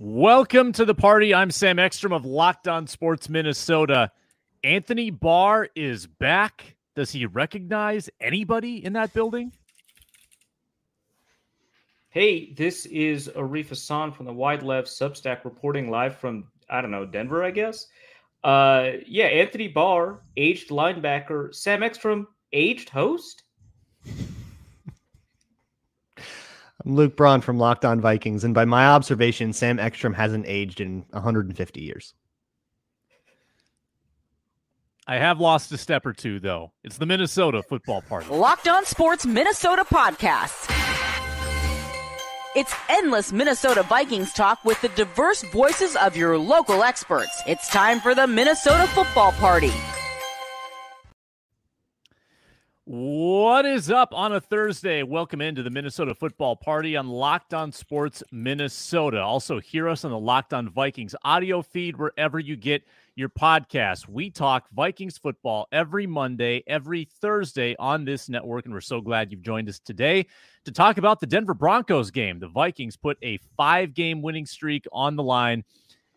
Welcome 0.00 0.70
to 0.74 0.84
the 0.84 0.94
party. 0.94 1.34
I'm 1.34 1.50
Sam 1.50 1.80
Ekstrom 1.80 2.12
of 2.12 2.24
Locked 2.24 2.68
On 2.68 2.86
Sports 2.86 3.28
Minnesota. 3.28 4.12
Anthony 4.62 5.10
Barr 5.10 5.70
is 5.74 6.06
back. 6.06 6.76
Does 6.94 7.10
he 7.10 7.26
recognize 7.26 8.08
anybody 8.20 8.84
in 8.84 8.92
that 8.92 9.12
building? 9.12 9.50
Hey, 12.10 12.52
this 12.52 12.86
is 12.86 13.26
Arif 13.34 13.70
Hasan 13.70 14.12
from 14.12 14.26
the 14.26 14.32
Wide 14.32 14.62
Left 14.62 14.86
Substack 14.86 15.44
reporting 15.44 15.90
live 15.90 16.16
from, 16.16 16.46
I 16.70 16.80
don't 16.80 16.92
know, 16.92 17.04
Denver, 17.04 17.42
I 17.42 17.50
guess. 17.50 17.88
Uh, 18.44 18.90
yeah, 19.04 19.26
Anthony 19.26 19.66
Barr, 19.66 20.20
aged 20.36 20.70
linebacker. 20.70 21.52
Sam 21.52 21.82
Ekstrom, 21.82 22.28
aged 22.52 22.88
host. 22.88 23.42
I'm 26.88 26.96
Luke 26.96 27.16
Braun 27.16 27.42
from 27.42 27.58
Locked 27.58 27.84
On 27.84 28.00
Vikings, 28.00 28.44
and 28.44 28.54
by 28.54 28.64
my 28.64 28.86
observation, 28.86 29.52
Sam 29.52 29.78
Ekstrom 29.78 30.14
hasn't 30.14 30.46
aged 30.48 30.80
in 30.80 31.04
150 31.10 31.82
years. 31.82 32.14
I 35.06 35.16
have 35.16 35.38
lost 35.38 35.70
a 35.70 35.76
step 35.76 36.06
or 36.06 36.14
two, 36.14 36.40
though. 36.40 36.72
It's 36.82 36.96
the 36.96 37.04
Minnesota 37.04 37.62
football 37.62 38.00
party. 38.00 38.30
Locked 38.30 38.68
On 38.68 38.86
Sports 38.86 39.26
Minnesota 39.26 39.84
podcast. 39.84 40.74
It's 42.56 42.74
endless 42.88 43.32
Minnesota 43.32 43.82
Vikings 43.82 44.32
talk 44.32 44.64
with 44.64 44.80
the 44.80 44.88
diverse 44.88 45.42
voices 45.42 45.94
of 45.94 46.16
your 46.16 46.38
local 46.38 46.82
experts. 46.82 47.42
It's 47.46 47.68
time 47.68 48.00
for 48.00 48.14
the 48.14 48.26
Minnesota 48.26 48.86
football 48.88 49.32
party. 49.32 49.74
What 52.90 53.66
is 53.66 53.90
up 53.90 54.14
on 54.14 54.32
a 54.32 54.40
Thursday? 54.40 55.02
Welcome 55.02 55.42
into 55.42 55.62
the 55.62 55.68
Minnesota 55.68 56.14
Football 56.14 56.56
Party 56.56 56.96
on 56.96 57.06
Locked 57.06 57.52
On 57.52 57.70
Sports 57.70 58.22
Minnesota. 58.32 59.20
Also, 59.20 59.60
hear 59.60 59.90
us 59.90 60.06
on 60.06 60.10
the 60.10 60.18
Locked 60.18 60.54
On 60.54 60.70
Vikings 60.70 61.14
audio 61.22 61.60
feed 61.60 61.98
wherever 61.98 62.38
you 62.38 62.56
get 62.56 62.82
your 63.14 63.28
podcast. 63.28 64.08
We 64.08 64.30
talk 64.30 64.70
Vikings 64.70 65.18
football 65.18 65.68
every 65.70 66.06
Monday, 66.06 66.64
every 66.66 67.04
Thursday 67.20 67.76
on 67.78 68.06
this 68.06 68.30
network, 68.30 68.64
and 68.64 68.72
we're 68.72 68.80
so 68.80 69.02
glad 69.02 69.30
you've 69.30 69.42
joined 69.42 69.68
us 69.68 69.78
today 69.78 70.24
to 70.64 70.72
talk 70.72 70.96
about 70.96 71.20
the 71.20 71.26
Denver 71.26 71.52
Broncos 71.52 72.10
game. 72.10 72.38
The 72.38 72.48
Vikings 72.48 72.96
put 72.96 73.18
a 73.22 73.38
five 73.54 73.92
game 73.92 74.22
winning 74.22 74.46
streak 74.46 74.86
on 74.92 75.14
the 75.14 75.22
line. 75.22 75.62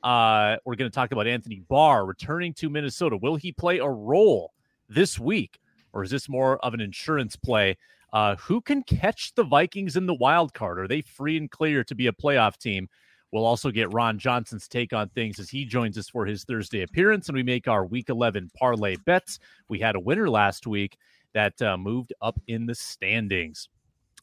Uh, 0.03 0.55
we're 0.63 0.75
going 0.75 0.89
to 0.89 0.95
talk 0.95 1.11
about 1.11 1.27
Anthony 1.27 1.59
Barr 1.67 2.05
returning 2.05 2.53
to 2.53 2.69
Minnesota. 2.69 3.17
Will 3.17 3.35
he 3.35 3.51
play 3.51 3.79
a 3.79 3.89
role 3.89 4.53
this 4.87 5.19
week? 5.19 5.59
Or 5.93 6.03
is 6.03 6.11
this 6.11 6.29
more 6.29 6.57
of 6.65 6.73
an 6.73 6.81
insurance 6.81 7.35
play? 7.35 7.77
Uh, 8.13 8.35
who 8.35 8.59
can 8.61 8.83
catch 8.83 9.33
the 9.35 9.43
Vikings 9.43 9.95
in 9.95 10.05
the 10.05 10.13
wild 10.13 10.53
card? 10.53 10.79
Are 10.79 10.87
they 10.87 11.01
free 11.01 11.37
and 11.37 11.49
clear 11.49 11.83
to 11.85 11.95
be 11.95 12.07
a 12.07 12.11
playoff 12.11 12.57
team? 12.57 12.89
We'll 13.31 13.45
also 13.45 13.71
get 13.71 13.93
Ron 13.93 14.19
Johnson's 14.19 14.67
take 14.67 14.91
on 14.91 15.07
things 15.09 15.39
as 15.39 15.49
he 15.49 15.63
joins 15.63 15.97
us 15.97 16.09
for 16.09 16.25
his 16.25 16.43
Thursday 16.43 16.81
appearance, 16.81 17.29
and 17.29 17.35
we 17.35 17.43
make 17.43 17.67
our 17.67 17.85
Week 17.85 18.09
11 18.09 18.51
parlay 18.57 18.97
bets. 19.05 19.39
We 19.69 19.79
had 19.79 19.95
a 19.95 20.01
winner 20.01 20.29
last 20.29 20.67
week 20.67 20.97
that 21.33 21.61
uh, 21.61 21.77
moved 21.77 22.13
up 22.21 22.39
in 22.47 22.65
the 22.65 22.75
standings. 22.75 23.69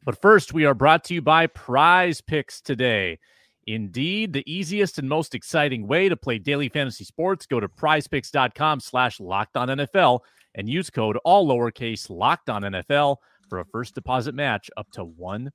But 0.05 0.21
first, 0.21 0.53
we 0.53 0.67
are 0.67 0.75
brought 0.75 1.05
to 1.05 1.15
you 1.15 1.23
by 1.23 1.47
Prize 1.47 2.21
Picks 2.21 2.61
today. 2.61 3.19
Indeed, 3.67 4.33
the 4.33 4.51
easiest 4.51 4.99
and 4.99 5.09
most 5.09 5.35
exciting 5.35 5.87
way 5.87 6.09
to 6.09 6.17
play 6.17 6.39
daily 6.39 6.69
fantasy 6.69 7.05
sports. 7.05 7.47
Go 7.47 7.61
to 7.61 7.69
prizepicks.com 7.69 8.81
slash 8.81 9.21
locked 9.21 9.57
on 9.57 9.69
NFL 9.69 10.21
and 10.59 10.69
use 10.69 10.91
code 10.91 11.17
all 11.25 11.49
lowercase 11.49 12.11
locked 12.11 12.51
on 12.51 12.63
NFL 12.63 13.17
for 13.49 13.61
a 13.61 13.65
first 13.65 13.95
deposit 13.95 14.35
match 14.35 14.69
up 14.77 14.91
to 14.91 15.07
$100. 15.07 15.53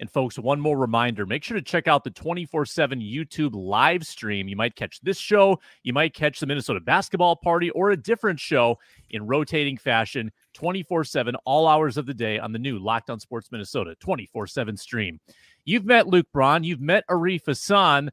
And 0.00 0.10
folks, 0.10 0.38
one 0.38 0.60
more 0.60 0.78
reminder 0.78 1.26
make 1.26 1.44
sure 1.44 1.56
to 1.56 1.62
check 1.62 1.86
out 1.86 2.04
the 2.04 2.10
24 2.10 2.66
7 2.66 3.00
YouTube 3.00 3.54
live 3.54 4.04
stream. 4.04 4.48
You 4.48 4.56
might 4.56 4.76
catch 4.76 5.00
this 5.02 5.18
show, 5.18 5.60
you 5.82 5.92
might 5.92 6.14
catch 6.14 6.40
the 6.40 6.46
Minnesota 6.46 6.80
basketball 6.80 7.36
party, 7.36 7.70
or 7.70 7.90
a 7.90 7.96
different 7.96 8.40
show 8.40 8.78
in 9.10 9.26
rotating 9.26 9.76
fashion 9.76 10.32
24 10.54 11.04
7, 11.04 11.34
all 11.44 11.68
hours 11.68 11.96
of 11.96 12.06
the 12.06 12.14
day 12.14 12.38
on 12.38 12.52
the 12.52 12.58
new 12.58 12.78
Locked 12.78 13.10
On 13.10 13.20
Sports 13.20 13.52
Minnesota 13.52 13.94
24 14.00 14.46
7 14.46 14.76
stream. 14.76 15.20
You've 15.64 15.84
met 15.84 16.06
Luke 16.06 16.26
Braun, 16.32 16.64
you've 16.64 16.80
met 16.80 17.04
Arif 17.10 17.46
Hasan. 17.46 18.10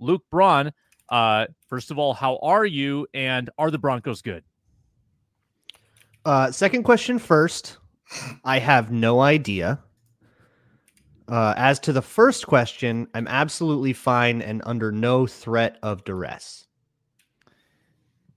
Luke 0.00 0.24
Braun, 0.30 0.72
uh, 1.08 1.46
first 1.68 1.90
of 1.90 1.98
all, 1.98 2.14
how 2.14 2.38
are 2.42 2.64
you? 2.64 3.06
And 3.14 3.50
are 3.58 3.70
the 3.70 3.78
Broncos 3.78 4.22
good? 4.22 4.44
Uh, 6.24 6.50
second 6.50 6.84
question 6.84 7.18
first. 7.18 7.78
I 8.44 8.58
have 8.58 8.90
no 8.90 9.20
idea. 9.20 9.80
Uh, 11.26 11.54
as 11.56 11.80
to 11.80 11.92
the 11.92 12.02
first 12.02 12.46
question, 12.46 13.08
I'm 13.14 13.26
absolutely 13.28 13.92
fine 13.92 14.42
and 14.42 14.62
under 14.66 14.92
no 14.92 15.26
threat 15.26 15.78
of 15.82 16.04
duress. 16.04 16.66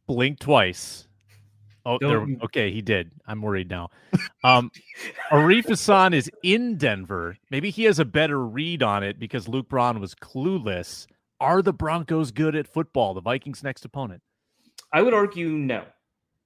Blink 0.06 0.40
twice. 0.40 1.08
Oh, 1.86 1.98
there, 2.02 2.26
okay, 2.44 2.72
he 2.72 2.82
did. 2.82 3.12
I'm 3.28 3.42
worried 3.42 3.70
now. 3.70 3.90
Um, 4.44 4.72
Arif 5.32 5.68
Hasan 5.68 6.14
is 6.14 6.30
in 6.44 6.78
Denver. 6.78 7.38
Maybe 7.50 7.70
he 7.70 7.86
has 7.86 8.00
a 8.00 8.06
better 8.06 8.44
read 8.44 8.84
on 8.84 9.04
it 9.04 9.20
because 9.20 9.48
Luke 9.48 9.70
Braun 9.70 10.02
was 10.02 10.14
clueless. 10.14 11.08
Are 11.40 11.62
the 11.62 11.74
Broncos 11.74 12.32
good 12.32 12.56
at 12.56 12.68
football? 12.68 13.14
The 13.14 13.22
Vikings' 13.22 13.64
next 13.64 13.86
opponent. 13.86 14.22
I 14.92 15.02
would 15.02 15.14
argue 15.14 15.50
no. 15.50 15.84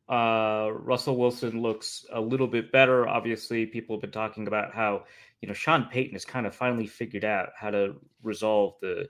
Uh, 0.09 0.71
Russell 0.73 1.15
Wilson 1.15 1.61
looks 1.61 2.05
a 2.11 2.19
little 2.19 2.47
bit 2.47 2.71
better. 2.71 3.07
Obviously, 3.07 3.65
people 3.65 3.95
have 3.95 4.01
been 4.01 4.11
talking 4.11 4.47
about 4.47 4.73
how 4.73 5.03
you 5.41 5.47
know 5.47 5.53
Sean 5.53 5.85
Payton 5.85 6.13
has 6.13 6.25
kind 6.25 6.45
of 6.45 6.53
finally 6.53 6.87
figured 6.87 7.23
out 7.23 7.49
how 7.55 7.69
to 7.69 7.95
resolve 8.21 8.75
the 8.81 9.07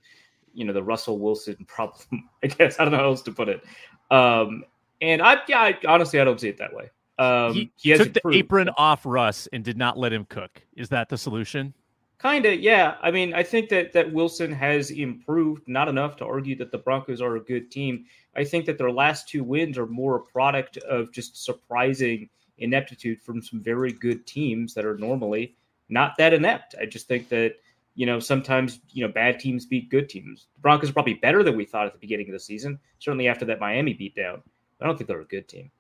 you 0.53 0.65
know 0.65 0.73
the 0.73 0.83
Russell 0.83 1.17
Wilson 1.17 1.57
problem. 1.67 2.29
I 2.43 2.47
guess 2.47 2.79
I 2.79 2.83
don't 2.83 2.91
know 2.91 2.99
how 2.99 3.05
else 3.05 3.23
to 3.23 3.31
put 3.31 3.49
it. 3.49 3.63
Um, 4.11 4.63
and 5.01 5.21
I, 5.21 5.37
yeah, 5.47 5.61
I, 5.61 5.77
honestly, 5.87 6.19
I 6.19 6.23
don't 6.23 6.39
see 6.39 6.49
it 6.49 6.57
that 6.59 6.73
way. 6.73 6.91
Um, 7.17 7.53
he, 7.53 7.71
he 7.77 7.95
took 7.95 8.13
the 8.13 8.21
apron 8.33 8.69
off 8.77 9.05
Russ 9.05 9.47
and 9.51 9.63
did 9.63 9.77
not 9.77 9.97
let 9.97 10.13
him 10.13 10.25
cook. 10.25 10.61
Is 10.75 10.89
that 10.89 11.09
the 11.09 11.17
solution? 11.17 11.73
Kind 12.21 12.45
of, 12.45 12.59
yeah. 12.59 12.97
I 13.01 13.09
mean, 13.09 13.33
I 13.33 13.41
think 13.41 13.69
that 13.69 13.93
that 13.93 14.13
Wilson 14.13 14.51
has 14.51 14.91
improved, 14.91 15.67
not 15.67 15.87
enough 15.87 16.17
to 16.17 16.25
argue 16.25 16.55
that 16.57 16.71
the 16.71 16.77
Broncos 16.77 17.19
are 17.19 17.37
a 17.37 17.39
good 17.39 17.71
team. 17.71 18.05
I 18.35 18.43
think 18.43 18.67
that 18.67 18.77
their 18.77 18.91
last 18.91 19.27
two 19.27 19.43
wins 19.43 19.75
are 19.75 19.87
more 19.87 20.17
a 20.17 20.19
product 20.19 20.77
of 20.77 21.11
just 21.11 21.43
surprising 21.43 22.29
ineptitude 22.59 23.19
from 23.23 23.41
some 23.41 23.59
very 23.59 23.91
good 23.91 24.27
teams 24.27 24.75
that 24.75 24.85
are 24.85 24.99
normally 24.99 25.55
not 25.89 26.15
that 26.19 26.31
inept. 26.31 26.75
I 26.79 26.85
just 26.85 27.07
think 27.07 27.27
that 27.29 27.55
you 27.95 28.05
know 28.05 28.19
sometimes 28.19 28.81
you 28.91 29.03
know 29.03 29.11
bad 29.11 29.39
teams 29.39 29.65
beat 29.65 29.89
good 29.89 30.07
teams. 30.07 30.45
The 30.53 30.61
Broncos 30.61 30.91
are 30.91 30.93
probably 30.93 31.15
better 31.15 31.41
than 31.41 31.57
we 31.57 31.65
thought 31.65 31.87
at 31.87 31.93
the 31.93 31.97
beginning 31.97 32.27
of 32.27 32.33
the 32.33 32.39
season. 32.39 32.77
Certainly 32.99 33.29
after 33.29 33.45
that 33.45 33.59
Miami 33.59 33.95
beatdown, 33.95 34.43
I 34.79 34.85
don't 34.85 34.95
think 34.95 35.07
they're 35.07 35.21
a 35.21 35.25
good 35.25 35.47
team. 35.47 35.71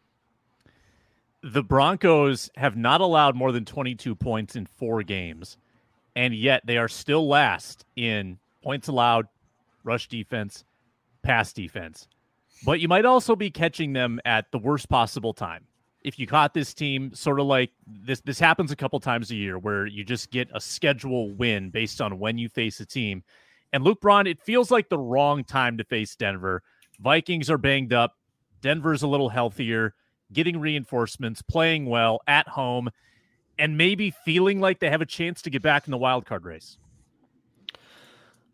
The 1.43 1.61
Broncos 1.61 2.49
have 2.57 2.75
not 2.75 2.99
allowed 2.99 3.35
more 3.35 3.51
than 3.51 3.63
22 3.63 4.15
points 4.15 4.55
in 4.55 4.65
four 4.65 5.03
games 5.03 5.57
and 6.15 6.35
yet 6.35 6.61
they 6.65 6.77
are 6.77 6.87
still 6.87 7.27
last 7.27 7.85
in 7.95 8.37
points 8.63 8.87
allowed, 8.87 9.27
rush 9.83 10.07
defense, 10.07 10.63
pass 11.23 11.53
defense. 11.53 12.07
But 12.65 12.79
you 12.79 12.87
might 12.87 13.05
also 13.05 13.35
be 13.35 13.49
catching 13.49 13.93
them 13.93 14.19
at 14.25 14.51
the 14.51 14.59
worst 14.59 14.89
possible 14.89 15.33
time. 15.33 15.65
If 16.03 16.17
you 16.19 16.27
caught 16.27 16.53
this 16.53 16.73
team 16.73 17.13
sort 17.13 17.39
of 17.39 17.45
like 17.45 17.71
this 17.85 18.21
this 18.21 18.39
happens 18.39 18.71
a 18.71 18.75
couple 18.75 18.99
times 18.99 19.29
a 19.31 19.35
year 19.35 19.59
where 19.59 19.85
you 19.85 20.03
just 20.03 20.31
get 20.31 20.49
a 20.53 20.59
schedule 20.59 21.29
win 21.31 21.69
based 21.69 22.01
on 22.01 22.19
when 22.19 22.37
you 22.37 22.49
face 22.49 22.79
a 22.79 22.85
team. 22.85 23.23
And 23.73 23.83
Luke 23.83 24.01
Braun, 24.01 24.27
it 24.27 24.41
feels 24.41 24.71
like 24.71 24.89
the 24.89 24.97
wrong 24.97 25.43
time 25.43 25.77
to 25.77 25.83
face 25.83 26.15
Denver. 26.15 26.63
Vikings 26.99 27.49
are 27.49 27.57
banged 27.57 27.93
up. 27.93 28.17
Denver's 28.61 29.03
a 29.03 29.07
little 29.07 29.29
healthier, 29.29 29.93
getting 30.33 30.59
reinforcements, 30.59 31.41
playing 31.41 31.85
well 31.85 32.21
at 32.27 32.47
home 32.47 32.89
and 33.57 33.77
maybe 33.77 34.11
feeling 34.25 34.59
like 34.59 34.79
they 34.79 34.89
have 34.89 35.01
a 35.01 35.05
chance 35.05 35.41
to 35.43 35.49
get 35.49 35.61
back 35.61 35.87
in 35.87 35.91
the 35.91 35.97
wild 35.97 36.25
card 36.25 36.45
race? 36.45 36.77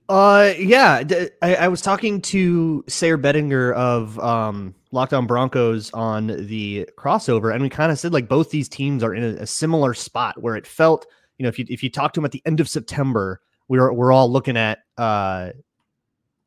Uh, 0.09 0.53
yeah, 0.57 1.03
I, 1.41 1.55
I 1.55 1.67
was 1.67 1.81
talking 1.81 2.21
to 2.21 2.83
Sayre 2.87 3.17
Bedinger 3.17 3.73
of 3.73 4.17
um, 4.19 4.73
Locked 4.91 5.13
On 5.13 5.27
Broncos 5.27 5.91
on 5.91 6.27
the 6.27 6.87
crossover, 6.97 7.53
and 7.53 7.61
we 7.61 7.69
kind 7.69 7.91
of 7.91 7.99
said 7.99 8.13
like 8.13 8.29
both 8.29 8.49
these 8.49 8.69
teams 8.69 9.03
are 9.03 9.13
in 9.13 9.23
a, 9.23 9.41
a, 9.41 9.45
similar 9.45 9.93
spot 9.93 10.41
where 10.41 10.55
it 10.55 10.65
felt, 10.65 11.05
you 11.37 11.43
know, 11.43 11.49
if 11.49 11.59
you 11.59 11.65
if 11.67 11.83
you 11.83 11.89
talk 11.89 12.13
to 12.13 12.21
them 12.21 12.25
at 12.25 12.31
the 12.31 12.41
end 12.45 12.61
of 12.61 12.69
September, 12.69 13.41
we 13.67 13.77
we're 13.77 13.91
we're 13.91 14.13
all 14.13 14.31
looking 14.31 14.55
at 14.55 14.79
uh 14.97 15.49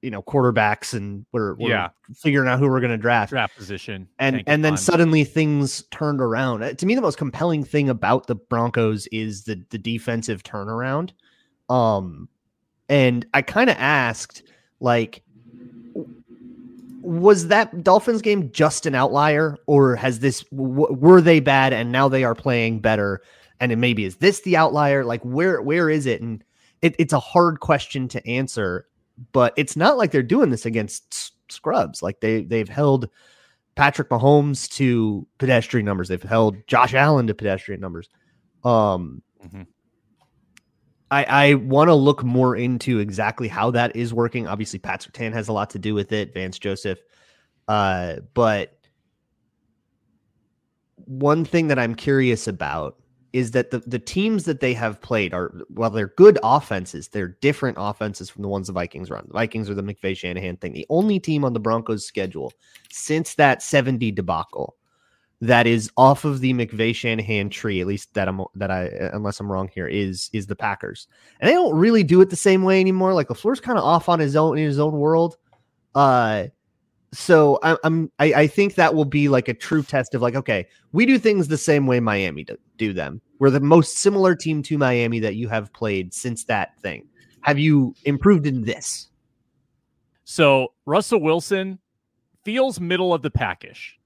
you 0.02 0.10
know 0.10 0.22
quarterbacks 0.22 0.94
and 0.94 1.26
we're, 1.32 1.54
we're 1.54 1.70
yeah. 1.70 1.88
figuring 2.14 2.48
out 2.48 2.58
who 2.58 2.68
we're 2.68 2.80
going 2.80 2.90
to 2.90 2.98
draft. 2.98 3.30
Draft 3.30 3.56
position 3.56 4.08
and 4.18 4.42
and 4.46 4.64
then 4.64 4.76
suddenly 4.76 5.24
things 5.24 5.84
turned 5.90 6.20
around. 6.20 6.62
Uh, 6.62 6.72
to 6.74 6.86
me 6.86 6.94
the 6.94 7.00
most 7.00 7.18
compelling 7.18 7.64
thing 7.64 7.88
about 7.88 8.26
the 8.26 8.34
broncos 8.34 9.06
is 9.08 9.44
the 9.44 9.62
the 9.70 9.78
defensive 9.78 10.42
turnaround. 10.42 11.10
Um 11.68 12.28
and 12.88 13.26
i 13.34 13.42
kind 13.42 13.70
of 13.70 13.76
asked 13.78 14.42
like 14.80 15.22
was 17.02 17.48
that 17.48 17.82
dolphins 17.82 18.22
game 18.22 18.50
just 18.52 18.86
an 18.86 18.94
outlier 18.94 19.56
or 19.66 19.96
has 19.96 20.20
this 20.20 20.44
w- 20.44 20.92
were 20.92 21.20
they 21.20 21.40
bad 21.40 21.72
and 21.72 21.90
now 21.90 22.08
they 22.08 22.24
are 22.24 22.34
playing 22.34 22.80
better? 22.80 23.22
And 23.58 23.72
it 23.72 23.76
maybe 23.76 24.04
is 24.04 24.16
this 24.16 24.40
the 24.42 24.56
outlier? 24.56 25.04
Like 25.04 25.22
where 25.22 25.62
where 25.62 25.88
is 25.90 26.06
it? 26.06 26.20
And 26.20 26.44
it, 26.82 26.94
it's 26.98 27.12
a 27.12 27.20
hard 27.20 27.60
question 27.60 28.08
to 28.08 28.26
answer, 28.26 28.86
but 29.32 29.52
it's 29.56 29.76
not 29.76 29.96
like 29.96 30.10
they're 30.10 30.22
doing 30.22 30.50
this 30.50 30.66
against 30.66 31.32
scrubs. 31.50 32.02
Like 32.02 32.20
they 32.20 32.44
they've 32.44 32.68
held 32.68 33.08
Patrick 33.74 34.10
Mahomes 34.10 34.68
to 34.72 35.26
pedestrian 35.38 35.86
numbers. 35.86 36.08
They've 36.08 36.22
held 36.22 36.56
Josh 36.66 36.94
Allen 36.94 37.26
to 37.26 37.34
pedestrian 37.34 37.80
numbers. 37.80 38.08
Um, 38.64 39.22
mm-hmm. 39.44 39.62
I, 41.10 41.24
I 41.24 41.54
want 41.54 41.88
to 41.88 41.94
look 41.94 42.22
more 42.22 42.56
into 42.56 42.98
exactly 42.98 43.48
how 43.48 43.70
that 43.72 43.96
is 43.96 44.14
working. 44.14 44.46
Obviously, 44.46 44.78
Pat 44.78 45.00
Surtain 45.00 45.32
has 45.32 45.48
a 45.48 45.52
lot 45.52 45.70
to 45.70 45.78
do 45.78 45.94
with 45.94 46.12
it, 46.12 46.32
Vance 46.34 46.58
Joseph. 46.58 47.00
Uh, 47.66 48.16
but 48.34 48.78
one 50.96 51.44
thing 51.44 51.68
that 51.68 51.78
I'm 51.78 51.94
curious 51.94 52.46
about 52.46 52.99
is 53.32 53.52
that 53.52 53.70
the, 53.70 53.78
the 53.80 53.98
teams 53.98 54.44
that 54.44 54.60
they 54.60 54.74
have 54.74 55.00
played 55.00 55.32
are 55.32 55.52
while 55.68 55.90
they're 55.90 56.08
good 56.16 56.38
offenses, 56.42 57.08
they're 57.08 57.36
different 57.40 57.76
offenses 57.80 58.28
from 58.28 58.42
the 58.42 58.48
ones 58.48 58.66
the 58.66 58.72
Vikings 58.72 59.10
run. 59.10 59.24
The 59.28 59.34
Vikings 59.34 59.70
are 59.70 59.74
the 59.74 59.82
McVay 59.82 60.16
Shanahan 60.16 60.56
thing. 60.56 60.72
The 60.72 60.86
only 60.88 61.20
team 61.20 61.44
on 61.44 61.52
the 61.52 61.60
Broncos 61.60 62.04
schedule 62.04 62.52
since 62.90 63.34
that 63.34 63.62
70 63.62 64.10
debacle 64.12 64.76
that 65.40 65.66
is 65.66 65.90
off 65.96 66.24
of 66.24 66.40
the 66.40 66.52
McVay 66.52 66.94
Shanahan 66.94 67.48
tree, 67.48 67.80
at 67.80 67.86
least 67.86 68.12
that 68.14 68.28
I'm 68.28 68.42
that 68.54 68.70
I 68.70 68.86
unless 69.12 69.40
I'm 69.40 69.50
wrong 69.50 69.70
here, 69.72 69.86
is 69.86 70.28
is 70.32 70.46
the 70.46 70.56
Packers. 70.56 71.06
And 71.40 71.48
they 71.48 71.54
don't 71.54 71.74
really 71.74 72.02
do 72.02 72.20
it 72.20 72.30
the 72.30 72.36
same 72.36 72.62
way 72.62 72.80
anymore. 72.80 73.14
Like 73.14 73.28
LaFleur's 73.28 73.60
kind 73.60 73.78
of 73.78 73.84
off 73.84 74.08
on 74.08 74.18
his 74.18 74.36
own 74.36 74.58
in 74.58 74.64
his 74.64 74.78
own 74.78 74.92
world. 74.98 75.36
Uh 75.94 76.48
so 77.12 77.58
I, 77.62 77.76
I'm 77.82 78.10
I, 78.18 78.32
I, 78.32 78.46
think 78.46 78.76
that 78.76 78.94
will 78.94 79.04
be 79.04 79.28
like 79.28 79.48
a 79.48 79.54
true 79.54 79.82
test 79.82 80.14
of 80.14 80.22
like 80.22 80.36
okay 80.36 80.66
we 80.92 81.06
do 81.06 81.18
things 81.18 81.48
the 81.48 81.58
same 81.58 81.86
way 81.86 82.00
Miami 82.00 82.44
do, 82.44 82.56
do 82.76 82.92
them. 82.92 83.20
We're 83.38 83.50
the 83.50 83.60
most 83.60 83.98
similar 83.98 84.34
team 84.34 84.62
to 84.64 84.78
Miami 84.78 85.18
that 85.20 85.34
you 85.34 85.48
have 85.48 85.72
played 85.72 86.14
since 86.14 86.44
that 86.44 86.78
thing. 86.80 87.08
Have 87.42 87.58
you 87.58 87.94
improved 88.04 88.46
in 88.46 88.62
this? 88.62 89.08
So 90.24 90.72
Russell 90.86 91.20
Wilson 91.20 91.78
feels 92.44 92.80
middle 92.80 93.12
of 93.12 93.22
the 93.22 93.30
packish 93.30 93.98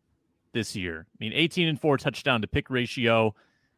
this 0.52 0.74
year. 0.74 1.06
I 1.10 1.16
mean, 1.20 1.32
18 1.34 1.68
and 1.68 1.80
four 1.80 1.98
touchdown 1.98 2.40
to 2.42 2.46
pick 2.46 2.70
ratio. 2.70 3.34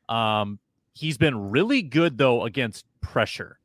Um, 0.09 0.59
he's 0.95 1.19
been 1.19 1.51
really 1.51 1.83
good 1.83 2.19
though 2.19 2.45
against 2.45 2.85
pressure. 3.01 3.59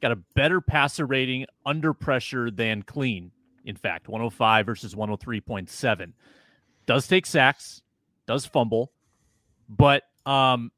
Got 0.00 0.12
a 0.12 0.16
better 0.34 0.60
passer 0.60 1.04
rating 1.04 1.46
under 1.66 1.92
pressure 1.92 2.50
than 2.50 2.82
clean 2.82 3.30
in 3.64 3.76
fact, 3.76 4.08
105 4.08 4.66
versus 4.66 4.94
103.7. 4.94 6.12
Does 6.86 7.06
take 7.06 7.26
sacks, 7.26 7.82
does 8.26 8.44
fumble, 8.44 8.92
but 9.68 10.02
um, 10.26 10.70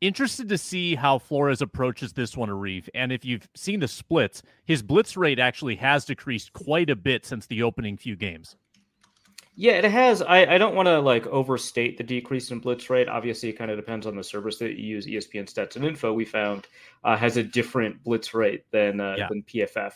interested 0.00 0.48
to 0.48 0.58
see 0.58 0.94
how 0.94 1.18
Flores 1.18 1.62
approaches 1.62 2.12
this 2.12 2.36
one, 2.36 2.48
Arif. 2.48 2.88
And 2.94 3.12
if 3.12 3.24
you've 3.24 3.48
seen 3.54 3.80
the 3.80 3.88
splits, 3.88 4.42
his 4.64 4.82
blitz 4.82 5.16
rate 5.16 5.38
actually 5.38 5.76
has 5.76 6.04
decreased 6.04 6.52
quite 6.52 6.90
a 6.90 6.96
bit 6.96 7.26
since 7.26 7.46
the 7.46 7.62
opening 7.62 7.96
few 7.96 8.16
games. 8.16 8.56
Yeah, 9.60 9.72
it 9.72 9.84
has. 9.84 10.22
I, 10.22 10.54
I 10.54 10.58
don't 10.58 10.76
want 10.76 10.86
to 10.86 11.00
like 11.00 11.26
overstate 11.26 11.98
the 11.98 12.04
decrease 12.04 12.52
in 12.52 12.60
blitz 12.60 12.88
rate. 12.90 13.08
Obviously, 13.08 13.48
it 13.48 13.54
kind 13.54 13.72
of 13.72 13.76
depends 13.76 14.06
on 14.06 14.14
the 14.14 14.22
service 14.22 14.56
that 14.58 14.78
you 14.78 14.84
use. 14.84 15.04
ESPN 15.04 15.52
Stats 15.52 15.74
and 15.74 15.84
Info 15.84 16.12
we 16.12 16.24
found 16.24 16.68
uh, 17.02 17.16
has 17.16 17.36
a 17.36 17.42
different 17.42 18.04
blitz 18.04 18.34
rate 18.34 18.64
than 18.70 19.00
uh, 19.00 19.16
yeah. 19.18 19.26
than 19.28 19.42
PFF. 19.42 19.94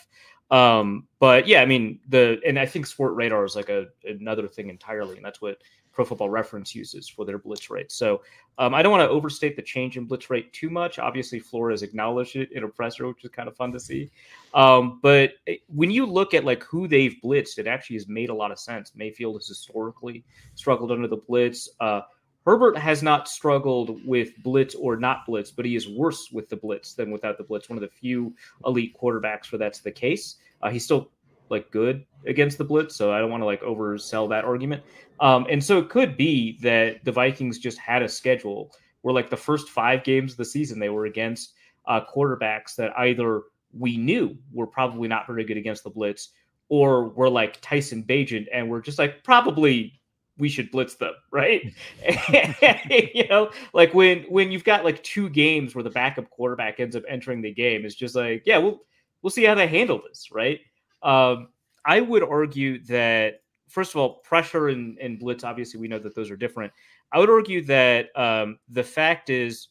Um, 0.53 1.07
but 1.17 1.47
yeah, 1.47 1.61
I 1.63 1.65
mean 1.65 1.99
the 2.09 2.39
and 2.45 2.59
I 2.59 2.67
think 2.67 2.85
Sport 2.85 3.15
Radar 3.15 3.43
is 3.43 3.55
like 3.55 3.69
a 3.69 3.87
another 4.05 4.47
thing 4.47 4.69
entirely, 4.69 5.15
and 5.15 5.25
that's 5.25 5.41
what 5.41 5.57
Pro 5.91 6.05
Football 6.05 6.29
Reference 6.29 6.75
uses 6.75 7.09
for 7.09 7.25
their 7.25 7.39
blitz 7.39 7.71
rate. 7.71 7.91
So 7.91 8.21
um, 8.59 8.75
I 8.75 8.83
don't 8.83 8.91
want 8.91 9.01
to 9.01 9.09
overstate 9.09 9.55
the 9.55 9.63
change 9.63 9.97
in 9.97 10.05
blitz 10.05 10.29
rate 10.29 10.53
too 10.53 10.69
much. 10.69 10.99
Obviously, 10.99 11.39
Flores 11.39 11.81
acknowledged 11.81 12.35
it 12.35 12.51
in 12.51 12.63
a 12.63 12.67
presser, 12.67 13.07
which 13.07 13.23
is 13.23 13.31
kind 13.31 13.49
of 13.49 13.55
fun 13.55 13.71
to 13.71 13.79
see. 13.79 14.11
Um, 14.53 14.99
but 15.01 15.31
when 15.69 15.89
you 15.89 16.05
look 16.05 16.35
at 16.35 16.45
like 16.45 16.63
who 16.63 16.87
they've 16.87 17.15
blitzed, 17.23 17.57
it 17.57 17.65
actually 17.65 17.95
has 17.95 18.07
made 18.07 18.29
a 18.29 18.35
lot 18.35 18.51
of 18.51 18.59
sense. 18.59 18.91
Mayfield 18.95 19.37
has 19.37 19.47
historically 19.47 20.23
struggled 20.53 20.91
under 20.91 21.07
the 21.07 21.17
blitz. 21.17 21.67
Uh, 21.79 22.01
Herbert 22.45 22.77
has 22.77 23.01
not 23.01 23.27
struggled 23.27 24.05
with 24.05 24.31
blitz 24.43 24.75
or 24.75 24.97
not 24.97 25.25
blitz, 25.25 25.49
but 25.51 25.65
he 25.65 25.75
is 25.75 25.87
worse 25.87 26.29
with 26.31 26.49
the 26.49 26.57
blitz 26.57 26.93
than 26.93 27.09
without 27.11 27.37
the 27.37 27.43
blitz. 27.43 27.69
One 27.69 27.77
of 27.77 27.81
the 27.81 27.87
few 27.87 28.35
elite 28.65 28.95
quarterbacks 29.01 29.51
where 29.51 29.59
that's 29.59 29.79
the 29.79 29.91
case. 29.91 30.35
Uh, 30.61 30.69
he's 30.69 30.83
still 30.83 31.11
like 31.49 31.71
good 31.71 32.05
against 32.25 32.57
the 32.57 32.63
blitz, 32.63 32.95
so 32.95 33.13
I 33.13 33.19
don't 33.19 33.31
want 33.31 33.41
to 33.41 33.45
like 33.45 33.61
oversell 33.61 34.27
that 34.29 34.43
argument. 34.43 34.83
Um, 35.19 35.45
and 35.49 35.63
so 35.63 35.77
it 35.77 35.89
could 35.89 36.17
be 36.17 36.57
that 36.61 37.03
the 37.05 37.11
Vikings 37.11 37.59
just 37.59 37.77
had 37.77 38.01
a 38.01 38.09
schedule 38.09 38.71
where 39.01 39.13
like 39.13 39.29
the 39.29 39.37
first 39.37 39.69
five 39.69 40.03
games 40.03 40.33
of 40.33 40.37
the 40.37 40.45
season 40.45 40.79
they 40.79 40.89
were 40.89 41.05
against 41.05 41.53
uh, 41.85 42.01
quarterbacks 42.13 42.75
that 42.75 42.97
either 42.97 43.43
we 43.77 43.97
knew 43.97 44.37
were 44.51 44.67
probably 44.67 45.07
not 45.07 45.27
very 45.27 45.43
good 45.43 45.57
against 45.57 45.83
the 45.83 45.89
blitz, 45.89 46.29
or 46.69 47.09
were 47.09 47.29
like 47.29 47.59
Tyson 47.61 48.03
Bagent 48.03 48.47
and 48.53 48.69
we're 48.69 48.81
just 48.81 48.99
like 48.99 49.23
probably 49.23 49.99
we 50.37 50.49
should 50.49 50.71
blitz 50.71 50.95
them, 50.95 51.13
right? 51.31 51.73
you 53.13 53.27
know, 53.27 53.51
like 53.73 53.93
when 53.93 54.23
when 54.23 54.51
you've 54.51 54.63
got 54.63 54.83
like 54.83 55.03
two 55.03 55.29
games 55.29 55.75
where 55.75 55.83
the 55.83 55.89
backup 55.89 56.29
quarterback 56.29 56.79
ends 56.79 56.95
up 56.95 57.03
entering 57.07 57.41
the 57.41 57.53
game, 57.53 57.85
it's 57.85 57.95
just 57.95 58.15
like, 58.15 58.43
yeah, 58.45 58.57
we'll 58.57 58.81
we'll 59.21 59.31
see 59.31 59.43
how 59.43 59.55
they 59.55 59.67
handle 59.67 60.01
this, 60.07 60.29
right? 60.31 60.59
Um, 61.01 61.49
I 61.85 62.01
would 62.01 62.23
argue 62.23 62.83
that 62.85 63.41
first 63.73 63.91
of 63.91 63.97
all, 63.97 64.15
pressure 64.19 64.69
and, 64.69 64.97
and 64.99 65.19
blitz, 65.19 65.43
obviously, 65.43 65.79
we 65.79 65.87
know 65.87 65.97
that 65.99 66.13
those 66.15 66.29
are 66.29 66.37
different. 66.37 66.71
I 67.11 67.19
would 67.19 67.29
argue 67.29 67.63
that 67.65 68.07
um, 68.15 68.59
the 68.69 68.83
fact 68.83 69.29
is 69.29 69.69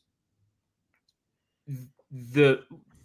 the 2.10 2.62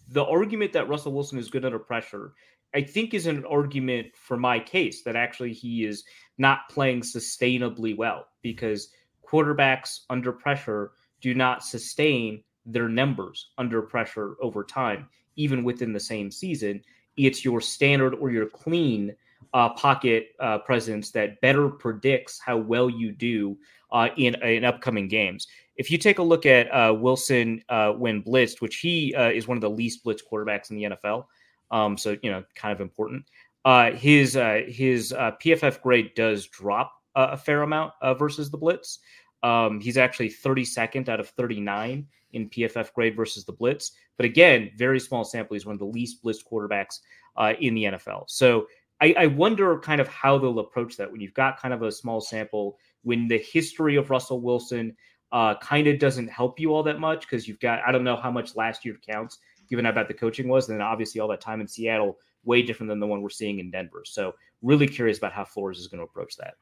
the 0.09 0.25
argument 0.25 0.73
that 0.73 0.87
Russell 0.87 1.11
Wilson 1.11 1.37
is 1.37 1.49
good 1.49 1.65
under 1.65 1.79
pressure, 1.79 2.33
I 2.73 2.81
think, 2.81 3.13
is 3.13 3.27
an 3.27 3.45
argument 3.45 4.07
for 4.15 4.37
my 4.37 4.59
case 4.59 5.03
that 5.03 5.15
actually 5.15 5.53
he 5.53 5.85
is 5.85 6.03
not 6.37 6.69
playing 6.69 7.01
sustainably 7.01 7.95
well 7.95 8.27
because 8.41 8.89
quarterbacks 9.27 10.01
under 10.09 10.31
pressure 10.31 10.91
do 11.21 11.33
not 11.33 11.63
sustain 11.63 12.43
their 12.65 12.89
numbers 12.89 13.49
under 13.57 13.81
pressure 13.81 14.35
over 14.41 14.63
time, 14.63 15.07
even 15.35 15.63
within 15.63 15.93
the 15.93 15.99
same 15.99 16.29
season. 16.29 16.81
It's 17.15 17.43
your 17.43 17.61
standard 17.61 18.13
or 18.15 18.29
your 18.29 18.47
clean 18.47 19.15
uh, 19.53 19.69
pocket 19.69 20.29
uh, 20.39 20.59
presence 20.59 21.11
that 21.11 21.39
better 21.41 21.69
predicts 21.69 22.39
how 22.39 22.57
well 22.57 22.89
you 22.89 23.11
do 23.11 23.57
uh, 23.91 24.09
in 24.17 24.35
in 24.43 24.65
upcoming 24.65 25.07
games. 25.07 25.47
If 25.77 25.91
you 25.91 25.97
take 25.97 26.19
a 26.19 26.23
look 26.23 26.45
at 26.45 26.67
uh, 26.67 26.93
Wilson 26.93 27.63
uh, 27.69 27.91
when 27.91 28.23
blitzed, 28.23 28.61
which 28.61 28.77
he 28.77 29.13
uh, 29.15 29.29
is 29.29 29.47
one 29.47 29.57
of 29.57 29.61
the 29.61 29.69
least 29.69 30.03
blitzed 30.03 30.23
quarterbacks 30.31 30.71
in 30.71 30.77
the 30.77 30.83
NFL, 30.83 31.25
um, 31.71 31.97
so 31.97 32.17
you 32.21 32.31
know, 32.31 32.43
kind 32.55 32.73
of 32.73 32.81
important. 32.81 33.25
Uh, 33.67 33.91
his 33.91 34.37
uh, 34.37 34.61
his 34.65 35.11
uh, 35.11 35.31
PFF 35.43 35.81
grade 35.81 36.11
does 36.15 36.47
drop 36.47 36.93
a 37.15 37.35
fair 37.35 37.63
amount 37.63 37.91
uh, 38.01 38.13
versus 38.13 38.49
the 38.49 38.57
blitz. 38.57 38.99
Um, 39.43 39.81
he's 39.81 39.97
actually 39.97 40.29
32nd 40.29 41.09
out 41.09 41.19
of 41.19 41.27
39 41.31 42.07
in 42.31 42.49
PFF 42.49 42.93
grade 42.93 43.13
versus 43.13 43.43
the 43.43 43.51
blitz. 43.51 43.91
But 44.15 44.25
again, 44.25 44.71
very 44.77 45.01
small 45.01 45.25
sample. 45.25 45.55
He's 45.55 45.65
one 45.65 45.73
of 45.73 45.79
the 45.79 45.85
least 45.85 46.23
blitzed 46.23 46.45
quarterbacks 46.49 46.99
uh, 47.35 47.55
in 47.59 47.73
the 47.73 47.83
NFL. 47.83 48.29
So 48.29 48.67
I, 49.01 49.13
I, 49.17 49.27
wonder 49.27 49.77
kind 49.79 49.99
of 49.99 50.07
how 50.07 50.37
they'll 50.37 50.59
approach 50.59 50.95
that 50.95 51.11
when 51.11 51.19
you've 51.19 51.33
got 51.33 51.59
kind 51.59 51.73
of 51.73 51.81
a 51.81 51.91
small 51.91 52.21
sample, 52.21 52.77
when 53.03 53.27
the 53.27 53.39
history 53.39 53.97
of 53.97 54.09
Russell 54.09 54.39
Wilson 54.39 54.95
uh, 55.33 55.55
kind 55.55 55.87
of 55.87 55.99
doesn't 55.99 56.29
help 56.29 56.57
you 56.57 56.73
all 56.73 56.83
that 56.83 57.01
much 57.01 57.21
because 57.21 57.49
you've 57.49 57.59
got, 57.59 57.81
I 57.85 57.91
don't 57.91 58.05
know 58.05 58.15
how 58.15 58.31
much 58.31 58.55
last 58.55 58.85
year 58.85 58.95
counts 59.05 59.39
given 59.69 59.83
how 59.83 59.91
bad 59.91 60.07
the 60.07 60.13
coaching 60.13 60.47
was. 60.47 60.69
And 60.69 60.79
then 60.79 60.87
obviously 60.87 61.19
all 61.19 61.27
that 61.27 61.41
time 61.41 61.59
in 61.59 61.67
Seattle 61.67 62.17
way 62.47 62.61
different 62.61 62.89
than 62.89 62.99
the 62.99 63.07
one 63.07 63.21
we're 63.21 63.29
seeing 63.29 63.59
in 63.59 63.69
Denver. 63.69 64.03
So 64.05 64.33
really 64.61 64.87
curious 64.87 65.17
about 65.17 65.33
how 65.33 65.45
Flores 65.45 65.77
is 65.77 65.87
going 65.87 65.99
to 65.99 66.05
approach 66.05 66.35
that. 66.37 66.55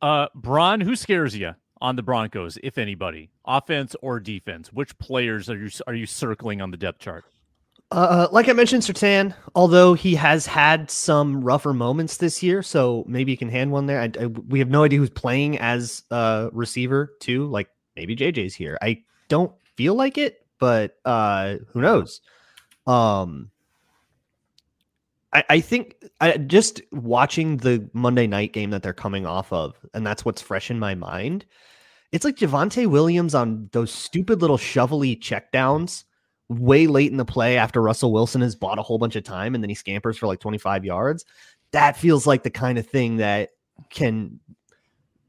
Uh, 0.00 0.28
Braun, 0.34 0.80
who 0.80 0.96
scares 0.96 1.36
you 1.36 1.54
on 1.82 1.96
the 1.96 2.02
Broncos, 2.02 2.58
if 2.62 2.78
anybody, 2.78 3.30
offense 3.44 3.94
or 4.00 4.20
defense? 4.20 4.72
Which 4.72 4.96
players 4.98 5.50
are 5.50 5.56
you 5.56 5.70
are 5.86 5.94
you 5.94 6.06
circling 6.06 6.62
on 6.62 6.70
the 6.70 6.76
depth 6.76 7.00
chart? 7.00 7.24
Uh, 7.90 8.28
like 8.30 8.48
I 8.48 8.52
mentioned, 8.52 8.84
Surtain, 8.84 9.34
although 9.56 9.94
he 9.94 10.14
has 10.14 10.46
had 10.46 10.90
some 10.90 11.42
rougher 11.42 11.74
moments 11.74 12.18
this 12.18 12.40
year, 12.40 12.62
so 12.62 13.04
maybe 13.08 13.32
you 13.32 13.36
can 13.36 13.48
hand 13.48 13.72
one 13.72 13.86
there. 13.86 14.00
I, 14.00 14.10
I, 14.20 14.26
we 14.26 14.60
have 14.60 14.70
no 14.70 14.84
idea 14.84 15.00
who's 15.00 15.10
playing 15.10 15.58
as 15.58 16.04
a 16.12 16.50
receiver 16.52 17.16
too. 17.18 17.46
Like 17.46 17.68
maybe 17.96 18.14
JJ's 18.14 18.54
here. 18.54 18.78
I 18.80 19.02
don't 19.28 19.52
feel 19.76 19.96
like 19.96 20.18
it, 20.18 20.46
but 20.60 20.98
uh, 21.04 21.56
who 21.72 21.80
knows? 21.80 22.20
Um, 22.86 23.50
I, 25.32 25.44
I 25.48 25.60
think 25.60 25.96
I, 26.20 26.36
just 26.36 26.80
watching 26.92 27.58
the 27.58 27.88
Monday 27.92 28.26
night 28.26 28.52
game 28.52 28.70
that 28.70 28.82
they're 28.82 28.92
coming 28.92 29.26
off 29.26 29.52
of, 29.52 29.74
and 29.94 30.06
that's 30.06 30.24
what's 30.24 30.42
fresh 30.42 30.70
in 30.70 30.78
my 30.78 30.94
mind. 30.94 31.44
It's 32.12 32.24
like 32.24 32.36
Javonte 32.36 32.86
Williams 32.86 33.34
on 33.34 33.68
those 33.72 33.92
stupid 33.92 34.40
little 34.40 34.58
shovelly 34.58 35.16
checkdowns 35.16 36.04
way 36.48 36.88
late 36.88 37.12
in 37.12 37.16
the 37.16 37.24
play 37.24 37.56
after 37.56 37.80
Russell 37.80 38.12
Wilson 38.12 38.40
has 38.40 38.56
bought 38.56 38.80
a 38.80 38.82
whole 38.82 38.98
bunch 38.98 39.14
of 39.14 39.22
time 39.22 39.54
and 39.54 39.62
then 39.62 39.68
he 39.68 39.74
scampers 39.76 40.18
for 40.18 40.26
like 40.26 40.40
25 40.40 40.84
yards. 40.84 41.24
That 41.70 41.96
feels 41.96 42.26
like 42.26 42.42
the 42.42 42.50
kind 42.50 42.76
of 42.76 42.86
thing 42.88 43.18
that 43.18 43.50
can 43.88 44.40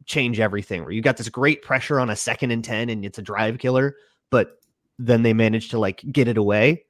change 0.08 0.40
everything 0.40 0.82
where 0.82 0.92
you 0.92 1.04
got 1.04 1.18
this 1.18 1.30
great 1.30 1.62
pressure 1.62 2.00
on 2.00 2.10
a 2.10 2.16
second 2.16 2.50
and 2.50 2.64
10 2.64 2.90
and 2.90 3.06
it's 3.06 3.20
a 3.20 3.22
drive 3.22 3.60
killer, 3.60 3.96
but 4.32 4.60
then 4.98 5.22
they 5.22 5.34
manage 5.34 5.70
to 5.70 5.80
like 5.80 6.02
get 6.12 6.28
it 6.28 6.38
away. 6.38 6.86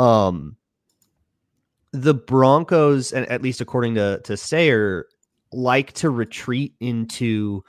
Um, 0.00 0.56
the 1.92 2.14
Broncos, 2.14 3.12
and 3.12 3.26
at 3.28 3.42
least 3.42 3.60
according 3.60 3.94
to 3.96 4.20
to 4.24 4.36
Sayre, 4.36 5.06
like 5.52 5.92
to 5.94 6.10
retreat 6.10 6.74
into 6.80 7.64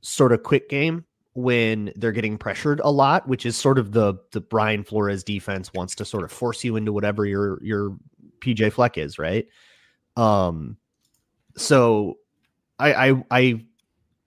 sort 0.00 0.32
of 0.32 0.42
quick 0.42 0.68
game 0.68 1.04
when 1.34 1.92
they're 1.96 2.12
getting 2.12 2.36
pressured 2.36 2.80
a 2.80 2.90
lot, 2.90 3.26
which 3.26 3.46
is 3.46 3.56
sort 3.56 3.78
of 3.78 3.92
the 3.92 4.14
the 4.32 4.40
Brian 4.40 4.84
Flores 4.84 5.24
defense 5.24 5.72
wants 5.72 5.94
to 5.96 6.04
sort 6.04 6.24
of 6.24 6.32
force 6.32 6.62
you 6.62 6.76
into 6.76 6.92
whatever 6.92 7.24
your 7.24 7.62
your 7.62 7.96
PJ 8.40 8.72
Fleck 8.72 8.98
is, 8.98 9.18
right? 9.18 9.46
Um, 10.16 10.76
so 11.56 12.18
I 12.78 13.08
I 13.08 13.24
I 13.30 13.64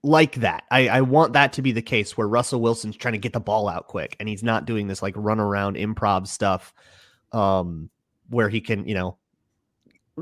like 0.01 0.35
that. 0.35 0.63
I 0.71 0.87
I 0.87 1.01
want 1.01 1.33
that 1.33 1.53
to 1.53 1.61
be 1.61 1.71
the 1.71 1.81
case 1.81 2.17
where 2.17 2.27
Russell 2.27 2.61
Wilson's 2.61 2.97
trying 2.97 3.13
to 3.13 3.19
get 3.19 3.33
the 3.33 3.39
ball 3.39 3.69
out 3.69 3.87
quick 3.87 4.15
and 4.19 4.27
he's 4.27 4.43
not 4.43 4.65
doing 4.65 4.87
this 4.87 5.01
like 5.01 5.13
run 5.15 5.39
around 5.39 5.75
improv 5.77 6.27
stuff, 6.27 6.73
um, 7.31 7.89
where 8.29 8.49
he 8.49 8.61
can 8.61 8.87
you 8.87 8.95
know 8.95 9.17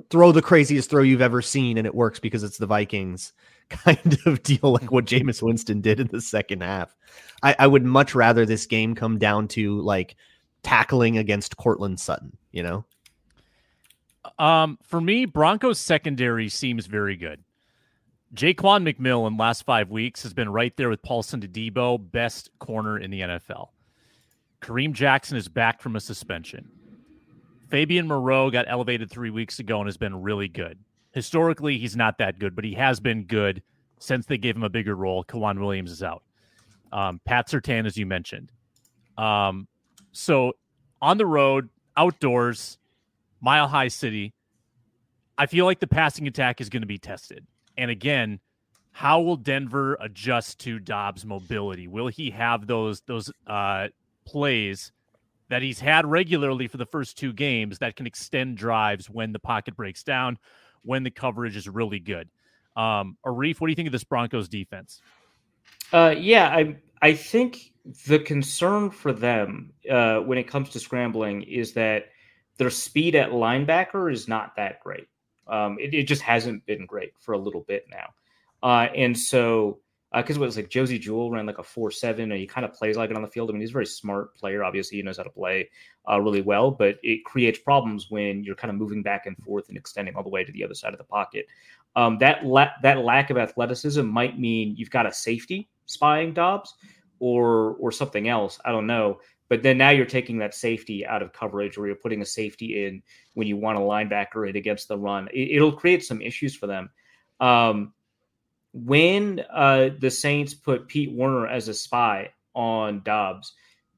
throw 0.10 0.32
the 0.32 0.42
craziest 0.42 0.90
throw 0.90 1.04
you've 1.04 1.22
ever 1.22 1.42
seen 1.42 1.78
and 1.78 1.86
it 1.86 1.94
works 1.94 2.20
because 2.20 2.44
it's 2.44 2.58
the 2.58 2.66
Vikings 2.66 3.34
kind 3.70 4.18
of 4.26 4.44
deal 4.44 4.74
like 4.74 4.92
what 4.92 5.06
Jameis 5.06 5.42
Winston 5.42 5.82
did 5.82 6.00
in 6.00 6.08
the 6.08 6.22
second 6.22 6.62
half. 6.62 6.96
I, 7.42 7.56
I 7.60 7.68
would 7.68 7.84
much 7.84 8.16
rather 8.16 8.46
this 8.46 8.66
game 8.66 8.96
come 8.96 9.18
down 9.18 9.48
to 9.50 9.80
like 9.82 10.16
tackling 10.64 11.18
against 11.18 11.58
Courtland 11.58 12.00
Sutton, 12.00 12.38
you 12.52 12.64
know? 12.64 12.86
Um, 14.40 14.80
for 14.84 15.02
me, 15.02 15.26
Broncos 15.26 15.80
secondary 15.80 16.50
seems 16.50 16.86
very 16.86 17.18
good. 17.18 17.44
Ja'Quan 18.34 18.90
McMillian 18.90 19.40
last 19.40 19.64
five 19.64 19.92
weeks 19.92 20.24
has 20.24 20.34
been 20.34 20.50
right 20.50 20.76
there 20.76 20.90
with 20.90 21.04
Paulson 21.04 21.42
Adebo, 21.42 22.00
best 22.12 22.50
corner 22.60 22.98
in 22.98 23.12
the 23.12 23.22
NFL. 23.22 23.70
Kareem 24.62 24.94
Jackson 24.94 25.38
is 25.38 25.48
back 25.48 25.82
from 25.82 25.96
a 25.96 26.00
suspension. 26.00 26.72
Fabian 27.74 28.06
Moreau 28.06 28.52
got 28.52 28.68
elevated 28.68 29.10
three 29.10 29.32
weeks 29.32 29.58
ago 29.58 29.80
and 29.80 29.88
has 29.88 29.98
been 29.98 30.22
really 30.22 30.48
good. 30.48 30.78
Historically, 31.10 31.80
he's 31.80 31.96
not 31.96 32.20
that 32.20 32.38
good, 32.38 32.56
but 32.56 32.64
he 32.64 32.76
has 32.76 33.00
been 33.00 33.24
good 33.24 33.64
since 33.98 34.28
they 34.28 34.38
gave 34.38 34.56
him 34.56 34.62
a 34.62 34.70
bigger 34.70 34.96
role. 34.96 35.24
K'Waun 35.24 35.60
Williams 35.60 35.90
is 35.90 36.04
out. 36.04 36.22
Um, 36.92 37.20
Pat 37.26 37.50
Surtain, 37.50 37.88
as 37.88 37.98
you 37.98 38.06
mentioned. 38.06 38.52
Um, 39.18 39.68
so 40.12 40.54
on 41.02 41.18
the 41.18 41.26
road, 41.26 41.68
outdoors, 41.98 42.78
mile 43.42 43.68
high 43.68 43.88
city, 43.88 44.36
I 45.40 45.48
feel 45.48 45.66
like 45.66 45.80
the 45.80 45.88
passing 45.88 46.28
attack 46.28 46.62
is 46.62 46.70
going 46.70 46.84
to 46.84 46.88
be 46.88 47.00
tested. 47.00 47.44
And 47.76 47.90
again, 47.90 48.40
how 48.92 49.20
will 49.20 49.38
Denver 49.38 49.98
adjust 50.00 50.60
to 50.60 50.78
Dobbs' 50.78 51.26
mobility? 51.26 51.88
Will 51.88 52.10
he 52.10 52.30
have 52.30 52.68
those 52.68 53.02
those 53.08 53.32
uh, 53.48 53.88
plays 54.26 54.92
that 55.54 55.62
he's 55.62 55.80
had 55.80 56.06
regularly 56.06 56.68
for 56.68 56.78
the 56.78 56.86
first 56.86 57.18
two 57.18 57.32
games 57.32 57.80
that 57.80 57.96
can 57.96 58.06
extend 58.06 58.58
drives 58.58 59.10
when 59.10 59.32
the 59.32 59.40
pocket 59.40 59.76
breaks 59.76 60.04
down? 60.04 60.38
when 60.84 61.04
the 61.04 61.12
coverage 61.12 61.56
is 61.56 61.68
really 61.68 62.00
good. 62.00 62.30
Um, 62.76 63.18
Arif, 63.26 63.60
what 63.60 63.68
do 63.68 63.72
you 63.72 63.76
think 63.76 63.88
of 63.88 63.92
this 63.92 64.04
Broncos 64.04 64.48
defense? 64.48 65.02
Uh, 65.92 66.14
yeah, 66.18 66.50
I 66.50 66.78
I 67.02 67.14
think 67.14 67.72
the 68.08 68.20
concern 68.20 68.90
for 68.90 69.12
them 69.12 69.74
uh, 69.90 70.20
when 70.20 70.38
it 70.38 70.48
comes 70.48 70.70
to 70.70 70.80
scrambling 70.80 71.44
is 71.44 71.74
that 71.74 72.10
their 72.58 72.70
speed 72.70 73.16
at 73.16 73.32
linebacker 73.32 74.12
is 74.12 74.28
not 74.28 74.56
that 74.56 74.80
great. 74.80 75.08
Um, 75.48 75.78
it, 75.80 75.94
it, 75.94 76.04
just 76.04 76.22
hasn't 76.22 76.66
been 76.66 76.86
great 76.86 77.12
for 77.20 77.34
a 77.34 77.38
little 77.38 77.62
bit 77.62 77.86
now, 77.92 78.14
uh, 78.64 78.88
and 78.96 79.18
so 79.18 79.80
because 80.16 80.38
uh, 80.38 80.42
it 80.42 80.46
was 80.46 80.58
like 80.58 80.70
Josey 80.70 81.00
Jewell 81.00 81.32
ran 81.32 81.46
like 81.46 81.58
a 81.58 81.64
four 81.64 81.90
seven, 81.90 82.32
and 82.32 82.40
he 82.40 82.46
kind 82.46 82.66
of 82.66 82.74
plays 82.74 82.98
like 82.98 83.10
it 83.10 83.16
on 83.16 83.22
the 83.22 83.28
field. 83.28 83.50
I 83.50 83.54
mean, 83.54 83.62
he's 83.62 83.72
a 83.72 83.74
very 83.74 83.86
smart 83.86 84.36
player. 84.36 84.64
Obviously, 84.64 84.98
he 84.98 85.04
knows 85.04 85.18
how 85.18 85.24
to 85.24 85.30
play 85.30 85.70
uh, 86.10 86.20
really 86.20 86.42
well, 86.42 86.70
but 86.70 86.98
it 87.02 87.26
creates 87.26 87.60
problems 87.60 88.12
when 88.12 88.44
you're 88.44 88.56
kind 88.56 88.70
of 88.70 88.78
moving 88.78 89.02
back 89.02 89.26
and 89.26 89.38
forth 89.38 89.70
and 89.70 89.78
extending 89.78 90.16
all 90.16 90.24
the 90.24 90.30
way 90.30 90.44
to 90.44 90.52
the 90.52 90.64
other 90.64 90.76
side 90.76 90.94
of 90.94 91.00
the 91.00 91.04
pocket. 91.04 91.48
Um, 91.96 92.18
that 92.20 92.46
la- 92.46 92.72
that 92.84 93.00
lack 93.00 93.30
of 93.30 93.38
athleticism 93.38 94.06
might 94.06 94.40
mean 94.40 94.76
you've 94.76 94.92
got 94.92 95.06
a 95.06 95.14
safety 95.14 95.70
spying 95.86 96.34
Dobbs 96.34 96.76
or 97.20 97.76
or 97.80 97.92
something 97.92 98.28
else. 98.28 98.60
I 98.66 98.72
don't 98.72 98.88
know. 98.88 99.20
But 99.50 99.62
then 99.62 99.78
now 99.78 99.90
you're 99.90 100.06
taking 100.06 100.38
that 100.40 100.54
safety 100.54 101.06
out 101.06 101.22
of 101.22 101.34
coverage, 101.34 101.78
or 101.78 101.86
you're 101.86 101.96
putting 101.96 102.22
a 102.22 102.26
safety 102.26 102.86
in 102.86 103.04
when 103.34 103.48
you 103.48 103.58
want 103.58 103.78
a 103.78 103.82
linebacker 103.82 104.50
it 104.50 104.56
against 104.56 104.88
the 104.88 104.98
run. 104.98 105.28
It, 105.34 105.62
will 105.62 105.72
create 105.72 106.04
some 106.04 106.22
issues 106.22 106.56
for 106.56 106.66
them. 106.66 106.90
Um, 107.40 107.94
when 108.74 109.42
uh, 109.52 109.90
the 110.00 110.10
Saints 110.10 110.54
put 110.54 110.88
Pete 110.88 111.14
Werner 111.14 111.48
as 111.48 111.68
a 111.68 111.74
spy 111.74 112.32
on 112.56 113.02
Dobbs, 113.04 113.54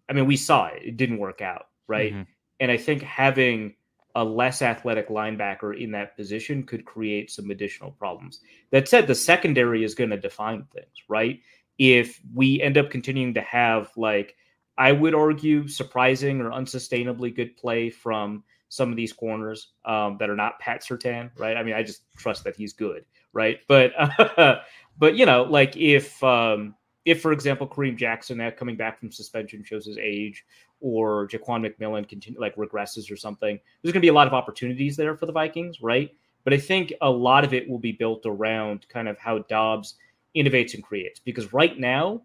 I 0.09 0.13
mean, 0.13 0.25
we 0.25 0.37
saw 0.37 0.67
it. 0.67 0.81
It 0.83 0.97
didn't 0.97 1.17
work 1.17 1.41
out, 1.41 1.67
right? 1.87 2.13
Mm-hmm. 2.13 2.23
And 2.59 2.71
I 2.71 2.77
think 2.77 3.01
having 3.01 3.75
a 4.15 4.23
less 4.23 4.61
athletic 4.61 5.09
linebacker 5.09 5.77
in 5.77 5.91
that 5.91 6.15
position 6.15 6.63
could 6.63 6.85
create 6.85 7.31
some 7.31 7.49
additional 7.49 7.91
problems. 7.91 8.39
That 8.71 8.87
said, 8.87 9.07
the 9.07 9.15
secondary 9.15 9.83
is 9.83 9.95
going 9.95 10.09
to 10.11 10.17
define 10.17 10.65
things, 10.73 11.03
right? 11.09 11.39
If 11.77 12.21
we 12.33 12.61
end 12.61 12.77
up 12.77 12.89
continuing 12.89 13.33
to 13.33 13.41
have, 13.41 13.91
like, 13.97 14.35
I 14.77 14.91
would 14.91 15.15
argue, 15.15 15.67
surprising 15.67 16.41
or 16.41 16.51
unsustainably 16.51 17.33
good 17.33 17.57
play 17.57 17.89
from 17.89 18.43
some 18.69 18.89
of 18.89 18.97
these 18.97 19.13
corners 19.13 19.71
um, 19.85 20.17
that 20.19 20.29
are 20.29 20.35
not 20.35 20.59
Pat 20.59 20.83
Surtain, 20.83 21.31
right? 21.37 21.55
I 21.57 21.63
mean, 21.63 21.75
I 21.75 21.83
just 21.83 22.03
trust 22.17 22.43
that 22.43 22.55
he's 22.55 22.73
good 22.73 23.05
right? 23.35 23.59
But 23.67 23.91
uh, 23.95 24.61
but 24.97 25.15
you 25.15 25.27
know, 25.27 25.43
like 25.43 25.77
if 25.77 26.23
um, 26.23 26.73
if 27.05 27.21
for 27.21 27.31
example 27.31 27.67
Kareem 27.67 27.95
Jackson 27.95 28.39
now 28.39 28.49
coming 28.49 28.75
back 28.75 28.99
from 28.99 29.11
suspension 29.11 29.63
shows 29.63 29.85
his 29.85 29.99
age, 29.99 30.43
or 30.79 31.27
Ja'Quan 31.27 31.63
McMillian 31.63 32.09
continue 32.09 32.39
like 32.39 32.55
regresses 32.55 33.11
or 33.11 33.15
something, 33.15 33.59
there's 33.83 33.93
going 33.93 34.01
to 34.01 34.05
be 34.05 34.07
a 34.07 34.13
lot 34.13 34.25
of 34.25 34.33
opportunities 34.33 34.97
there 34.97 35.15
for 35.15 35.27
the 35.27 35.31
Vikings, 35.31 35.81
right? 35.81 36.09
But 36.43 36.53
I 36.53 36.57
think 36.57 36.93
a 37.01 37.09
lot 37.09 37.43
of 37.43 37.53
it 37.53 37.69
will 37.69 37.79
be 37.79 37.91
built 37.91 38.23
around 38.25 38.87
kind 38.89 39.07
of 39.07 39.17
how 39.19 39.39
Dobbs 39.39 39.95
innovates 40.35 40.73
and 40.73 40.83
creates 40.83 41.19
because 41.19 41.53
right 41.53 41.77
now 41.79 42.21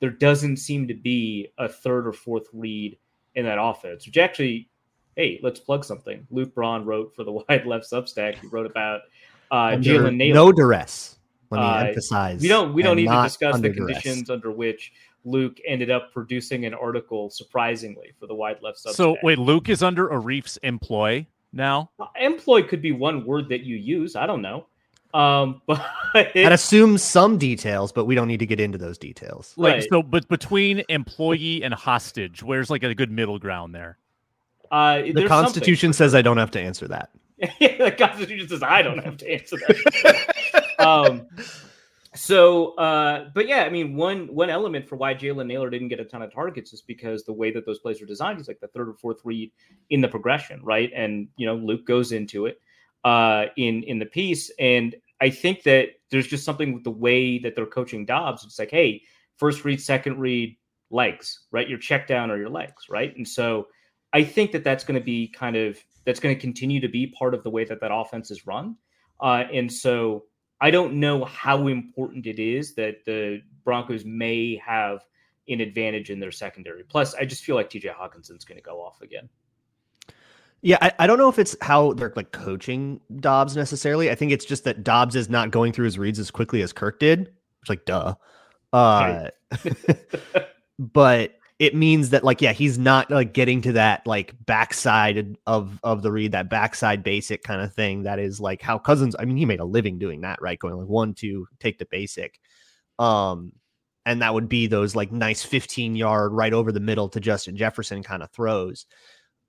there 0.00 0.10
doesn't 0.10 0.56
seem 0.56 0.88
to 0.88 0.94
be 0.94 1.52
a 1.58 1.68
third 1.68 2.06
or 2.06 2.12
fourth 2.12 2.46
read 2.52 2.96
in 3.34 3.44
that 3.44 3.60
offense, 3.60 4.06
which 4.06 4.18
actually 4.18 4.68
hey, 5.16 5.40
let's 5.42 5.60
plug 5.60 5.84
something. 5.84 6.26
Luke 6.30 6.54
Braun 6.54 6.84
wrote 6.84 7.14
for 7.14 7.24
the 7.24 7.32
Wide 7.48 7.66
Left 7.66 7.90
Substack. 7.90 8.36
He 8.36 8.46
wrote 8.46 8.66
about 8.66 9.02
uh, 9.50 9.70
Jalen 9.72 10.16
Nailor. 10.16 10.34
No 10.34 10.52
duress. 10.52 11.16
Let 11.50 11.60
me 11.60 11.66
uh, 11.66 11.84
emphasize. 11.86 12.40
We 12.40 12.48
don't. 12.48 12.72
We 12.74 12.82
don't 12.82 12.96
need 12.96 13.08
to 13.08 13.22
discuss 13.22 13.60
the 13.60 13.70
conditions 13.70 14.24
duress. 14.24 14.30
under 14.30 14.50
which 14.50 14.92
Luke 15.24 15.58
ended 15.66 15.90
up 15.90 16.12
producing 16.12 16.64
an 16.64 16.74
article, 16.74 17.30
surprisingly, 17.30 18.12
for 18.18 18.26
the 18.26 18.34
Wide 18.34 18.58
Left 18.62 18.78
Substack. 18.78 18.94
So 18.94 19.16
wait, 19.22 19.38
Luke 19.38 19.68
is 19.68 19.82
under 19.82 20.10
Arif's 20.12 20.56
employ 20.58 21.26
now. 21.52 21.90
Uh, 21.98 22.06
employ 22.20 22.62
could 22.62 22.82
be 22.82 22.92
one 22.92 23.26
word 23.26 23.48
that 23.48 23.62
you 23.62 23.76
use. 23.76 24.16
I 24.16 24.26
don't 24.26 24.42
know. 24.42 24.66
Um, 25.12 25.60
but 25.66 25.80
that 26.34 26.52
assumes 26.52 27.02
some 27.02 27.38
details, 27.38 27.92
but 27.92 28.04
we 28.04 28.14
don't 28.14 28.28
need 28.28 28.40
to 28.40 28.46
get 28.46 28.60
into 28.60 28.78
those 28.78 28.98
details. 28.98 29.54
Like 29.56 29.74
right. 29.74 29.86
so, 29.90 30.02
but 30.02 30.28
between 30.28 30.82
employee 30.88 31.62
and 31.62 31.74
hostage, 31.74 32.42
where's 32.42 32.70
like 32.70 32.82
a 32.82 32.94
good 32.94 33.10
middle 33.10 33.38
ground 33.38 33.74
there? 33.74 33.98
Uh, 34.70 35.02
the 35.02 35.26
Constitution 35.26 35.92
says 35.92 36.14
I 36.14 36.22
don't 36.22 36.36
have 36.36 36.52
to 36.52 36.60
answer 36.60 36.86
that. 36.88 37.10
the 37.60 37.94
Constitution 37.96 38.48
says 38.48 38.62
I 38.62 38.82
don't 38.82 38.98
have 38.98 39.16
to 39.18 39.30
answer 39.30 39.56
that. 39.56 40.74
um, 40.78 41.26
so, 42.14 42.74
uh, 42.74 43.30
but 43.34 43.46
yeah, 43.48 43.62
I 43.62 43.70
mean, 43.70 43.96
one 43.96 44.26
one 44.34 44.50
element 44.50 44.88
for 44.88 44.96
why 44.96 45.14
Jalen 45.14 45.46
Nailor 45.46 45.70
didn't 45.70 45.88
get 45.88 46.00
a 46.00 46.04
ton 46.04 46.22
of 46.22 46.32
targets 46.32 46.72
is 46.72 46.82
because 46.82 47.24
the 47.24 47.32
way 47.32 47.50
that 47.52 47.64
those 47.64 47.78
plays 47.78 48.02
are 48.02 48.06
designed, 48.06 48.38
he's 48.38 48.48
like 48.48 48.60
the 48.60 48.68
third 48.68 48.88
or 48.88 48.94
fourth 48.94 49.20
read 49.24 49.52
in 49.90 50.00
the 50.00 50.08
progression, 50.08 50.60
right? 50.62 50.90
And 50.94 51.28
you 51.36 51.46
know, 51.46 51.54
Luke 51.54 51.86
goes 51.86 52.12
into 52.12 52.46
it 52.46 52.60
uh, 53.04 53.46
in 53.56 53.84
in 53.84 53.98
the 53.98 54.06
piece, 54.06 54.50
and 54.58 54.94
I 55.20 55.30
think 55.30 55.62
that 55.62 55.90
there's 56.10 56.26
just 56.26 56.44
something 56.44 56.74
with 56.74 56.84
the 56.84 56.90
way 56.90 57.38
that 57.38 57.54
they're 57.54 57.66
coaching 57.66 58.04
Dobbs. 58.04 58.44
It's 58.44 58.58
like, 58.58 58.70
hey, 58.70 59.02
first 59.36 59.64
read, 59.64 59.80
second 59.80 60.18
read, 60.18 60.56
legs, 60.90 61.42
right? 61.52 61.68
Your 61.68 61.78
check 61.78 62.06
down 62.06 62.30
or 62.30 62.36
your 62.36 62.50
legs, 62.50 62.88
right? 62.88 63.16
And 63.16 63.26
so 63.26 63.68
I 64.12 64.24
think 64.24 64.52
that 64.52 64.64
that's 64.64 64.84
going 64.84 64.98
to 64.98 65.04
be 65.04 65.28
kind 65.28 65.56
of 65.56 65.78
that's 66.04 66.20
going 66.20 66.34
to 66.34 66.40
continue 66.40 66.80
to 66.80 66.88
be 66.88 67.06
part 67.06 67.34
of 67.34 67.42
the 67.42 67.50
way 67.50 67.64
that 67.64 67.80
that 67.80 67.92
offense 67.92 68.30
is 68.30 68.46
run. 68.46 68.76
Uh, 69.20 69.44
and 69.52 69.70
so 69.70 70.24
I 70.60 70.70
don't 70.70 70.94
know 70.94 71.24
how 71.24 71.68
important 71.68 72.26
it 72.26 72.38
is 72.38 72.74
that 72.74 73.04
the 73.04 73.42
Broncos 73.64 74.04
may 74.04 74.56
have 74.64 75.04
an 75.48 75.60
advantage 75.60 76.10
in 76.10 76.20
their 76.20 76.30
secondary. 76.30 76.84
Plus, 76.84 77.14
I 77.14 77.24
just 77.24 77.44
feel 77.44 77.56
like 77.56 77.70
TJ 77.70 77.94
Hockenson's 77.94 78.44
going 78.44 78.58
to 78.58 78.62
go 78.62 78.80
off 78.80 79.00
again. 79.02 79.28
Yeah, 80.62 80.76
I, 80.82 80.92
I, 81.00 81.06
don't 81.06 81.18
know 81.18 81.30
if 81.30 81.38
it's 81.38 81.56
how 81.62 81.94
they're 81.94 82.12
like 82.16 82.32
coaching 82.32 83.00
Dobbs 83.20 83.56
necessarily. 83.56 84.10
I 84.10 84.14
think 84.14 84.30
it's 84.30 84.44
just 84.44 84.64
that 84.64 84.84
Dobbs 84.84 85.16
is 85.16 85.30
not 85.30 85.50
going 85.50 85.72
through 85.72 85.86
his 85.86 85.98
reads 85.98 86.18
as 86.18 86.30
quickly 86.30 86.60
as 86.60 86.72
Kirk 86.72 86.98
did. 86.98 87.32
It's 87.62 87.70
like 87.70 87.86
duh. 87.86 88.14
Uh, 88.70 89.28
but 90.78 91.39
it 91.60 91.74
means 91.74 92.10
that 92.10 92.24
like 92.24 92.40
yeah 92.40 92.52
he's 92.52 92.78
not 92.78 93.08
like 93.10 93.32
getting 93.32 93.62
to 93.62 93.72
that 93.72 94.04
like 94.06 94.34
backside 94.44 95.36
of 95.46 95.78
of 95.84 96.02
the 96.02 96.10
read 96.10 96.32
that 96.32 96.50
backside 96.50 97.04
basic 97.04 97.44
kind 97.44 97.60
of 97.60 97.72
thing 97.72 98.02
that 98.02 98.18
is 98.18 98.40
like 98.40 98.60
how 98.62 98.78
cousins 98.78 99.14
i 99.18 99.24
mean 99.24 99.36
he 99.36 99.44
made 99.44 99.60
a 99.60 99.64
living 99.64 99.98
doing 99.98 100.22
that 100.22 100.40
right? 100.42 100.58
Going 100.58 100.74
like 100.74 100.88
one 100.88 101.14
two 101.14 101.46
take 101.60 101.78
the 101.78 101.86
basic. 101.88 102.40
Um 102.98 103.52
and 104.06 104.22
that 104.22 104.34
would 104.34 104.48
be 104.48 104.66
those 104.66 104.96
like 104.96 105.12
nice 105.12 105.44
15 105.44 105.94
yard 105.94 106.32
right 106.32 106.52
over 106.52 106.72
the 106.72 106.80
middle 106.80 107.08
to 107.10 107.20
justin 107.20 107.56
jefferson 107.56 108.02
kind 108.02 108.22
of 108.22 108.30
throws. 108.32 108.86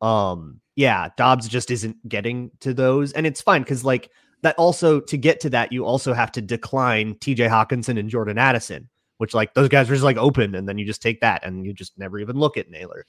Um 0.02 0.62
yeah, 0.76 1.10
Dobbs 1.18 1.48
just 1.48 1.70
isn't 1.70 2.08
getting 2.08 2.52
to 2.62 2.74
those. 2.74 3.12
And 3.14 3.28
it's 3.28 3.42
fine 3.42 3.62
because, 3.62 3.84
like, 3.84 4.10
that 4.42 4.56
also 4.58 5.00
to 5.00 5.18
get 5.18 5.40
to 5.42 5.50
that, 5.52 5.72
you 5.72 5.86
also 5.86 6.14
have 6.14 6.32
to 6.34 6.42
decline 6.42 7.16
TJ 7.16 7.50
Hockenson 7.50 8.00
and 8.00 8.10
Jordan 8.10 8.38
Addison, 8.38 8.90
which, 9.22 9.36
like, 9.36 9.54
those 9.54 9.70
guys 9.70 9.88
are 9.88 9.94
just 9.94 10.04
like 10.04 10.18
open. 10.18 10.56
And 10.56 10.68
then 10.68 10.80
you 10.80 10.86
just 10.86 11.00
take 11.00 11.22
that 11.22 11.46
and 11.46 11.64
you 11.64 11.74
just 11.74 11.96
never 11.96 12.18
even 12.18 12.38
look 12.38 12.58
at 12.58 12.72
Nailor. 12.72 13.06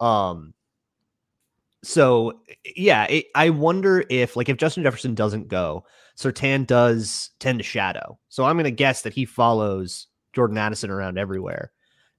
Um, 0.00 0.54
so 1.82 2.40
yeah, 2.74 3.04
it, 3.04 3.26
I 3.34 3.50
wonder 3.50 4.02
if 4.08 4.34
like 4.34 4.48
if 4.48 4.56
Justin 4.56 4.82
Jefferson 4.82 5.14
doesn't 5.14 5.48
go, 5.48 5.84
Surtain 6.16 6.66
does 6.66 7.32
tend 7.38 7.58
to 7.58 7.64
shadow. 7.64 8.18
So 8.30 8.44
I'm 8.44 8.56
going 8.56 8.64
to 8.64 8.70
guess 8.70 9.02
that 9.02 9.12
he 9.12 9.26
follows 9.26 10.06
Jordan 10.32 10.56
Addison 10.56 10.88
around 10.88 11.18
everywhere. 11.18 11.70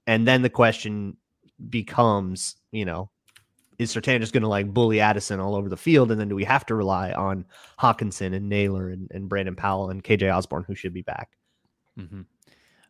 And 0.06 0.28
then 0.28 0.42
the 0.42 0.48
question 0.48 1.16
becomes, 1.68 2.54
you 2.70 2.84
know, 2.84 3.10
is 3.80 3.92
Surtain 3.92 4.20
just 4.20 4.32
going 4.32 4.44
to 4.44 4.48
like 4.48 4.72
bully 4.72 5.00
Addison 5.00 5.40
all 5.40 5.56
over 5.56 5.68
the 5.68 5.76
field? 5.76 6.12
And 6.12 6.20
then 6.20 6.28
do 6.28 6.36
we 6.36 6.44
have 6.44 6.66
to 6.66 6.76
rely 6.76 7.10
on 7.10 7.46
Hockenson 7.80 8.32
and 8.32 8.48
Nailor 8.48 8.90
and, 8.90 9.10
and 9.10 9.28
Brandon 9.28 9.56
Powell 9.56 9.90
and 9.90 10.04
KJ 10.04 10.32
Osborn, 10.32 10.64
who 10.68 10.76
should 10.76 10.94
be 10.94 11.02
back? 11.02 11.30
Mm-hmm. 11.98 12.22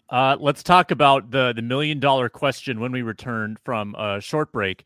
Uh, 0.09 0.37
let's 0.39 0.63
talk 0.63 0.91
about 0.91 1.31
the 1.31 1.53
the 1.55 1.63
million 1.63 1.99
dollar 1.99 2.29
question 2.29 2.79
when 2.81 2.93
we 2.93 3.03
return 3.03 3.57
from 3.65 3.95
a 3.95 4.21
short 4.21 4.53
break. 4.53 4.85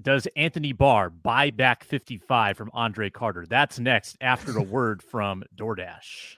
Does 0.00 0.28
Anthony 0.36 0.72
Barr 0.72 1.10
buy 1.10 1.50
back 1.50 1.84
55 1.84 2.56
from 2.56 2.70
Andre 2.72 3.10
Carter? 3.10 3.44
That's 3.46 3.78
next 3.78 4.16
after 4.20 4.56
a 4.56 4.62
word 4.76 5.02
from 5.02 5.42
DoorDash. 5.56 6.36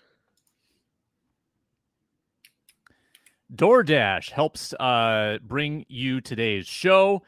DoorDash 3.55 4.31
helps 4.31 4.73
uh, 4.75 5.39
bring 5.43 5.85
you 5.89 6.21
today's 6.21 6.67
show. 6.67 7.23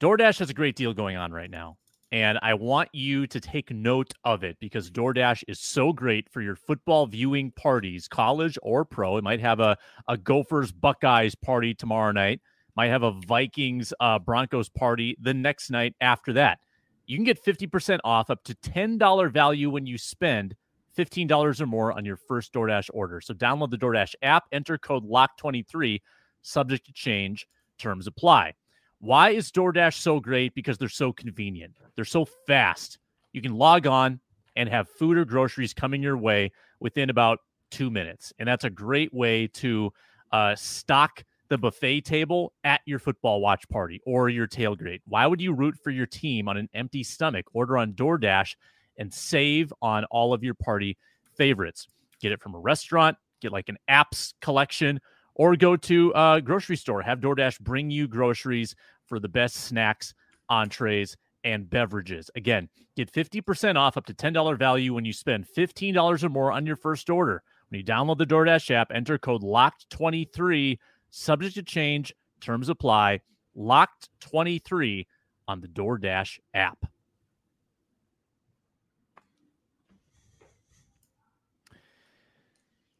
DoorDash 0.00 0.38
has 0.38 0.50
a 0.50 0.54
great 0.54 0.76
deal 0.76 0.94
going 0.94 1.16
on 1.16 1.30
right 1.30 1.50
now. 1.50 1.76
And 2.12 2.38
I 2.42 2.52
want 2.54 2.90
you 2.92 3.26
to 3.26 3.40
take 3.40 3.70
note 3.70 4.12
of 4.22 4.44
it 4.44 4.58
because 4.60 4.90
DoorDash 4.90 5.44
is 5.48 5.58
so 5.58 5.92
great 5.92 6.28
for 6.30 6.42
your 6.42 6.54
football 6.54 7.06
viewing 7.06 7.50
parties, 7.52 8.06
college 8.06 8.58
or 8.62 8.84
pro. 8.84 9.16
It 9.16 9.24
might 9.24 9.40
have 9.40 9.60
a, 9.60 9.78
a 10.08 10.18
Gophers 10.18 10.72
Buckeyes 10.72 11.34
party 11.34 11.74
tomorrow 11.74 12.12
night 12.12 12.40
might 12.76 12.88
have 12.88 13.02
a 13.02 13.12
Vikings 13.26 13.92
uh, 14.00 14.18
Broncos 14.18 14.68
party 14.68 15.16
the 15.20 15.34
next 15.34 15.70
night 15.70 15.94
after 16.00 16.32
that. 16.34 16.58
You 17.06 17.16
can 17.16 17.24
get 17.24 17.42
50% 17.44 17.98
off 18.04 18.30
up 18.30 18.42
to 18.44 18.54
$10 18.54 19.32
value 19.32 19.70
when 19.70 19.86
you 19.86 19.98
spend 19.98 20.54
$15 20.96 21.60
or 21.60 21.66
more 21.66 21.92
on 21.92 22.04
your 22.04 22.16
first 22.16 22.52
DoorDash 22.52 22.90
order. 22.92 23.20
So 23.20 23.34
download 23.34 23.70
the 23.70 23.78
DoorDash 23.78 24.14
app, 24.22 24.44
enter 24.52 24.78
code 24.78 25.08
LOCK23, 25.08 26.00
subject 26.42 26.86
to 26.86 26.92
change, 26.92 27.46
terms 27.78 28.06
apply. 28.06 28.54
Why 29.02 29.30
is 29.30 29.50
DoorDash 29.50 29.98
so 29.98 30.20
great? 30.20 30.54
Because 30.54 30.78
they're 30.78 30.88
so 30.88 31.12
convenient. 31.12 31.76
They're 31.96 32.04
so 32.04 32.24
fast. 32.46 32.98
You 33.32 33.42
can 33.42 33.56
log 33.56 33.88
on 33.88 34.20
and 34.54 34.68
have 34.68 34.88
food 34.88 35.18
or 35.18 35.24
groceries 35.24 35.74
coming 35.74 36.02
your 36.02 36.16
way 36.16 36.52
within 36.78 37.10
about 37.10 37.40
two 37.72 37.90
minutes. 37.90 38.32
And 38.38 38.48
that's 38.48 38.62
a 38.62 38.70
great 38.70 39.12
way 39.12 39.48
to 39.54 39.92
uh, 40.30 40.54
stock 40.54 41.24
the 41.48 41.58
buffet 41.58 42.02
table 42.02 42.52
at 42.62 42.80
your 42.86 42.98
football 43.00 43.40
watch 43.40 43.68
party 43.68 44.00
or 44.06 44.28
your 44.28 44.46
tailgate? 44.46 45.00
Why 45.06 45.26
would 45.26 45.40
you 45.40 45.52
root 45.52 45.76
for 45.82 45.90
your 45.90 46.06
team 46.06 46.48
on 46.48 46.56
an 46.56 46.70
empty 46.72 47.02
stomach? 47.02 47.44
Order 47.52 47.76
on 47.76 47.92
DoorDash 47.92 48.54
and 48.98 49.12
save 49.12 49.72
on 49.82 50.04
all 50.04 50.32
of 50.32 50.44
your 50.44 50.54
party 50.54 50.96
favorites. 51.34 51.88
Get 52.20 52.32
it 52.32 52.40
from 52.40 52.54
a 52.54 52.58
restaurant, 52.58 53.18
get 53.40 53.52
like 53.52 53.68
an 53.68 53.76
apps 53.90 54.32
collection, 54.40 55.00
or 55.34 55.56
go 55.56 55.76
to 55.76 56.12
a 56.14 56.40
grocery 56.42 56.76
store. 56.76 57.02
Have 57.02 57.20
DoorDash 57.20 57.60
bring 57.60 57.90
you 57.90 58.08
groceries 58.08 58.74
for 59.06 59.18
the 59.18 59.28
best 59.28 59.56
snacks, 59.56 60.14
entrees, 60.48 61.16
and 61.44 61.68
beverages. 61.68 62.30
Again, 62.36 62.68
get 62.96 63.12
50% 63.12 63.76
off 63.76 63.96
up 63.96 64.06
to 64.06 64.14
$10 64.14 64.58
value 64.58 64.94
when 64.94 65.04
you 65.04 65.12
spend 65.12 65.46
$15 65.46 66.22
or 66.22 66.28
more 66.28 66.52
on 66.52 66.66
your 66.66 66.76
first 66.76 67.10
order. 67.10 67.42
When 67.68 67.80
you 67.80 67.84
download 67.84 68.18
the 68.18 68.26
DoorDash 68.26 68.70
app, 68.70 68.92
enter 68.92 69.18
code 69.18 69.42
LOCKED23 69.42 70.78
subject 71.10 71.54
to 71.54 71.62
change, 71.62 72.14
terms 72.40 72.68
apply. 72.68 73.20
Locked 73.54 74.08
23 74.20 75.06
on 75.48 75.60
the 75.60 75.68
DoorDash 75.68 76.38
app. 76.54 76.86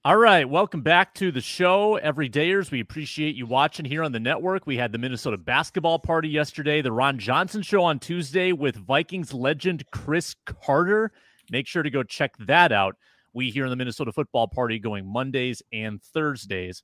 All 0.05 0.17
right, 0.17 0.49
welcome 0.49 0.81
back 0.81 1.15
to 1.15 1.31
the 1.31 1.41
show, 1.41 1.97
everydayers. 2.03 2.73
We 2.73 2.81
appreciate 2.81 3.37
you 3.37 3.47
watching 3.47 3.85
here 3.85 4.03
on 4.03 4.11
the 4.11 4.19
network. 4.19 4.67
We 4.67 4.77
had 4.77 4.91
the 4.91 4.99
Minnesota 4.99 5.37
basketball 5.39 6.01
party 6.01 6.29
yesterday, 6.29 6.83
the 6.83 6.91
Ron 6.91 7.21
Johnson 7.21 7.63
show 7.63 7.85
on 7.85 8.01
Tuesday 8.01 8.51
with 8.51 8.75
Vikings 8.75 9.33
legend 9.33 9.89
Cris 9.93 10.35
Carter. 10.45 11.13
Make 11.53 11.69
sure 11.69 11.85
to 11.85 11.91
go 11.91 12.03
check 12.03 12.37
that 12.39 12.73
out. 12.73 12.97
We 13.33 13.51
here 13.51 13.63
in 13.63 13.71
the 13.71 13.77
Minnesota 13.77 14.11
football 14.11 14.49
party 14.49 14.81
going 14.81 15.07
Mondays 15.07 15.63
and 15.73 16.03
Thursdays. 16.03 16.83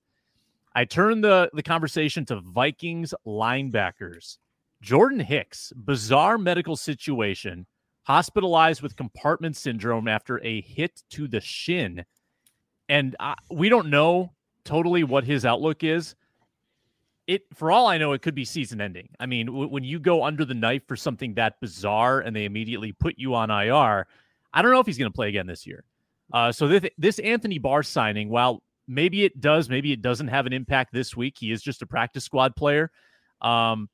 I 0.77 0.85
turn 0.85 1.21
the, 1.21 1.51
the 1.53 1.65
conversation 1.65 2.25
to 2.27 2.41
Vikings 2.41 3.15
linebackers. 3.27 4.39
Jordan 4.81 5.19
Hicks, 5.19 5.73
bizarre 5.75 6.39
medical 6.39 6.77
situation, 6.77 7.67
hospitalized 8.05 8.81
with 8.81 8.95
compartment 8.95 9.57
syndrome 9.57 10.07
after 10.07 10.41
a 10.45 10.61
hit 10.61 11.03
to 11.11 11.27
the 11.27 11.41
shin. 11.41 12.05
And 12.89 13.17
I, 13.21 13.35
we 13.51 13.69
don't 13.69 13.91
know 13.91 14.33
totally 14.65 15.05
what 15.05 15.25
his 15.25 15.45
outlook 15.45 15.85
is. 15.85 16.15
It, 17.27 17.43
for 17.55 17.71
all 17.71 17.87
I 17.87 17.99
know, 17.99 18.13
it 18.13 18.23
could 18.23 18.35
be 18.35 18.45
season 18.45 18.81
ending. 18.81 19.11
I 19.21 19.27
mean, 19.27 19.47
w- 19.47 19.69
when 19.69 19.85
you 19.85 19.99
go 19.99 20.25
under 20.25 20.47
the 20.47 20.55
knife 20.55 20.83
for 20.89 20.97
something 20.97 21.35
that 21.35 21.61
bizarre 21.61 22.21
and 22.21 22.35
they 22.35 22.47
immediately 22.47 22.93
put 22.93 23.19
you 23.19 23.35
on 23.35 23.51
IR, 23.51 24.07
I 24.53 24.63
don't 24.63 24.73
know 24.73 24.81
if 24.81 24.87
he's 24.87 24.97
going 24.97 25.11
to 25.11 25.15
play 25.15 25.29
again 25.29 25.47
this 25.47 25.67
year. 25.67 25.85
Uh, 26.33 26.53
so 26.53 26.69
this, 26.69 26.91
this 26.97 27.19
Anthony 27.19 27.59
Barr 27.59 27.83
signing, 27.83 28.31
while 28.31 28.63
maybe 28.87 29.25
it 29.25 29.41
does, 29.41 29.69
maybe 29.69 29.93
it 29.93 30.01
doesn't 30.01 30.29
have 30.29 30.47
an 30.47 30.55
impact 30.55 30.93
this 30.93 31.15
week. 31.15 31.37
He 31.39 31.53
is 31.53 31.63
just 31.63 31.83
a 31.83 31.87
practice 31.87 32.25
squad 32.25 32.57
player. 32.57 32.91
Um, 33.43 33.91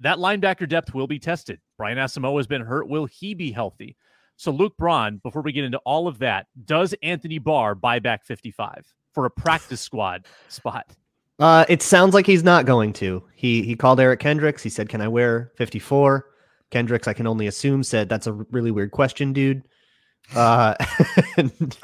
that 0.00 0.18
linebacker 0.18 0.68
depth 0.68 0.94
will 0.94 1.06
be 1.06 1.18
tested. 1.18 1.60
Brian 1.76 1.98
Asamoah 1.98 2.38
has 2.38 2.46
been 2.46 2.62
hurt. 2.62 2.88
Will 2.88 3.06
he 3.06 3.34
be 3.34 3.52
healthy? 3.52 3.96
So, 4.42 4.50
Luke 4.50 4.76
Braun, 4.76 5.20
before 5.22 5.40
we 5.40 5.52
get 5.52 5.62
into 5.62 5.78
all 5.84 6.08
of 6.08 6.18
that, 6.18 6.48
does 6.64 6.96
Anthony 7.00 7.38
Barr 7.38 7.76
buy 7.76 8.00
back 8.00 8.24
55 8.24 8.92
for 9.14 9.24
a 9.24 9.30
practice 9.30 9.80
squad 9.80 10.26
spot? 10.48 10.96
Uh, 11.38 11.64
it 11.68 11.80
sounds 11.80 12.12
like 12.12 12.26
he's 12.26 12.42
not 12.42 12.66
going 12.66 12.92
to. 12.94 13.22
He 13.36 13.62
he 13.62 13.76
called 13.76 14.00
Eric 14.00 14.18
Kendricks. 14.18 14.60
He 14.60 14.68
said, 14.68 14.88
"Can 14.88 15.00
I 15.00 15.06
wear 15.06 15.52
54?" 15.54 16.26
Kendricks, 16.72 17.06
I 17.06 17.12
can 17.12 17.28
only 17.28 17.46
assume, 17.46 17.84
said, 17.84 18.08
"That's 18.08 18.26
a 18.26 18.32
really 18.32 18.72
weird 18.72 18.90
question, 18.90 19.32
dude." 19.32 19.62
Uh, 20.34 20.74
and, 21.36 21.78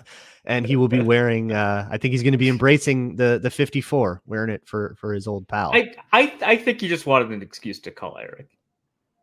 and 0.45 0.67
he 0.67 0.75
will 0.75 0.89
be 0.89 1.01
wearing. 1.01 1.53
Uh, 1.53 1.89
I 1.89 1.97
think 1.97 2.11
he's 2.11 2.25
going 2.25 2.33
to 2.33 2.39
be 2.39 2.49
embracing 2.49 3.15
the 3.15 3.39
the 3.41 3.51
54, 3.51 4.23
wearing 4.27 4.51
it 4.51 4.67
for 4.67 4.97
for 4.99 5.13
his 5.13 5.29
old 5.29 5.47
pal. 5.47 5.71
I 5.73 5.95
I, 6.13 6.37
I 6.43 6.57
think 6.57 6.81
he 6.81 6.89
just 6.89 7.07
wanted 7.07 7.31
an 7.31 7.41
excuse 7.41 7.79
to 7.81 7.93
call 7.93 8.19
Eric. 8.19 8.49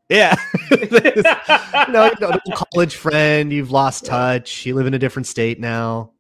Yeah, 0.10 0.36
no, 1.90 2.06
you 2.06 2.12
know, 2.20 2.40
college 2.54 2.96
friend. 2.96 3.52
You've 3.52 3.72
lost 3.72 4.06
touch. 4.06 4.66
You 4.66 4.76
live 4.76 4.86
in 4.86 4.94
a 4.94 5.00
different 5.00 5.26
state 5.28 5.60
now. 5.60 6.12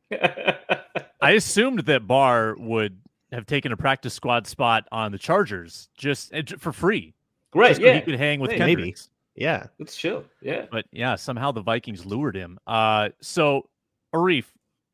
I 1.22 1.32
assumed 1.32 1.82
that 1.82 2.08
Barr 2.08 2.56
would 2.58 2.98
have 3.32 3.46
taken 3.46 3.72
a 3.72 3.78
practice 3.78 4.14
squad 4.14 4.48
spot 4.48 4.88
on 4.92 5.12
the 5.12 5.18
Chargers 5.18 5.90
just 5.98 6.34
eh, 6.34 6.42
for 6.58 6.72
free. 6.72 7.14
Great, 7.52 7.80
yeah. 7.80 7.94
he 7.94 8.02
could 8.02 8.16
hang 8.16 8.40
with 8.40 8.52
Hey, 8.52 8.58
Kendricks. 8.58 9.10
maybe. 9.36 9.46
Yeah, 9.46 9.68
Let's 9.80 9.96
chill. 9.96 10.24
Yeah. 10.42 10.66
But 10.72 10.86
yeah, 10.92 11.16
somehow 11.16 11.52
the 11.52 11.62
Vikings 11.62 12.06
lured 12.06 12.36
him. 12.36 12.58
Uh, 12.66 13.10
so 13.22 13.70
Arif, 14.14 14.46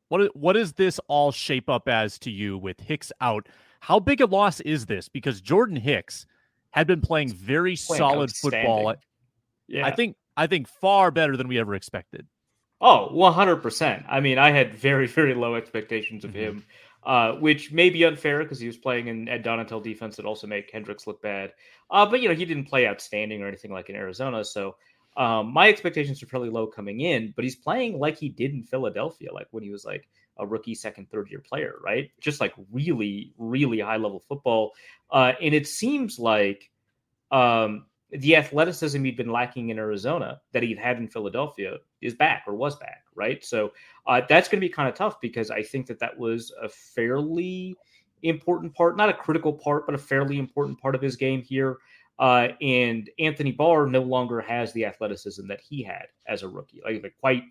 what 0.08 0.36
what 0.36 0.54
does 0.54 0.72
this 0.72 1.00
all 1.08 1.32
shape 1.32 1.70
up 1.70 1.88
as 1.88 2.18
to 2.20 2.30
you 2.30 2.58
with 2.58 2.80
Hicks 2.80 3.12
out? 3.20 3.48
How 3.80 3.98
big 4.00 4.20
a 4.20 4.26
loss 4.26 4.60
is 4.60 4.86
this? 4.86 5.08
Because 5.08 5.40
Jordan 5.40 5.76
Hicks 5.76 6.26
had 6.72 6.86
been 6.86 7.00
playing 7.00 7.32
very 7.32 7.76
Playing 7.76 7.98
solid 7.98 8.34
football. 8.34 8.94
Yeah. 9.68 9.86
I 9.86 9.92
think 9.92 10.16
I 10.36 10.46
think 10.46 10.68
far 10.68 11.10
better 11.10 11.36
than 11.36 11.48
we 11.48 11.58
ever 11.58 11.74
expected. 11.74 12.26
Oh, 12.80 13.08
100%. 13.12 14.04
I 14.08 14.20
mean, 14.20 14.38
I 14.38 14.50
had 14.50 14.74
very, 14.74 15.06
very 15.06 15.34
low 15.34 15.54
expectations 15.54 16.24
of 16.24 16.32
Mhm. 16.32 16.34
him, 16.34 16.66
uh, 17.04 17.32
which 17.34 17.70
may 17.70 17.90
be 17.90 18.04
unfair 18.04 18.42
because 18.42 18.58
he 18.58 18.66
was 18.66 18.76
playing 18.76 19.06
in 19.06 19.28
Ed 19.28 19.44
Donatell 19.44 19.82
defense 19.82 20.16
that 20.16 20.24
also 20.24 20.46
made 20.48 20.66
Kendricks 20.66 21.06
look 21.06 21.22
bad. 21.22 21.52
Uh, 21.90 22.06
but, 22.06 22.20
you 22.20 22.28
know, 22.28 22.34
he 22.34 22.44
didn't 22.44 22.64
play 22.64 22.88
outstanding 22.88 23.42
or 23.42 23.46
anything 23.46 23.70
like 23.70 23.88
in 23.88 23.94
Arizona. 23.94 24.44
So 24.44 24.76
um, 25.16 25.52
my 25.52 25.68
expectations 25.68 26.22
are 26.22 26.26
fairly 26.26 26.48
low 26.48 26.66
coming 26.66 27.00
in, 27.00 27.32
but 27.36 27.44
he's 27.44 27.56
playing 27.56 27.98
like 27.98 28.16
he 28.18 28.30
did 28.30 28.52
in 28.52 28.64
Philadelphia, 28.64 29.32
like 29.32 29.46
when 29.50 29.62
he 29.62 29.70
was 29.70 29.84
like 29.84 30.08
a 30.38 30.46
rookie, 30.46 30.74
second, 30.74 31.10
third 31.10 31.30
year 31.30 31.40
player, 31.40 31.74
right? 31.84 32.10
Just 32.20 32.40
like 32.40 32.54
really, 32.70 33.32
really 33.38 33.80
high 33.80 33.96
level 33.96 34.20
football. 34.20 34.72
Uh, 35.10 35.32
and 35.40 35.54
it 35.54 35.66
seems 35.66 36.18
like 36.18 36.70
um, 37.30 37.86
the 38.10 38.36
athleticism 38.36 39.02
he'd 39.04 39.16
been 39.16 39.32
lacking 39.32 39.70
in 39.70 39.78
Arizona 39.78 40.40
that 40.52 40.62
he'd 40.62 40.78
had 40.78 40.98
in 40.98 41.08
Philadelphia 41.08 41.78
is 42.00 42.14
back 42.14 42.44
or 42.46 42.54
was 42.54 42.76
back, 42.76 43.04
right? 43.14 43.44
So 43.44 43.72
uh, 44.06 44.20
that's 44.28 44.48
going 44.48 44.60
to 44.60 44.66
be 44.66 44.72
kind 44.72 44.88
of 44.88 44.94
tough 44.94 45.20
because 45.20 45.50
I 45.50 45.62
think 45.62 45.86
that 45.86 45.98
that 46.00 46.18
was 46.18 46.52
a 46.62 46.68
fairly 46.68 47.74
important 48.22 48.74
part, 48.74 48.96
not 48.96 49.08
a 49.08 49.14
critical 49.14 49.52
part, 49.52 49.86
but 49.86 49.94
a 49.94 49.98
fairly 49.98 50.38
important 50.38 50.78
part 50.78 50.94
of 50.94 51.02
his 51.02 51.16
game 51.16 51.42
here. 51.42 51.78
Uh, 52.18 52.48
and 52.60 53.10
Anthony 53.18 53.52
Barr 53.52 53.86
no 53.86 54.02
longer 54.02 54.40
has 54.40 54.72
the 54.72 54.84
athleticism 54.84 55.46
that 55.48 55.60
he 55.60 55.82
had 55.82 56.06
as 56.26 56.42
a 56.42 56.48
rookie. 56.48 56.80
Like, 56.84 57.02
like 57.02 57.14
quite 57.18 57.42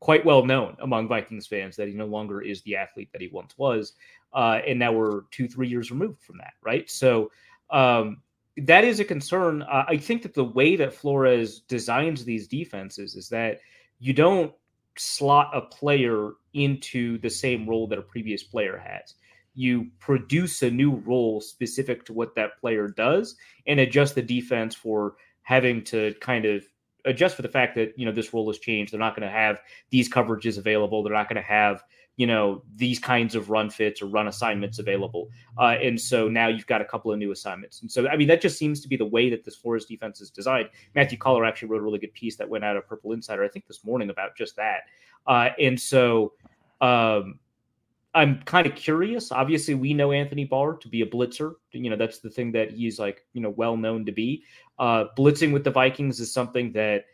quite 0.00 0.24
well 0.24 0.44
known 0.44 0.76
among 0.80 1.08
Vikings 1.08 1.46
fans 1.46 1.76
that 1.76 1.88
he 1.88 1.94
no 1.94 2.06
longer 2.06 2.42
is 2.42 2.62
the 2.62 2.76
athlete 2.76 3.08
that 3.12 3.22
he 3.22 3.28
once 3.28 3.56
was. 3.56 3.94
Uh, 4.32 4.60
and 4.66 4.78
now 4.78 4.92
we're 4.92 5.22
two, 5.30 5.48
three 5.48 5.68
years 5.68 5.90
removed 5.90 6.22
from 6.22 6.38
that, 6.38 6.54
right? 6.62 6.90
So 6.90 7.30
um, 7.70 8.18
that 8.58 8.84
is 8.84 9.00
a 9.00 9.04
concern. 9.04 9.62
Uh, 9.62 9.84
I 9.88 9.96
think 9.96 10.22
that 10.22 10.34
the 10.34 10.44
way 10.44 10.76
that 10.76 10.94
Flores 10.94 11.60
designs 11.60 12.24
these 12.24 12.46
defenses 12.46 13.16
is 13.16 13.28
that 13.30 13.60
you 13.98 14.12
don't 14.12 14.52
slot 14.96 15.50
a 15.54 15.60
player 15.60 16.32
into 16.54 17.18
the 17.18 17.30
same 17.30 17.68
role 17.68 17.86
that 17.86 17.98
a 17.98 18.02
previous 18.02 18.42
player 18.42 18.78
has. 18.78 19.14
You 19.54 19.88
produce 19.98 20.62
a 20.62 20.70
new 20.70 20.96
role 20.96 21.40
specific 21.40 22.04
to 22.06 22.12
what 22.12 22.34
that 22.34 22.58
player 22.58 22.88
does 22.88 23.36
and 23.66 23.80
adjust 23.80 24.14
the 24.14 24.22
defense 24.22 24.74
for 24.74 25.14
having 25.42 25.82
to 25.84 26.14
kind 26.20 26.44
of 26.44 26.66
adjust 27.06 27.36
for 27.36 27.42
the 27.42 27.48
fact 27.48 27.74
that, 27.76 27.98
you 27.98 28.04
know, 28.04 28.12
this 28.12 28.34
role 28.34 28.46
has 28.48 28.58
changed. 28.58 28.92
They're 28.92 29.00
not 29.00 29.16
going 29.16 29.26
to 29.26 29.34
have 29.34 29.60
these 29.90 30.08
coverages 30.08 30.58
available. 30.58 31.02
They're 31.02 31.12
not 31.12 31.28
going 31.28 31.42
to 31.42 31.48
have 31.48 31.82
you 32.16 32.26
know 32.26 32.62
these 32.74 32.98
kinds 32.98 33.34
of 33.34 33.50
run 33.50 33.70
fits 33.70 34.00
or 34.02 34.06
run 34.06 34.28
assignments 34.28 34.78
available 34.78 35.28
uh, 35.58 35.76
and 35.82 36.00
so 36.00 36.28
now 36.28 36.48
you've 36.48 36.66
got 36.66 36.80
a 36.80 36.84
couple 36.84 37.12
of 37.12 37.18
new 37.18 37.30
assignments 37.30 37.82
and 37.82 37.90
so 37.92 38.08
i 38.08 38.16
mean 38.16 38.26
that 38.26 38.40
just 38.40 38.58
seems 38.58 38.80
to 38.80 38.88
be 38.88 38.96
the 38.96 39.04
way 39.04 39.28
that 39.30 39.44
this 39.44 39.54
Flores 39.54 39.84
defense 39.84 40.20
is 40.20 40.30
designed 40.30 40.68
matthew 40.94 41.18
coller 41.18 41.44
actually 41.44 41.68
wrote 41.68 41.80
a 41.80 41.84
really 41.84 41.98
good 41.98 42.14
piece 42.14 42.36
that 42.36 42.48
went 42.48 42.64
out 42.64 42.76
of 42.76 42.86
purple 42.86 43.12
insider 43.12 43.44
i 43.44 43.48
think 43.48 43.66
this 43.66 43.84
morning 43.84 44.10
about 44.10 44.34
just 44.34 44.56
that 44.56 44.84
uh, 45.26 45.50
and 45.60 45.78
so 45.78 46.32
um, 46.80 47.38
i'm 48.16 48.42
kind 48.42 48.66
of 48.66 48.74
curious. 48.74 49.30
Obviously 49.30 49.74
we 49.74 49.94
know 49.94 50.10
anthony 50.10 50.44
barr 50.44 50.74
to 50.78 50.88
be 50.88 51.02
a 51.02 51.06
blitzer. 51.06 51.54
You 51.72 51.90
know 51.90 51.96
that's 51.96 52.18
the 52.18 52.30
thing 52.30 52.50
that 52.52 52.72
he's 52.72 52.98
like 52.98 53.24
you 53.34 53.40
know 53.40 53.50
well 53.50 53.76
known 53.76 54.04
to 54.06 54.12
be. 54.12 54.42
Uh, 54.78 55.04
blitzing 55.16 55.52
with 55.52 55.64
the 55.64 55.70
vikings 55.70 56.18
is 56.18 56.32
something 56.32 56.72
that 56.72 57.04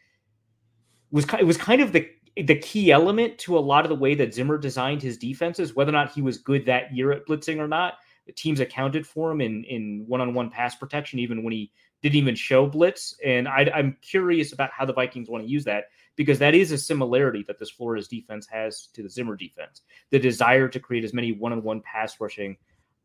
was 1.11 1.27
it 1.39 1.45
was 1.45 1.57
kind 1.57 1.83
of 1.83 1.93
the 1.93 2.09
the 2.37 2.57
key 2.57 2.91
element 2.91 3.37
to 3.39 3.59
a 3.59 3.61
lot 3.61 3.85
of 3.85 3.91
the 3.91 3.95
way 3.95 4.15
that 4.15 4.33
Zimmer 4.33 4.57
designed 4.57 5.03
his 5.03 5.19
defenses, 5.19 5.75
whether 5.75 5.91
or 5.91 5.93
not 5.93 6.13
he 6.13 6.23
was 6.23 6.39
good 6.39 6.65
that 6.65 6.95
year 6.95 7.13
at 7.13 7.27
blitzing 7.27 7.59
or 7.59 7.69
not, 7.69 7.95
the 8.27 8.33
teams 8.33 8.61
accounted 8.61 9.07
for 9.07 9.31
him 9.31 9.41
in 9.41 9.65
in 9.65 10.05
one 10.07 10.21
on 10.21 10.33
one 10.33 10.51
pass 10.51 10.75
protection, 10.75 11.19
even 11.19 11.43
when 11.43 11.53
he 11.53 11.71
didn't 12.03 12.17
even 12.17 12.35
show 12.35 12.67
blitz. 12.67 13.17
And 13.25 13.47
I, 13.49 13.71
am 13.75 13.97
curious 14.01 14.53
about 14.53 14.71
how 14.73 14.85
the 14.85 14.93
Vikings 14.93 15.29
want 15.29 15.45
to 15.45 15.51
use 15.51 15.65
that 15.65 15.85
because 16.17 16.39
that 16.39 16.55
is 16.55 16.73
a 16.73 16.79
similarity 16.79 17.45
that 17.47 17.59
this 17.59 17.71
Flores 17.71 18.09
defense 18.09 18.47
has 18.47 18.89
to 18.95 19.03
the 19.03 19.09
Zimmer 19.09 19.37
defense 19.37 19.83
the 20.11 20.19
desire 20.19 20.69
to 20.69 20.81
create 20.81 21.05
as 21.05 21.15
many 21.15 21.33
one 21.33 21.53
on 21.53 21.63
one 21.63 21.81
pass 21.81 22.21
rushing 22.21 22.57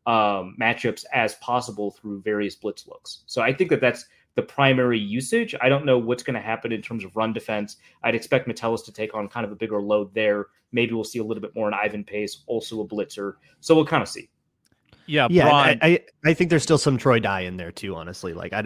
um, 0.06 0.56
matchups 0.60 1.04
as 1.12 1.34
possible 1.36 1.90
through 1.90 2.22
various 2.22 2.54
blitz 2.54 2.86
looks. 2.86 3.24
So 3.26 3.42
I 3.42 3.52
think 3.52 3.70
that 3.70 3.80
that's 3.80 4.06
the 4.36 4.42
primary 4.42 4.98
usage. 4.98 5.54
I 5.60 5.68
don't 5.68 5.84
know 5.84 5.98
what's 5.98 6.22
going 6.22 6.34
to 6.34 6.40
happen 6.40 6.72
in 6.72 6.80
terms 6.80 7.04
of 7.04 7.14
run 7.16 7.32
defense. 7.32 7.76
I'd 8.02 8.14
expect 8.14 8.46
Metellus 8.46 8.82
to 8.82 8.92
take 8.92 9.14
on 9.14 9.28
kind 9.28 9.44
of 9.44 9.52
a 9.52 9.56
bigger 9.56 9.82
load 9.82 10.14
there. 10.14 10.46
Maybe 10.72 10.94
we'll 10.94 11.04
see 11.04 11.18
a 11.18 11.24
little 11.24 11.40
bit 11.40 11.54
more 11.54 11.68
in 11.68 11.74
Ivan 11.74 12.04
Pace, 12.04 12.44
also 12.46 12.80
a 12.80 12.86
blitzer. 12.86 13.34
So 13.60 13.74
we'll 13.74 13.84
kind 13.84 14.02
of 14.02 14.08
see. 14.08 14.30
Yeah, 15.08 15.26
yeah. 15.30 15.48
I, 15.48 15.78
I, 15.82 16.00
I 16.24 16.34
think 16.34 16.50
there's 16.50 16.62
still 16.62 16.78
some 16.78 16.98
Troy 16.98 17.18
Dye 17.18 17.40
in 17.40 17.56
there 17.56 17.72
too. 17.72 17.94
Honestly, 17.94 18.34
like 18.34 18.52
I 18.52 18.62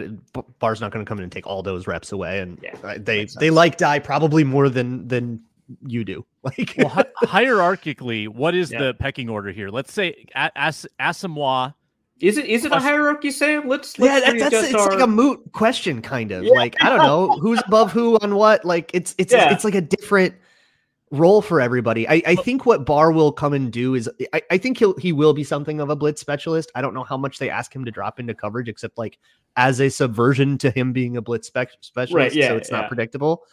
Barr's 0.59 0.81
not 0.81 0.91
going 0.91 1.03
to 1.03 1.09
come 1.09 1.17
in 1.17 1.23
and 1.23 1.31
take 1.31 1.47
all 1.47 1.63
those 1.63 1.87
reps 1.87 2.11
away, 2.11 2.39
and 2.39 2.59
yeah, 2.61 2.97
they 2.97 3.25
they 3.39 3.49
like 3.49 3.77
Dye 3.77 3.99
probably 3.99 4.43
more 4.43 4.69
than 4.69 5.07
than 5.07 5.41
you 5.87 6.03
do. 6.03 6.25
Like 6.43 6.75
well, 6.77 6.89
hi- 6.89 7.05
hierarchically, 7.23 8.27
what 8.27 8.53
is 8.53 8.69
yeah. 8.69 8.79
the 8.79 8.93
pecking 8.95 9.29
order 9.29 9.49
here? 9.49 9.69
Let's 9.69 9.93
say 9.93 10.25
As- 10.35 10.85
Asamoah 10.99 11.73
is 12.19 12.37
it 12.37 12.45
is 12.45 12.63
it 12.63 12.71
a 12.71 12.79
hierarchy, 12.79 13.31
Sam? 13.31 13.67
Let's, 13.67 13.99
let's 13.99 14.25
yeah, 14.25 14.31
that, 14.31 14.39
that's 14.39 14.67
it's 14.67 14.75
our... 14.75 14.91
like 14.91 15.01
a 15.01 15.07
moot 15.07 15.51
question, 15.51 16.01
kind 16.01 16.31
of. 16.31 16.43
Yeah. 16.43 16.51
Like 16.51 16.75
I 16.81 16.89
don't 16.89 16.99
know 16.99 17.37
who's 17.37 17.61
above 17.67 17.91
who 17.91 18.17
on 18.19 18.35
what. 18.35 18.63
Like 18.63 18.91
it's 18.93 19.13
it's 19.17 19.33
yeah. 19.33 19.51
it's 19.51 19.63
like 19.63 19.75
a 19.75 19.81
different 19.81 20.35
role 21.13 21.41
for 21.41 21.61
everybody. 21.61 22.09
I, 22.09 22.21
I 22.25 22.35
think 22.35 22.65
what 22.65 22.85
Barr 22.85 23.11
will 23.11 23.31
come 23.31 23.53
and 23.53 23.71
do 23.71 23.93
is 23.95 24.09
I, 24.33 24.41
I 24.51 24.57
think 24.57 24.79
he'll 24.79 24.97
he 24.97 25.13
will 25.13 25.33
be 25.33 25.43
something 25.43 25.79
of 25.79 25.89
a 25.89 25.95
blitz 25.95 26.19
specialist. 26.19 26.71
I 26.75 26.81
don't 26.81 26.93
know 26.93 27.03
how 27.03 27.17
much 27.17 27.37
they 27.37 27.49
ask 27.49 27.73
him 27.73 27.85
to 27.85 27.91
drop 27.91 28.19
into 28.19 28.33
coverage, 28.33 28.67
except 28.67 28.97
like 28.97 29.19
as 29.55 29.79
a 29.79 29.89
subversion 29.89 30.57
to 30.57 30.71
him 30.71 30.91
being 30.91 31.15
a 31.15 31.21
blitz 31.21 31.47
spec- 31.47 31.71
specialist. 31.81 32.13
Right, 32.13 32.33
yeah, 32.33 32.49
so 32.49 32.57
it's 32.57 32.71
not 32.71 32.87
predictable. 32.87 33.43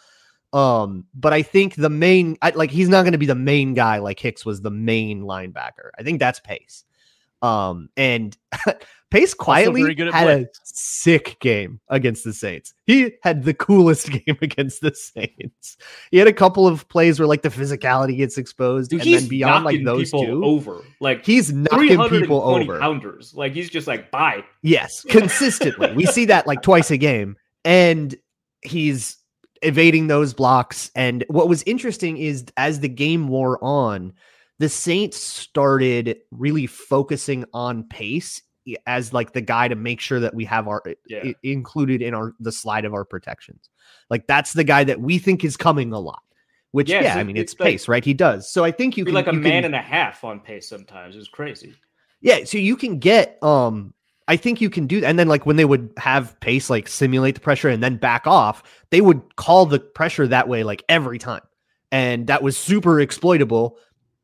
Um, 0.53 1.05
but 1.15 1.33
I 1.33 1.43
think 1.43 1.77
the 1.77 1.91
main 1.91 2.37
I, 2.43 2.51
like 2.51 2.71
he's 2.71 2.89
not 2.89 3.03
going 3.03 3.13
to 3.13 3.19
be 3.19 3.27
the 3.27 3.35
main 3.35 3.75
guy 3.75 3.99
like 3.99 4.19
Hicks 4.19 4.45
was 4.45 4.63
the 4.63 4.71
main 4.71 5.23
linebacker. 5.23 5.91
I 5.99 6.03
think 6.03 6.19
that's 6.19 6.41
pace. 6.41 6.85
Um, 7.43 7.89
and 7.97 8.37
Pace 9.11 9.35
quietly 9.35 9.83
had 9.83 10.11
play. 10.13 10.43
a 10.43 10.47
sick 10.63 11.37
game 11.41 11.81
against 11.89 12.23
the 12.23 12.33
Saints. 12.33 12.75
He 12.87 13.13
had 13.23 13.43
the 13.43 13.55
coolest 13.55 14.11
game 14.27 14.39
against 14.41 14.83
the 14.83 14.95
Saints. 14.95 15.77
He 16.13 16.19
had 16.19 16.29
a 16.29 16.33
couple 16.33 16.67
of 16.67 16.89
plays 16.89 17.19
where 17.19 17.27
like 17.27 17.43
the 17.43 17.49
physicality 17.49 18.17
gets 18.17 18.39
exposed, 18.39 18.91
Dude, 18.91 19.03
and 19.03 19.15
then 19.15 19.29
beyond 19.29 19.65
like 19.65 19.85
those 19.85 20.13
two 20.13 20.45
over, 20.45 20.83
like 21.01 21.27
he's 21.27 21.53
knocking 21.53 22.09
people 22.09 22.41
over, 22.43 22.79
pounders. 22.79 23.35
Like 23.35 23.53
he's 23.53 23.69
just 23.69 23.89
like 23.89 24.13
bye. 24.13 24.45
Yes, 24.63 25.05
consistently. 25.09 25.93
we 25.93 26.07
see 26.07 26.27
that 26.27 26.47
like 26.47 26.63
twice 26.63 26.93
a 26.93 26.97
game, 26.97 27.37
and 27.65 28.15
he's 28.63 29.17
evading 29.63 30.07
those 30.07 30.35
blocks. 30.35 30.91
And 30.95 31.25
what 31.29 31.49
was 31.49 31.65
interesting 31.65 32.17
is 32.17 32.45
as 32.57 32.79
the 32.79 32.89
game 32.89 33.27
wore 33.27 33.59
on 33.63 34.13
the 34.61 34.69
Saints 34.69 35.17
started 35.17 36.19
really 36.31 36.67
focusing 36.67 37.47
on 37.55 37.85
pace 37.85 38.43
as 38.87 39.13
like 39.13 39.33
the 39.33 39.41
guy 39.41 39.67
to 39.67 39.75
make 39.75 40.01
sure 40.01 40.21
that 40.21 40.35
we 40.35 40.45
have 40.45 40.69
our 40.69 40.83
yeah. 41.07 41.23
I- 41.25 41.35
included 41.43 42.03
in 42.03 42.13
our 42.13 42.35
the 42.39 42.53
slide 42.53 42.85
of 42.85 42.93
our 42.93 43.07
protections. 43.07 43.71
Like 44.11 44.27
that's 44.27 44.53
the 44.53 44.63
guy 44.63 44.85
that 44.85 45.01
we 45.01 45.19
think 45.19 45.45
is 45.45 45.57
coming 45.57 45.95
a 45.95 45.99
lot. 45.99 46.23
Which 46.73 46.91
yeah, 46.91 47.01
yeah 47.01 47.15
so 47.15 47.21
I 47.21 47.25
mean 47.25 47.39
it's, 47.39 47.55
it's 47.55 47.61
pace, 47.61 47.89
like, 47.89 47.89
right? 47.89 48.05
He 48.05 48.13
does. 48.13 48.53
So 48.53 48.63
I 48.63 48.71
think 48.71 48.99
you 48.99 49.07
can 49.07 49.15
like 49.15 49.29
a 49.29 49.33
man 49.33 49.63
can, 49.63 49.65
and 49.65 49.75
a 49.75 49.81
half 49.81 50.23
on 50.25 50.41
pace 50.41 50.69
sometimes. 50.69 51.17
It's 51.17 51.27
crazy. 51.27 51.75
Yeah, 52.21 52.45
so 52.45 52.59
you 52.59 52.77
can 52.77 52.99
get 52.99 53.43
um 53.43 53.95
I 54.29 54.37
think 54.37 54.61
you 54.61 54.69
can 54.69 54.87
do 54.87 55.01
that. 55.01 55.09
And 55.09 55.19
then 55.19 55.27
like 55.27 55.47
when 55.47 55.57
they 55.57 55.65
would 55.65 55.91
have 55.97 56.39
pace 56.41 56.69
like 56.69 56.87
simulate 56.87 57.35
the 57.35 57.41
pressure 57.41 57.71
and 57.71 57.83
then 57.83 57.97
back 57.97 58.27
off, 58.27 58.63
they 58.91 59.01
would 59.01 59.37
call 59.37 59.65
the 59.65 59.81
pressure 59.81 60.27
that 60.29 60.49
way 60.49 60.65
like 60.65 60.85
every 60.87 61.19
time. 61.19 61.41
And 61.91 62.27
that 62.27 62.43
was 62.43 62.59
super 62.59 63.01
exploitable 63.01 63.79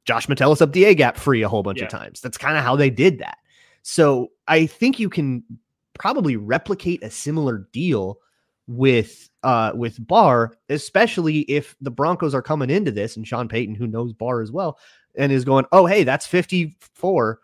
Josh 0.07 0.29
Metellus 0.29 0.62
up 0.62 0.73
the 0.73 0.85
A 0.85 0.95
gap 0.95 1.16
free 1.16 1.42
a 1.42 1.49
whole 1.49 1.62
bunch 1.62 1.79
yeah. 1.79 1.85
of 1.85 1.90
times. 1.90 2.21
That's 2.21 2.38
kind 2.38 2.57
of 2.57 2.64
how 2.64 2.77
they 2.77 2.90
did 2.90 3.19
that. 3.19 3.38
So 3.83 4.31
I 4.49 4.66
think 4.66 4.99
you 4.99 5.11
can 5.11 5.42
probably 5.95 6.37
replicate 6.37 7.03
a 7.03 7.11
similar 7.11 7.69
deal 7.73 8.19
with 8.69 9.29
uh 9.42 9.73
with 9.75 10.05
Barr, 10.05 10.57
especially 10.69 11.40
if 11.42 11.77
the 11.81 11.90
Broncos 11.90 12.35
are 12.35 12.42
coming 12.42 12.71
into 12.71 12.90
this 12.90 13.16
and 13.16 13.27
Sean 13.27 13.49
Payton, 13.49 13.75
who 13.75 13.87
knows 13.87 14.12
Barr 14.12 14.40
as 14.40 14.51
well, 14.51 14.79
and 15.16 15.31
is 15.31 15.45
going, 15.45 15.66
oh 15.73 15.87
hey, 15.87 16.05
that's 16.05 16.27
54. 16.27 17.40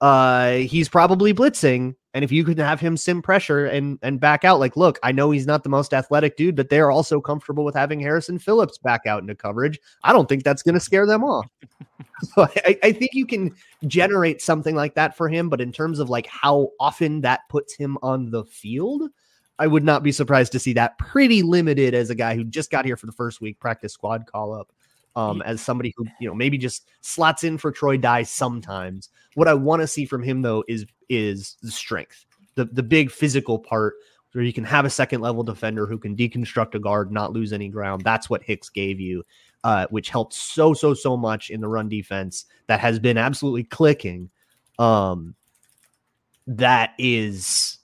Uh 0.00 0.52
he's 0.52 0.88
probably 0.88 1.34
blitzing. 1.34 1.94
And 2.14 2.24
if 2.24 2.30
you 2.30 2.44
could 2.44 2.58
have 2.58 2.80
him 2.80 2.96
sim 2.96 3.22
pressure 3.22 3.66
and 3.66 3.98
and 4.02 4.20
back 4.20 4.44
out, 4.44 4.60
like, 4.60 4.76
look, 4.76 4.98
I 5.02 5.12
know 5.12 5.30
he's 5.30 5.46
not 5.46 5.62
the 5.62 5.70
most 5.70 5.94
athletic 5.94 6.36
dude, 6.36 6.56
but 6.56 6.68
they're 6.68 6.90
also 6.90 7.20
comfortable 7.20 7.64
with 7.64 7.74
having 7.74 8.00
Harrison 8.00 8.38
Phillips 8.38 8.78
back 8.78 9.06
out 9.06 9.22
into 9.22 9.34
coverage. 9.34 9.80
I 10.04 10.12
don't 10.12 10.28
think 10.28 10.44
that's 10.44 10.62
going 10.62 10.74
to 10.74 10.80
scare 10.80 11.06
them 11.06 11.24
off. 11.24 11.46
so 12.22 12.46
I, 12.64 12.78
I 12.82 12.92
think 12.92 13.10
you 13.14 13.26
can 13.26 13.54
generate 13.86 14.40
something 14.40 14.74
like 14.74 14.94
that 14.94 15.16
for 15.16 15.28
him, 15.28 15.48
but 15.48 15.60
in 15.60 15.72
terms 15.72 15.98
of 15.98 16.10
like 16.10 16.26
how 16.26 16.70
often 16.78 17.20
that 17.22 17.40
puts 17.48 17.74
him 17.74 17.98
on 18.02 18.30
the 18.30 18.44
field, 18.44 19.10
I 19.58 19.66
would 19.66 19.84
not 19.84 20.02
be 20.02 20.12
surprised 20.12 20.52
to 20.52 20.58
see 20.58 20.72
that 20.74 20.98
pretty 20.98 21.42
limited 21.42 21.94
as 21.94 22.10
a 22.10 22.14
guy 22.14 22.34
who 22.34 22.44
just 22.44 22.70
got 22.70 22.84
here 22.84 22.96
for 22.96 23.06
the 23.06 23.12
first 23.12 23.40
week 23.40 23.58
practice 23.60 23.92
squad 23.92 24.26
call 24.26 24.52
up 24.52 24.72
um, 25.16 25.42
as 25.42 25.60
somebody 25.60 25.92
who 25.96 26.06
you 26.20 26.28
know 26.28 26.34
maybe 26.34 26.58
just 26.58 26.88
slots 27.00 27.44
in 27.44 27.58
for 27.58 27.70
Troy 27.70 27.96
Dye 27.96 28.22
sometimes. 28.22 29.10
What 29.34 29.48
I 29.48 29.54
want 29.54 29.82
to 29.82 29.86
see 29.86 30.04
from 30.04 30.22
him 30.22 30.42
though 30.42 30.64
is 30.68 30.86
is 31.12 31.56
the 31.62 31.70
strength, 31.70 32.24
the 32.54 32.64
the 32.64 32.82
big 32.82 33.10
physical 33.10 33.58
part 33.58 33.94
where 34.32 34.44
you 34.44 34.52
can 34.52 34.64
have 34.64 34.84
a 34.84 34.90
second 34.90 35.20
level 35.20 35.42
defender 35.42 35.86
who 35.86 35.98
can 35.98 36.16
deconstruct 36.16 36.74
a 36.74 36.78
guard, 36.78 37.12
not 37.12 37.32
lose 37.32 37.52
any 37.52 37.68
ground. 37.68 38.02
That's 38.02 38.30
what 38.30 38.42
Hicks 38.42 38.70
gave 38.70 38.98
you, 38.98 39.22
uh, 39.62 39.86
which 39.90 40.08
helped 40.08 40.32
so 40.32 40.72
so 40.72 40.94
so 40.94 41.16
much 41.16 41.50
in 41.50 41.60
the 41.60 41.68
run 41.68 41.88
defense 41.88 42.46
that 42.66 42.80
has 42.80 42.98
been 42.98 43.18
absolutely 43.18 43.64
clicking. 43.64 44.30
Um, 44.78 45.34
that 46.46 46.94
is 46.98 47.78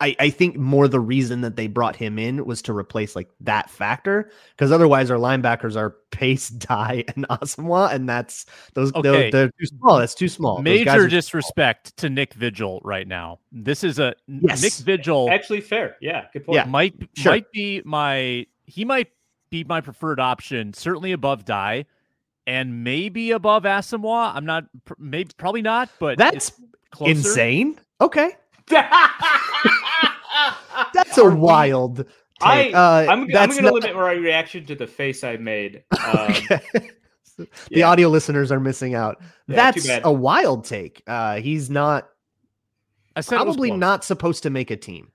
I, 0.00 0.14
I 0.20 0.30
think 0.30 0.56
more 0.56 0.86
the 0.86 1.00
reason 1.00 1.40
that 1.40 1.56
they 1.56 1.66
brought 1.66 1.96
him 1.96 2.20
in 2.20 2.44
was 2.44 2.62
to 2.62 2.72
replace 2.72 3.16
like 3.16 3.28
that 3.40 3.68
factor 3.68 4.30
because 4.50 4.70
otherwise 4.70 5.10
our 5.10 5.18
linebackers 5.18 5.76
are 5.76 5.96
Pace, 6.10 6.48
Dye, 6.48 7.04
and 7.14 7.28
Asamoah, 7.28 7.92
and 7.92 8.08
that's 8.08 8.46
those 8.74 8.92
okay. 8.94 9.02
they're, 9.02 9.30
they're, 9.30 9.48
too 9.48 9.66
small. 9.66 9.98
That's 9.98 10.14
too 10.14 10.28
small. 10.28 10.62
Major 10.62 11.06
disrespect 11.08 11.96
to 11.98 12.08
Nick 12.08 12.32
Vigil 12.34 12.80
right 12.82 13.06
now. 13.06 13.40
This 13.52 13.84
is 13.84 13.98
a 13.98 14.14
yes. 14.26 14.62
Nick 14.62 14.72
Vigil. 14.74 15.30
Actually, 15.30 15.60
fair. 15.60 15.96
Yeah, 16.00 16.26
good 16.32 16.46
point. 16.46 16.56
Yeah, 16.56 16.64
might 16.64 16.94
sure. 17.14 17.32
might 17.32 17.52
be 17.52 17.82
my 17.84 18.46
he 18.64 18.84
might 18.84 19.08
be 19.50 19.64
my 19.64 19.80
preferred 19.80 20.18
option. 20.18 20.72
Certainly 20.72 21.12
above 21.12 21.44
Dye, 21.44 21.86
and 22.46 22.84
maybe 22.84 23.32
above 23.32 23.64
Asamoah. 23.64 24.34
I'm 24.34 24.46
not 24.46 24.64
maybe 24.98 25.30
probably 25.36 25.62
not, 25.62 25.90
but 25.98 26.18
that's 26.18 26.52
insane. 27.00 27.78
Okay. 28.00 28.30
That's 30.94 31.18
a 31.18 31.28
wild. 31.28 32.04
I, 32.40 32.64
take. 32.64 32.74
Uh, 32.74 33.06
I'm, 33.08 33.10
I'm 33.22 33.26
going 33.28 33.50
to 33.50 33.62
not- 33.62 33.72
limit 33.74 33.94
my 33.94 34.12
reaction 34.12 34.64
to 34.66 34.74
the 34.74 34.86
face 34.86 35.24
I 35.24 35.36
made. 35.36 35.82
Um, 36.06 36.30
Okay. 36.30 36.60
the 37.36 37.46
yeah. 37.70 37.88
audio 37.88 38.08
listeners 38.08 38.50
are 38.50 38.58
missing 38.60 38.94
out. 38.94 39.18
Yeah, 39.46 39.56
That's 39.70 39.88
a 40.04 40.12
wild 40.12 40.64
take. 40.64 41.02
Uh, 41.06 41.36
he's 41.36 41.70
not 41.70 42.08
I 43.14 43.20
said 43.20 43.36
probably 43.36 43.70
not 43.70 44.04
supposed 44.04 44.42
to 44.44 44.50
make 44.50 44.70
a 44.70 44.76
team. 44.76 45.12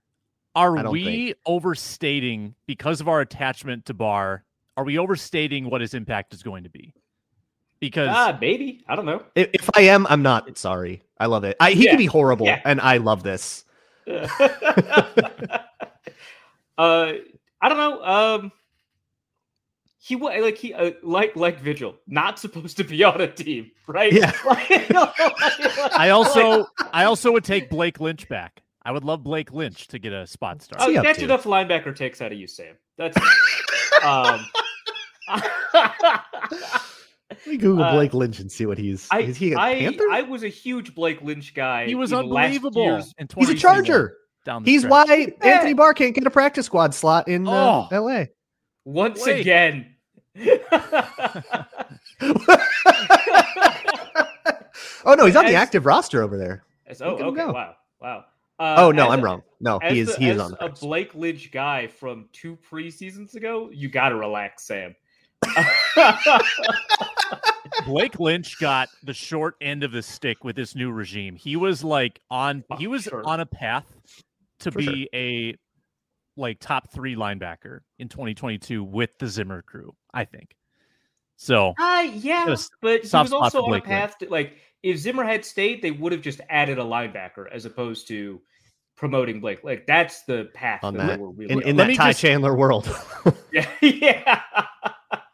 Are 0.55 0.77
I 0.77 0.83
don't 0.83 0.91
we 0.91 1.33
overstating 1.45 2.53
because 2.67 3.01
of 3.01 3.07
our 3.07 3.21
attachment 3.21 3.85
to 3.87 3.93
Barr? 3.93 4.43
Are 4.77 4.83
we 4.83 4.97
overstating 4.97 5.69
what 5.69 5.81
his 5.81 5.93
impact 5.93 6.33
is 6.33 6.43
going 6.43 6.63
to 6.63 6.69
be? 6.69 6.93
Because 7.79 8.09
ah, 8.11 8.37
maybe. 8.39 8.83
I 8.87 8.95
don't 8.95 9.05
know. 9.05 9.23
If, 9.35 9.49
if 9.53 9.69
I 9.75 9.81
am, 9.81 10.05
I'm 10.09 10.21
not 10.21 10.57
sorry. 10.57 11.01
I 11.19 11.25
love 11.25 11.43
it. 11.43 11.57
I, 11.59 11.71
he 11.71 11.85
Yeah, 11.85 11.91
can 11.91 11.97
be 11.97 12.05
horrible, 12.05 12.45
yeah. 12.45 12.61
and 12.65 12.79
I 12.79 12.97
love 12.97 13.23
this. 13.23 13.65
uh, 16.77 17.13
I 17.61 17.69
don't 17.69 17.77
know. 17.77 18.03
Um, 18.03 18.51
he 19.99 20.17
wa- 20.17 20.35
like 20.39 20.57
he 20.57 20.73
uh, 20.73 20.91
like 21.01 21.35
like 21.35 21.59
Vigil, 21.59 21.95
not 22.07 22.37
supposed 22.37 22.75
to 22.77 22.83
be 22.83 23.03
on 23.03 23.21
a 23.21 23.27
team, 23.27 23.71
right? 23.87 24.11
Yeah. 24.11 24.33
I 25.95 26.09
also 26.11 26.67
I 26.91 27.05
also 27.05 27.31
would 27.31 27.45
take 27.45 27.69
Blake 27.69 28.01
Lynch 28.01 28.27
back. 28.27 28.61
I 28.85 28.91
would 28.91 29.05
love 29.05 29.23
Blake 29.23 29.53
Lynch 29.53 29.87
to 29.87 29.99
get 29.99 30.11
a 30.11 30.27
spot 30.27 30.61
start. 30.61 30.81
Oh, 30.81 30.89
he 30.89 30.97
up 30.97 31.05
that's 31.05 31.19
to? 31.19 31.25
enough 31.25 31.43
linebacker 31.45 31.95
takes 31.95 32.21
out 32.21 32.33
of 32.33 32.37
you, 32.37 32.47
Sam. 32.47 32.75
That's 32.97 33.17
um. 34.03 34.45
Let 37.45 37.51
me 37.51 37.57
Google 37.57 37.83
Uh, 37.83 37.91
Blake 37.93 38.13
Lynch 38.13 38.39
and 38.39 38.51
see 38.51 38.65
what 38.65 38.77
he's. 38.77 39.07
I, 39.11 39.19
is 39.19 39.35
he 39.37 39.53
a 39.53 39.57
I, 39.57 39.75
Panther? 39.79 40.09
I 40.11 40.21
was 40.21 40.43
a 40.43 40.47
huge 40.47 40.95
Blake 40.95 41.21
Lynch 41.21 41.53
guy. 41.53 41.85
he 41.85 41.95
was 41.95 42.11
in 42.11 42.17
last 42.29 42.45
unbelievable 42.45 42.83
year's- 42.83 43.13
in 43.17 43.27
he's 43.37 43.49
a 43.49 43.55
Charger. 43.55 44.17
Down 44.45 44.63
the 44.63 44.71
He's 44.71 44.81
stretch. 44.81 45.07
why 45.09 45.27
Anthony 45.41 45.73
Barr 45.73 45.93
can't 45.93 46.13
get 46.13 46.25
a 46.27 46.29
practice 46.29 46.65
squad 46.65 46.93
slot 46.93 47.27
in 47.29 47.47
uh, 47.47 47.51
Oh. 47.51 47.87
L.A. 47.91 48.29
Once 48.85 49.25
Wait. 49.25 49.39
again. 49.41 49.95
oh 55.05 55.15
no, 55.15 55.25
he's 55.25 55.35
on 55.35 55.45
the 55.45 55.55
active 55.55 55.85
roster 55.85 56.21
over 56.23 56.37
there. 56.37 56.63
As- 56.87 57.01
oh, 57.01 57.11
Look 57.11 57.19
at 57.19 57.21
him 57.21 57.27
okay. 57.29 57.45
go. 57.45 57.51
Wow. 57.53 57.75
Wow. 58.01 58.25
Uh, 58.59 58.75
oh 58.77 58.91
no, 58.91 59.09
I'm 59.09 59.19
a- 59.19 59.23
wrong. 59.23 59.43
No, 59.59 59.79
he 59.79 59.99
is. 59.99 60.13
the- 60.13 60.19
he 60.19 60.29
is 60.29 60.35
as 60.35 60.41
on 60.41 60.51
the 60.51 60.65
a. 60.65 60.69
Blake 60.69 61.15
Lynch 61.15 61.51
guy 61.51 61.87
from 61.87 62.27
two 62.33 62.57
preseasons 62.69 63.35
ago. 63.35 63.69
You 63.73 63.89
got 63.89 64.09
to 64.09 64.15
relax, 64.15 64.63
Sam. 64.65 64.95
Blake 67.85 68.19
Lynch 68.19 68.59
got 68.59 68.89
the 69.03 69.13
short 69.13 69.55
end 69.61 69.83
of 69.83 69.91
the 69.91 70.01
stick 70.01 70.43
with 70.43 70.55
this 70.55 70.75
new 70.75 70.91
regime. 70.91 71.35
He 71.35 71.55
was 71.55 71.83
like 71.83 72.19
on 72.29 72.63
Oh, 72.69 72.75
he 72.77 72.87
was 72.87 73.03
sure. 73.03 73.23
on 73.25 73.39
a 73.39 73.45
path 73.45 73.85
to 74.59 74.71
For 74.71 74.79
be 74.79 75.09
a 75.13 75.55
like 76.37 76.59
top 76.59 76.91
3 76.93 77.15
linebacker 77.15 77.79
in 77.99 78.09
2022 78.09 78.83
with 78.83 79.17
the 79.19 79.27
Zimmer 79.27 79.61
crew, 79.61 79.93
I 80.13 80.25
think. 80.25 80.55
So, 81.35 81.73
Uh, 81.79 82.07
yeah, 82.15 82.45
Got 82.45 82.67
but 82.81 83.01
he 83.01 83.17
was 83.17 83.33
also 83.33 83.63
on 83.63 83.73
a 83.73 83.81
path 83.81 84.17
to 84.19 84.29
like 84.29 84.53
if 84.83 84.97
Zimmer 84.97 85.23
had 85.23 85.43
stayed, 85.45 85.81
they 85.81 85.91
would 85.91 86.11
have 86.11 86.21
just 86.21 86.41
added 86.49 86.77
a 86.79 86.83
linebacker 86.83 87.45
as 87.51 87.65
opposed 87.65 88.07
to 88.09 88.41
promoting 88.95 89.39
Blake. 89.41 89.63
Like 89.63 89.85
that's 89.87 90.23
the 90.23 90.49
path 90.53 90.83
On 90.83 90.93
that, 90.95 91.07
that- 91.07 91.19
we're 91.19 91.29
really 91.29 91.51
in, 91.53 91.61
in 91.63 91.75
that 91.77 91.87
Ty 91.95 92.09
just- 92.11 92.21
Chandler 92.21 92.55
world. 92.55 92.87
yeah, 93.51 93.67
yeah. 93.81 94.41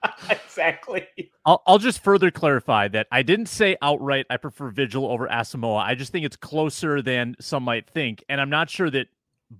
exactly. 0.29 1.07
I'll, 1.45 1.61
I'll 1.67 1.77
just 1.77 2.03
further 2.03 2.31
clarify 2.31 2.87
that 2.89 3.07
I 3.11 3.21
didn't 3.21 3.47
say 3.47 3.77
outright 3.81 4.25
I 4.29 4.37
prefer 4.37 4.69
Vigil 4.69 5.05
over 5.05 5.27
Asamoah. 5.27 5.83
I 5.83 5.95
just 5.95 6.11
think 6.11 6.25
it's 6.25 6.35
closer 6.35 7.01
than 7.01 7.35
some 7.39 7.63
might 7.63 7.89
think, 7.89 8.23
and 8.29 8.39
I'm 8.39 8.49
not 8.49 8.69
sure 8.69 8.89
that 8.91 9.07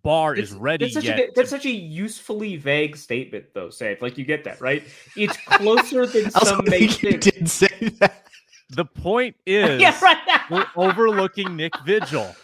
Barr 0.04 0.36
is 0.36 0.54
ready 0.54 0.86
That's 0.86 0.94
such, 0.94 1.04
yet. 1.06 1.20
a, 1.20 1.32
that's 1.36 1.50
to- 1.50 1.58
such 1.58 1.66
a 1.66 1.72
usefully 1.72 2.58
vague 2.58 2.96
statement, 2.96 3.46
though. 3.56 3.70
Sam. 3.72 3.98
Like 4.02 4.18
you 4.18 4.26
get 4.26 4.44
that, 4.44 4.62
right? 4.62 4.84
It's 5.16 5.36
closer 5.48 6.06
than 6.06 6.28
I 6.28 6.30
some 6.44 6.64
may 6.68 6.86
hoping 6.86 7.12
you 7.14 7.18
did 7.18 7.50
say 7.50 7.68
that. 8.00 8.28
the 8.70 8.86
point 8.86 9.36
is 9.48 9.82
yeah, 9.82 10.00
right. 10.02 10.18
we're 10.52 10.68
overlooking 10.76 11.56
Nick 11.56 11.74
Vigil. 11.86 12.36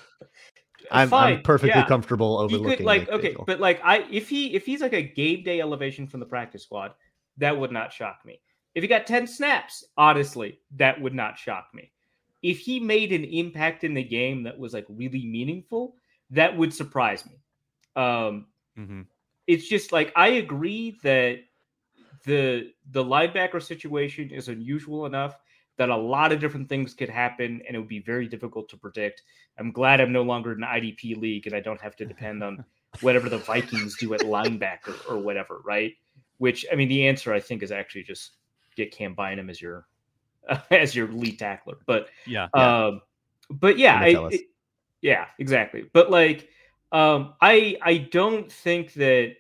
I'm, 0.91 1.13
I'm 1.13 1.41
perfectly 1.41 1.69
yeah. 1.79 1.87
comfortable 1.87 2.39
He 2.39 2.55
overlooking. 2.55 2.77
could 2.77 2.85
like 2.85 3.01
Nick 3.01 3.09
okay, 3.11 3.27
Vigil. 3.29 3.43
but 3.45 3.59
like 3.59 3.79
I 3.83 4.05
if 4.11 4.27
he 4.29 4.55
if 4.55 4.65
he's 4.65 4.81
like 4.81 4.93
a 4.93 5.01
game 5.01 5.43
day 5.43 5.61
elevation 5.61 6.07
from 6.07 6.19
the 6.19 6.25
practice 6.25 6.63
squad, 6.63 6.93
that 7.37 7.57
would 7.57 7.71
not 7.71 7.93
shock 7.93 8.19
me. 8.25 8.39
If 8.73 8.83
he 8.83 8.87
got 8.87 9.07
10 9.07 9.27
snaps, 9.27 9.85
honestly, 9.97 10.59
that 10.75 10.99
would 11.01 11.13
not 11.13 11.37
shock 11.37 11.69
me. 11.73 11.91
If 12.41 12.59
he 12.59 12.79
made 12.79 13.11
an 13.11 13.23
impact 13.23 13.83
in 13.83 13.93
the 13.93 14.03
game 14.03 14.43
that 14.43 14.57
was 14.57 14.73
like 14.73 14.85
really 14.89 15.25
meaningful, 15.25 15.95
that 16.29 16.55
would 16.55 16.73
surprise 16.73 17.25
me. 17.25 17.37
Um 17.95 18.47
it's 19.47 19.67
just 19.67 19.91
like 19.91 20.11
I 20.15 20.27
agree 20.29 20.97
that 21.03 21.39
the 22.25 22.71
the 22.91 23.03
linebacker 23.03 23.61
situation 23.61 24.31
is 24.31 24.49
unusual 24.49 25.05
enough 25.05 25.37
that 25.77 25.89
a 25.89 25.95
lot 25.95 26.31
of 26.31 26.39
different 26.39 26.69
things 26.69 26.93
could 26.93 27.09
happen 27.09 27.61
and 27.67 27.75
it 27.75 27.79
would 27.79 27.87
be 27.87 27.99
very 27.99 28.27
difficult 28.27 28.69
to 28.69 28.77
predict. 28.77 29.23
I'm 29.57 29.71
glad 29.71 29.99
I'm 29.99 30.11
no 30.11 30.21
longer 30.21 30.53
in 30.53 30.63
an 30.63 30.69
IDP 30.69 31.17
league 31.17 31.47
and 31.47 31.55
I 31.55 31.59
don't 31.59 31.81
have 31.81 31.95
to 31.97 32.05
depend 32.05 32.43
on 32.43 32.63
whatever 33.01 33.29
the 33.29 33.39
Vikings 33.39 33.97
do 33.97 34.13
at 34.13 34.21
linebacker 34.21 34.95
or 35.09 35.17
whatever, 35.17 35.61
right? 35.65 35.93
Which 36.37 36.65
I 36.71 36.75
mean, 36.75 36.89
the 36.89 37.07
answer 37.07 37.33
I 37.33 37.39
think 37.39 37.63
is 37.63 37.71
actually 37.71 38.03
just 38.03 38.31
get 38.75 38.91
Cam 38.91 39.13
Bynum 39.15 39.49
as 39.49 39.61
your 39.61 39.87
as 40.71 40.95
your 40.95 41.07
lead 41.07 41.39
tackler. 41.39 41.77
But 41.85 42.09
Yeah. 42.25 42.47
Yeah. 42.55 42.85
um, 42.87 43.01
but 43.49 43.77
yeah, 43.77 43.99
I, 43.99 44.27
it- 44.31 44.41
yeah, 45.01 45.25
exactly. 45.39 45.85
But 45.93 46.09
like, 46.09 46.49
um, 46.91 47.33
I 47.41 47.77
I 47.81 47.97
don't 47.97 48.51
think 48.51 48.93
that 48.93 49.35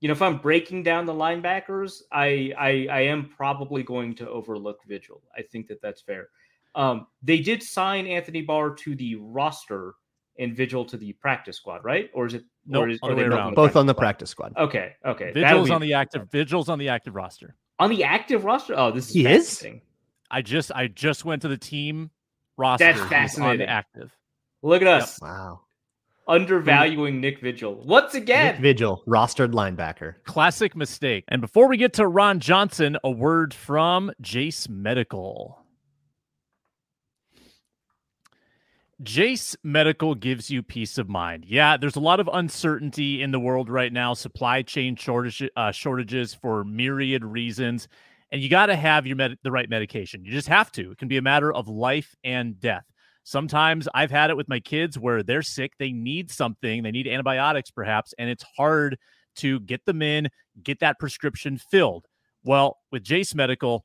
you 0.00 0.08
know 0.08 0.12
if 0.12 0.22
I'm 0.22 0.38
breaking 0.38 0.82
down 0.82 1.06
the 1.06 1.12
linebackers, 1.12 2.02
I 2.10 2.52
I, 2.58 2.86
I 2.90 3.00
am 3.02 3.28
probably 3.28 3.82
going 3.82 4.14
to 4.16 4.28
overlook 4.28 4.80
Vigil. 4.86 5.22
I 5.36 5.42
think 5.42 5.66
that 5.68 5.82
that's 5.82 6.00
fair. 6.00 6.28
Um, 6.74 7.06
they 7.22 7.38
did 7.38 7.62
sign 7.62 8.06
Anthony 8.06 8.42
Barr 8.42 8.74
to 8.74 8.96
the 8.96 9.16
roster 9.16 9.94
and 10.38 10.56
Vigil 10.56 10.84
to 10.86 10.96
the 10.96 11.12
practice 11.14 11.56
squad, 11.56 11.84
right? 11.84 12.10
Or 12.14 12.26
is 12.26 12.34
it? 12.34 12.44
Nope, 12.66 12.84
or 12.84 12.88
is, 12.88 12.98
other 13.02 13.12
are 13.12 13.16
they 13.16 13.22
way 13.24 13.28
both 13.28 13.38
around. 13.38 13.54
both 13.54 13.76
on 13.76 13.86
the 13.86 13.94
practice 13.94 14.30
squad. 14.30 14.52
Okay, 14.56 14.92
okay. 15.04 15.26
That 15.26 15.34
Vigil's 15.34 15.68
would 15.68 15.74
on 15.76 15.80
the 15.82 15.94
active 15.94 16.30
Vigil's 16.30 16.68
on 16.68 16.78
the 16.78 16.88
active 16.88 17.14
roster. 17.14 17.56
on 17.78 17.90
the 17.90 18.04
active 18.04 18.44
roster. 18.44 18.74
Oh, 18.76 18.90
this 18.90 19.08
is 19.08 19.14
He 19.14 19.26
is? 19.26 19.64
I 20.30 20.42
just 20.42 20.72
I 20.72 20.88
just 20.88 21.24
went 21.24 21.42
to 21.42 21.48
the 21.48 21.56
team 21.58 22.10
roster. 22.56 22.84
That's 22.86 22.96
He's 22.96 23.02
on 23.04 23.08
fascinating. 23.10 23.66
active. 23.68 24.10
Look 24.62 24.80
at 24.82 24.88
us 24.88 25.20
Wow. 25.20 25.60
undervaluing 26.26 27.20
Nick 27.20 27.40
Vigil 27.40 27.84
once 27.84 28.14
again. 28.14 28.54
Nick 28.54 28.62
Vigil, 28.62 29.02
rostered 29.06 29.52
linebacker. 29.52 30.14
Classic 30.24 30.74
mistake. 30.74 31.24
And 31.28 31.40
before 31.40 31.68
we 31.68 31.76
get 31.76 31.92
to 31.94 32.06
Ron 32.08 32.40
Johnson, 32.40 32.96
a 33.04 33.10
word 33.10 33.52
from 33.52 34.10
Jace 34.22 34.68
Medical. 34.68 35.63
Jace 39.02 39.56
Medical 39.64 40.14
gives 40.14 40.50
you 40.50 40.62
peace 40.62 40.98
of 40.98 41.08
mind. 41.08 41.44
Yeah, 41.46 41.76
there's 41.76 41.96
a 41.96 42.00
lot 42.00 42.20
of 42.20 42.30
uncertainty 42.32 43.22
in 43.22 43.32
the 43.32 43.40
world 43.40 43.68
right 43.68 43.92
now, 43.92 44.14
supply 44.14 44.62
chain 44.62 44.94
shortage, 44.94 45.42
uh, 45.56 45.72
shortages 45.72 46.32
for 46.32 46.64
myriad 46.64 47.24
reasons, 47.24 47.88
and 48.30 48.40
you 48.40 48.48
got 48.48 48.66
to 48.66 48.76
have 48.76 49.06
your 49.06 49.16
med- 49.16 49.38
the 49.42 49.50
right 49.50 49.68
medication. 49.68 50.24
You 50.24 50.30
just 50.30 50.48
have 50.48 50.70
to. 50.72 50.92
It 50.92 50.98
can 50.98 51.08
be 51.08 51.16
a 51.16 51.22
matter 51.22 51.52
of 51.52 51.66
life 51.66 52.14
and 52.22 52.58
death. 52.60 52.84
Sometimes 53.24 53.88
I've 53.94 54.10
had 54.10 54.30
it 54.30 54.36
with 54.36 54.48
my 54.48 54.60
kids 54.60 54.98
where 54.98 55.22
they're 55.22 55.42
sick, 55.42 55.72
they 55.78 55.92
need 55.92 56.30
something, 56.30 56.82
they 56.82 56.92
need 56.92 57.08
antibiotics 57.08 57.70
perhaps, 57.70 58.14
and 58.18 58.30
it's 58.30 58.44
hard 58.56 58.96
to 59.36 59.60
get 59.60 59.84
them 59.86 60.02
in, 60.02 60.28
get 60.62 60.78
that 60.80 61.00
prescription 61.00 61.58
filled. 61.58 62.06
Well, 62.44 62.78
with 62.92 63.02
Jace 63.02 63.34
Medical, 63.34 63.84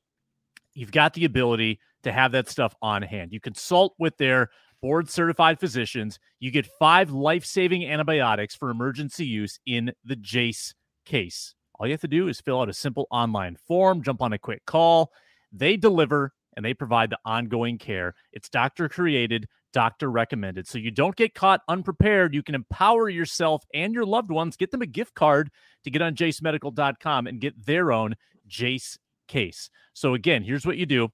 you've 0.75 0.91
got 0.91 1.13
the 1.13 1.25
ability 1.25 1.79
to 2.03 2.11
have 2.11 2.31
that 2.33 2.49
stuff 2.49 2.75
on 2.81 3.01
hand. 3.01 3.33
You 3.33 3.39
consult 3.39 3.95
with 3.97 4.17
their 4.17 4.49
board 4.81 5.09
certified 5.09 5.59
physicians. 5.59 6.19
You 6.39 6.51
get 6.51 6.67
five 6.79 7.11
life 7.11 7.45
saving 7.45 7.85
antibiotics 7.85 8.55
for 8.55 8.69
emergency 8.69 9.25
use 9.25 9.59
in 9.65 9.91
the 10.03 10.15
Jace 10.15 10.73
case. 11.05 11.53
All 11.79 11.87
you 11.87 11.93
have 11.93 12.01
to 12.01 12.07
do 12.07 12.27
is 12.27 12.41
fill 12.41 12.61
out 12.61 12.69
a 12.69 12.73
simple 12.73 13.07
online 13.09 13.55
form, 13.67 14.03
jump 14.03 14.21
on 14.21 14.33
a 14.33 14.39
quick 14.39 14.65
call. 14.65 15.11
They 15.51 15.77
deliver 15.77 16.33
and 16.55 16.65
they 16.65 16.73
provide 16.73 17.09
the 17.09 17.19
ongoing 17.23 17.77
care. 17.77 18.13
It's 18.33 18.49
doctor 18.49 18.89
created, 18.89 19.47
doctor 19.71 20.11
recommended. 20.11 20.67
So 20.67 20.77
you 20.77 20.91
don't 20.91 21.15
get 21.15 21.33
caught 21.33 21.61
unprepared. 21.69 22.33
You 22.33 22.43
can 22.43 22.55
empower 22.55 23.07
yourself 23.07 23.63
and 23.73 23.93
your 23.93 24.05
loved 24.05 24.29
ones. 24.29 24.57
Get 24.57 24.71
them 24.71 24.81
a 24.81 24.87
gift 24.87 25.13
card 25.15 25.49
to 25.83 25.91
get 25.91 26.01
on 26.01 26.15
jacemedical.com 26.15 27.27
and 27.27 27.39
get 27.39 27.65
their 27.65 27.91
own 27.91 28.15
Jace 28.49 28.97
case. 29.27 29.69
So 29.93 30.15
again, 30.15 30.43
here's 30.43 30.65
what 30.65 30.77
you 30.77 30.85
do 30.85 31.09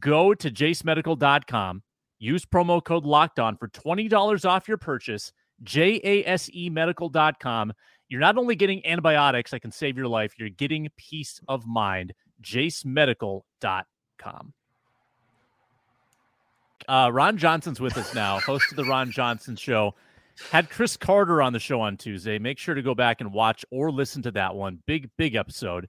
go 0.00 0.34
to 0.34 0.50
jacemedical.com, 0.50 1.82
use 2.18 2.44
promo 2.44 2.82
code 2.82 3.04
locked 3.04 3.38
on 3.38 3.56
for 3.56 3.68
$20 3.68 4.48
off 4.48 4.68
your 4.68 4.76
purchase, 4.76 5.32
J-A-S-E 5.62 6.70
medical.com. 6.70 7.72
You're 8.08 8.20
not 8.20 8.38
only 8.38 8.54
getting 8.54 8.86
antibiotics 8.86 9.50
that 9.50 9.60
can 9.60 9.72
save 9.72 9.96
your 9.96 10.08
life, 10.08 10.34
you're 10.38 10.48
getting 10.48 10.88
peace 10.96 11.40
of 11.48 11.66
mind. 11.66 12.12
jacemedical.com. 12.42 14.52
Uh, 16.88 17.10
Ron 17.12 17.36
Johnson's 17.36 17.80
with 17.80 17.96
us 17.96 18.14
now, 18.14 18.38
host 18.38 18.70
of 18.70 18.76
the 18.76 18.84
Ron 18.84 19.10
Johnson 19.10 19.56
Show. 19.56 19.94
Had 20.50 20.70
Cris 20.70 20.96
Carter 20.96 21.42
on 21.42 21.52
the 21.52 21.58
show 21.58 21.80
on 21.80 21.96
Tuesday. 21.96 22.38
Make 22.38 22.58
sure 22.58 22.74
to 22.74 22.82
go 22.82 22.94
back 22.94 23.20
and 23.20 23.32
watch 23.32 23.64
or 23.70 23.90
listen 23.90 24.22
to 24.22 24.30
that 24.32 24.54
one. 24.54 24.80
Big, 24.86 25.10
big 25.16 25.34
episode. 25.34 25.88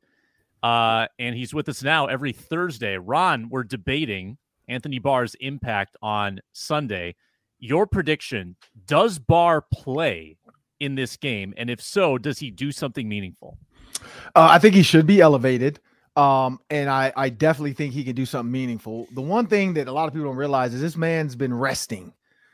Uh, 0.63 1.07
and 1.19 1.35
he's 1.35 1.53
with 1.53 1.69
us 1.69 1.83
now 1.83 2.07
every 2.07 2.31
Thursday. 2.31 2.97
Ron, 2.97 3.49
we're 3.49 3.65
debating 3.65 4.37
Anthony 4.67 4.99
Barr's 4.99 5.35
impact 5.35 5.95
on 6.01 6.39
Sunday. 6.53 7.15
Your 7.59 7.87
prediction 7.87 8.55
does 8.85 9.19
Barr 9.19 9.63
play 9.73 10.37
in 10.79 10.95
this 10.95 11.17
game? 11.17 11.53
And 11.57 11.69
if 11.69 11.81
so, 11.81 12.17
does 12.17 12.39
he 12.39 12.51
do 12.51 12.71
something 12.71 13.07
meaningful? 13.07 13.57
Uh, 14.35 14.47
I 14.51 14.59
think 14.59 14.75
he 14.75 14.83
should 14.83 15.07
be 15.07 15.21
elevated. 15.21 15.79
Um, 16.15 16.59
and 16.69 16.89
I, 16.89 17.13
I 17.15 17.29
definitely 17.29 17.73
think 17.73 17.93
he 17.93 18.03
can 18.03 18.15
do 18.15 18.25
something 18.25 18.51
meaningful. 18.51 19.07
The 19.13 19.21
one 19.21 19.45
thing 19.45 19.73
that 19.75 19.87
a 19.87 19.91
lot 19.91 20.07
of 20.07 20.13
people 20.13 20.27
don't 20.27 20.37
realize 20.37 20.73
is 20.73 20.81
this 20.81 20.97
man's 20.97 21.35
been 21.35 21.53
resting. 21.53 22.11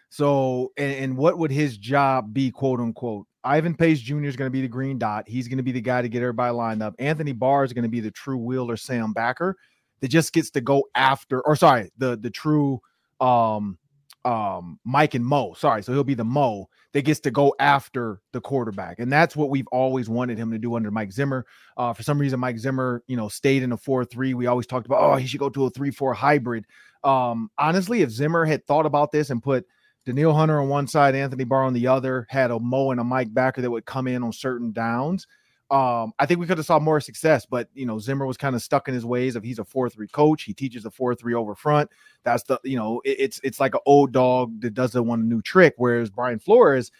So, 0.10 0.73
and, 0.78 0.93
and 0.95 1.17
what 1.17 1.38
would 1.38 1.49
his 1.49 1.78
job 1.78 2.34
be, 2.34 2.52
quote 2.52 2.80
unquote? 2.80 3.26
Ivan 3.43 3.73
Pace 3.73 3.99
Jr. 3.99 4.26
is 4.26 4.36
going 4.36 4.47
to 4.47 4.54
be 4.54 4.62
the 4.62 4.67
green 4.67 4.97
dot. 4.97 5.28
He's 5.28 5.47
going 5.47 5.58
to 5.58 5.63
be 5.63 5.71
the 5.71 5.82
guy 5.82 6.02
to 6.02 6.10
get 6.10 6.21
everybody 6.21 6.54
lined 6.54 6.84
up. 6.84 6.93
Anthony 6.99 7.32
Barr 7.32 7.63
is 7.63 7.73
going 7.73 7.84
to 7.84 7.89
be 7.89 7.99
the 7.99 8.12
true 8.12 8.38
Wheeler 8.38 8.78
Sam 8.78 9.13
backer 9.13 9.58
that 10.03 10.09
just 10.09 10.33
gets 10.33 10.49
to 10.49 10.59
go 10.59 10.83
after, 10.95 11.39
or 11.47 11.55
sorry, 11.55 11.89
the 11.97 12.17
the 12.17 12.29
true 12.29 12.81
um 13.21 13.77
um 14.25 14.77
Mike 14.83 15.15
and 15.15 15.25
Mo. 15.25 15.53
Sorry, 15.53 15.81
so 15.81 15.93
he'll 15.93 16.03
be 16.03 16.13
the 16.13 16.25
Mo 16.25 16.67
that 16.91 17.03
gets 17.03 17.21
to 17.21 17.31
go 17.31 17.55
after 17.57 18.19
the 18.33 18.41
quarterback, 18.41 18.99
and 18.99 19.09
that's 19.09 19.33
what 19.33 19.49
we've 19.49 19.67
always 19.67 20.09
wanted 20.09 20.37
him 20.37 20.51
to 20.51 20.59
do 20.59 20.75
under 20.75 20.91
Mike 20.91 21.13
Zimmer. 21.13 21.45
Uh, 21.77 21.93
for 21.93 22.03
some 22.03 22.19
reason, 22.19 22.37
Mike 22.37 22.59
Zimmer, 22.59 23.01
you 23.07 23.15
know, 23.15 23.29
stayed 23.29 23.63
in 23.63 23.71
a 23.71 23.77
four 23.77 24.03
three. 24.03 24.33
We 24.33 24.45
always 24.45 24.67
talked 24.67 24.85
about, 24.85 25.01
oh, 25.01 25.15
he 25.15 25.25
should 25.25 25.39
go 25.39 25.49
to 25.49 25.67
a 25.67 25.69
three 25.69 25.91
four 25.91 26.13
hybrid. 26.13 26.65
Um, 27.05 27.49
honestly, 27.57 28.01
if 28.01 28.09
Zimmer 28.09 28.43
had 28.43 28.67
thought 28.67 28.85
about 28.85 29.13
this 29.13 29.29
and 29.29 29.41
put 29.41 29.65
Danielle 30.05 30.33
Hunter 30.33 30.59
on 30.59 30.67
one 30.67 30.87
side, 30.87 31.15
Anthony 31.15 31.45
Barr 31.45 31.63
on 31.63 31.71
the 31.71 31.87
other, 31.87 32.27
had 32.29 32.51
a 32.51 32.59
Mo 32.59 32.91
and 32.91 32.99
a 32.99 33.05
Mike 33.05 33.33
backer 33.33 33.61
that 33.61 33.71
would 33.71 33.85
come 33.85 34.07
in 34.07 34.21
on 34.21 34.33
certain 34.33 34.73
downs. 34.73 35.27
Um, 35.73 36.13
I 36.19 36.27
think 36.27 36.39
we 36.39 36.45
could 36.45 36.59
have 36.59 36.67
saw 36.67 36.77
more 36.77 37.01
success, 37.01 37.47
but 37.47 37.67
you 37.73 37.88
know, 37.88 37.97
Zimmer 37.97 38.27
was 38.27 38.38
kind 38.38 38.55
of 38.55 38.62
stuck 38.62 38.88
in 38.88 38.93
his 38.93 39.07
ways 39.07 39.36
of 39.36 39.43
he's 39.43 39.57
a 39.57 39.63
4-3 39.63 40.12
coach. 40.12 40.43
He 40.43 40.53
teaches 40.53 40.86
a 40.86 40.91
4-3 40.91 41.33
over 41.33 41.55
front. 41.55 41.89
That's 42.23 42.43
the 42.43 42.59
you 42.63 42.77
know, 42.77 43.01
it, 43.03 43.17
it's 43.19 43.41
it's 43.43 43.59
like 43.59 43.73
an 43.73 43.81
old 43.88 44.12
dog 44.12 44.62
that 44.62 44.75
doesn't 44.75 45.03
want 45.03 45.23
a 45.23 45.25
new 45.25 45.41
trick. 45.41 45.73
Whereas 45.77 46.12
Brian 46.12 46.38
Flores, 46.38 46.91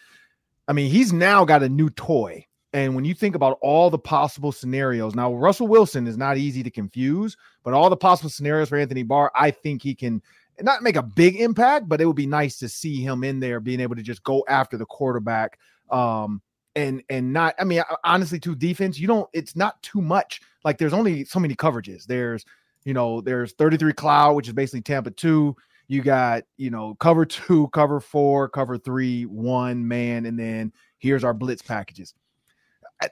I 0.68 0.74
mean, 0.74 0.90
he's 0.90 1.14
now 1.14 1.46
got 1.46 1.62
a 1.62 1.70
new 1.70 1.92
toy. 1.92 2.48
And 2.74 2.96
when 2.96 3.06
you 3.06 3.14
think 3.14 3.36
about 3.36 3.60
all 3.62 3.92
the 3.92 4.00
possible 4.00 4.52
scenarios, 4.52 5.14
now 5.14 5.32
Russell 5.32 5.68
Wilson 5.68 6.08
is 6.08 6.18
not 6.18 6.38
easy 6.38 6.64
to 6.64 6.72
confuse, 6.72 7.38
but 7.64 7.76
all 7.76 7.92
the 7.92 7.96
possible 7.96 8.32
scenarios 8.32 8.70
for 8.70 8.78
Anthony 8.78 9.04
Barr, 9.04 9.32
I 9.36 9.52
think 9.52 9.84
he 9.84 9.94
can 9.94 10.20
not 10.60 10.82
make 10.82 10.96
a 10.96 11.04
big 11.04 11.40
impact, 11.40 11.88
but 11.88 12.02
it 12.02 12.06
would 12.08 12.16
be 12.16 12.26
nice 12.26 12.58
to 12.58 12.68
see 12.68 13.04
him 13.04 13.24
in 13.24 13.40
there 13.40 13.60
being 13.60 13.80
able 13.80 13.96
to 13.96 14.02
just 14.02 14.24
go 14.24 14.44
after 14.48 14.78
the 14.78 14.86
quarterback. 14.88 15.60
Um, 15.92 16.42
and 16.76 17.04
and 17.10 17.32
not, 17.32 17.56
I 17.60 17.64
mean, 17.64 17.82
honestly, 18.04 18.40
to 18.42 18.56
defense, 18.56 19.00
you 19.00 19.08
don't, 19.08 19.30
it's 19.34 19.56
not 19.56 19.82
too 19.84 20.02
much. 20.02 20.42
Like 20.64 20.78
there's 20.78 20.94
only 20.94 21.26
so 21.26 21.40
many 21.40 21.56
coverages. 21.56 22.06
There's, 22.06 22.46
you 22.86 22.94
know, 22.94 23.22
there's 23.22 23.54
33 23.54 23.94
cloud, 23.94 24.34
which 24.34 24.48
is 24.48 24.54
basically 24.54 24.82
Tampa 24.82 25.12
two. 25.12 25.56
You 25.88 26.02
got, 26.02 26.44
you 26.58 26.70
know, 26.70 26.96
cover 26.96 27.26
two, 27.26 27.68
cover 27.70 28.00
four, 28.00 28.50
cover 28.50 28.78
three, 28.78 29.24
one 29.24 29.88
man, 29.88 30.26
and 30.26 30.40
then 30.40 30.72
here's 31.00 31.24
our 31.24 31.34
blitz 31.34 31.62
packages 31.62 32.14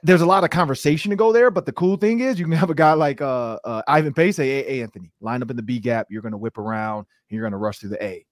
there's 0.02 0.20
a 0.20 0.26
lot 0.26 0.44
of 0.44 0.50
conversation 0.50 1.10
to 1.10 1.16
go 1.16 1.32
there, 1.32 1.50
but 1.50 1.66
the 1.66 1.72
cool 1.72 1.96
thing 1.96 2.20
is 2.20 2.38
you 2.38 2.44
can 2.44 2.54
have 2.54 2.70
a 2.70 2.74
guy 2.74 2.92
like 2.92 3.20
uh, 3.20 3.58
uh 3.64 3.82
Ivan 3.86 4.14
Pace 4.14 4.36
say, 4.36 4.48
hey, 4.48 4.64
hey, 4.64 4.82
Anthony, 4.82 5.12
line 5.20 5.42
up 5.42 5.50
in 5.50 5.56
the 5.56 5.62
B 5.62 5.78
gap. 5.78 6.06
You're 6.10 6.22
going 6.22 6.32
to 6.32 6.38
whip 6.38 6.58
around 6.58 6.98
and 6.98 7.06
you're 7.36 7.42
going 7.42 7.52
to 7.52 7.58
rush 7.58 7.78
through 7.78 7.90
the 7.90 8.02
A. 8.02 8.24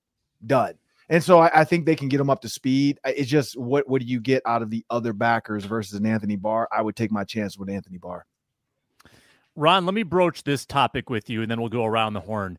Done. 0.47 0.75
And 1.11 1.23
so 1.23 1.41
I, 1.41 1.51
I, 1.61 1.65
think 1.65 1.87
they 1.87 1.97
can 1.97 2.09
get 2.09 2.21
him 2.21 2.31
up 2.31 2.41
to 2.43 2.49
speed. 2.49 3.01
It's 3.05 3.29
just 3.29 3.59
what 3.59 3.89
what 3.89 4.01
do 4.01 4.07
you 4.07 4.21
get 4.21 4.43
out 4.47 4.63
of 4.63 4.71
the 4.71 4.85
other 4.89 5.13
backers 5.13 5.65
versus 5.65 5.99
an 5.99 6.07
Anthony 6.07 6.37
Barr? 6.37 6.69
I 6.73 6.81
would 6.81 6.97
take 6.97 7.11
my 7.11 7.25
chance 7.25 7.59
with 7.59 7.69
Anthony 7.69 7.99
Barr. 7.99 8.25
Ron, 9.57 9.85
let 9.85 9.95
me 9.95 10.05
broach 10.05 10.45
this 10.45 10.65
topic 10.65 11.11
with 11.11 11.29
you, 11.29 11.43
and 11.43 11.51
then 11.51 11.61
we'll 11.61 11.69
go 11.69 11.85
around 11.85 12.15
the 12.15 12.21
horn. 12.21 12.59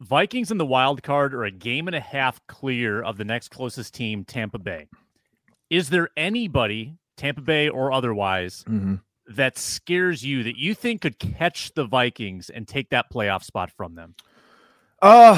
Vikings 0.00 0.52
in 0.52 0.58
the 0.58 0.64
wild 0.64 1.02
card 1.02 1.34
are 1.34 1.44
a 1.44 1.50
game 1.50 1.88
and 1.88 1.96
a 1.96 2.00
half 2.00 2.40
clear 2.46 3.02
of 3.02 3.18
the 3.18 3.24
next 3.24 3.48
closest 3.48 3.92
team, 3.92 4.24
Tampa 4.24 4.58
Bay. 4.58 4.86
Is 5.68 5.90
there 5.90 6.08
anybody 6.16 6.94
Tampa 7.18 7.42
Bay 7.42 7.68
or 7.68 7.92
otherwise, 7.92 8.64
mm-hmm. 8.66 8.94
that 9.26 9.58
scares 9.58 10.24
you 10.24 10.44
that 10.44 10.56
you 10.56 10.72
think 10.72 11.02
could 11.02 11.18
catch 11.18 11.74
the 11.74 11.84
Vikings 11.84 12.48
and 12.48 12.66
take 12.66 12.88
that 12.90 13.12
playoff 13.12 13.42
spot 13.42 13.70
from 13.70 13.96
them? 13.96 14.14
Uh, 15.00 15.34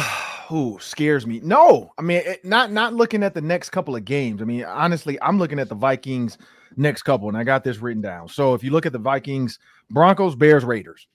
who 0.48 0.78
scares 0.80 1.26
me? 1.26 1.40
No, 1.42 1.92
I 1.98 2.02
mean, 2.02 2.22
it, 2.24 2.44
not 2.44 2.72
not 2.72 2.94
looking 2.94 3.22
at 3.22 3.34
the 3.34 3.40
next 3.40 3.70
couple 3.70 3.94
of 3.94 4.04
games. 4.04 4.42
I 4.42 4.44
mean, 4.44 4.64
honestly, 4.64 5.20
I'm 5.20 5.38
looking 5.38 5.58
at 5.58 5.68
the 5.68 5.74
Vikings 5.74 6.38
next 6.76 7.02
couple, 7.02 7.28
and 7.28 7.36
I 7.36 7.44
got 7.44 7.62
this 7.62 7.78
written 7.78 8.02
down. 8.02 8.28
So 8.28 8.54
if 8.54 8.64
you 8.64 8.70
look 8.70 8.86
at 8.86 8.92
the 8.92 8.98
Vikings, 8.98 9.58
Broncos, 9.90 10.34
Bears, 10.34 10.64
Raiders, 10.64 11.06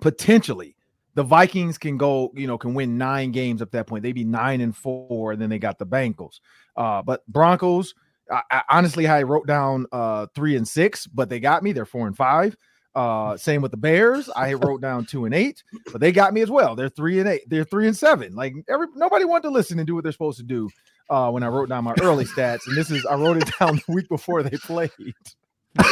potentially 0.00 0.76
the 1.14 1.22
Vikings 1.22 1.78
can 1.78 1.96
go, 1.96 2.32
you 2.34 2.46
know, 2.46 2.58
can 2.58 2.74
win 2.74 2.98
nine 2.98 3.30
games 3.30 3.62
at 3.62 3.70
that 3.72 3.86
point. 3.86 4.02
They'd 4.02 4.12
be 4.12 4.24
nine 4.24 4.60
and 4.60 4.76
four, 4.76 5.32
and 5.32 5.40
then 5.40 5.48
they 5.48 5.58
got 5.58 5.78
the 5.78 5.86
Bengals. 5.86 6.40
Uh, 6.76 7.02
but 7.02 7.26
Broncos, 7.28 7.94
I, 8.30 8.42
I, 8.50 8.62
honestly, 8.68 9.06
I 9.06 9.22
wrote 9.22 9.46
down 9.46 9.86
uh, 9.92 10.26
three 10.34 10.56
and 10.56 10.66
six, 10.66 11.06
but 11.06 11.28
they 11.28 11.38
got 11.40 11.62
me. 11.62 11.72
They're 11.72 11.84
four 11.86 12.06
and 12.06 12.16
five. 12.16 12.56
Uh, 12.94 13.36
same 13.36 13.60
with 13.60 13.72
the 13.72 13.76
Bears. 13.76 14.30
I 14.30 14.52
wrote 14.54 14.80
down 14.80 15.04
two 15.04 15.24
and 15.24 15.34
eight, 15.34 15.62
but 15.90 16.00
they 16.00 16.12
got 16.12 16.32
me 16.32 16.42
as 16.42 16.50
well. 16.50 16.76
They're 16.76 16.88
three 16.88 17.18
and 17.18 17.28
eight. 17.28 17.42
They're 17.48 17.64
three 17.64 17.88
and 17.88 17.96
seven. 17.96 18.34
Like 18.34 18.54
every 18.68 18.86
nobody 18.94 19.24
wanted 19.24 19.42
to 19.42 19.50
listen 19.50 19.78
and 19.78 19.86
do 19.86 19.94
what 19.94 20.04
they're 20.04 20.12
supposed 20.12 20.38
to 20.38 20.44
do. 20.44 20.70
Uh, 21.10 21.30
when 21.30 21.42
I 21.42 21.48
wrote 21.48 21.68
down 21.68 21.84
my 21.84 21.94
early 22.00 22.24
stats, 22.24 22.66
and 22.66 22.76
this 22.76 22.90
is 22.90 23.04
I 23.04 23.16
wrote 23.16 23.36
it 23.36 23.50
down 23.60 23.76
the 23.86 23.92
week 23.92 24.08
before 24.08 24.42
they 24.42 24.56
played. 24.56 24.90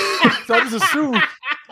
so 0.47 0.55
I 0.55 0.61
just 0.61 0.75
assume 0.75 1.21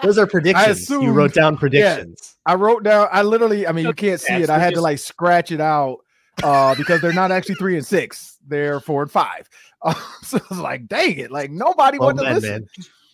those 0.03 0.19
are 0.19 0.27
predictions. 0.27 0.66
I 0.66 0.71
assumed, 0.71 1.05
you 1.05 1.12
wrote 1.12 1.33
down 1.33 1.57
predictions. 1.57 2.37
Yeah, 2.47 2.53
I 2.53 2.57
wrote 2.57 2.83
down. 2.83 3.09
I 3.12 3.23
literally. 3.23 3.66
I 3.66 3.73
mean, 3.73 3.87
you 3.87 3.93
can't 3.93 4.21
see 4.21 4.35
it. 4.35 4.51
I 4.51 4.59
had 4.59 4.75
to 4.75 4.81
like 4.81 4.99
scratch 4.99 5.53
it 5.53 5.61
out 5.61 5.99
uh, 6.43 6.75
because 6.75 7.01
they're 7.01 7.12
not 7.12 7.31
actually 7.31 7.55
three 7.57 7.77
and 7.77 7.87
six. 7.87 8.38
They're 8.47 8.81
four 8.81 9.03
and 9.03 9.11
five. 9.11 9.49
Uh, 9.83 9.95
so 10.23 10.38
I 10.38 10.43
was 10.51 10.59
like, 10.59 10.87
dang 10.87 11.19
it, 11.19 11.31
like 11.31 11.51
nobody 11.51 11.99
well, 11.99 12.09
wanted 12.09 12.25
to 12.25 12.35
listen. 12.35 12.51
Man. 12.51 12.66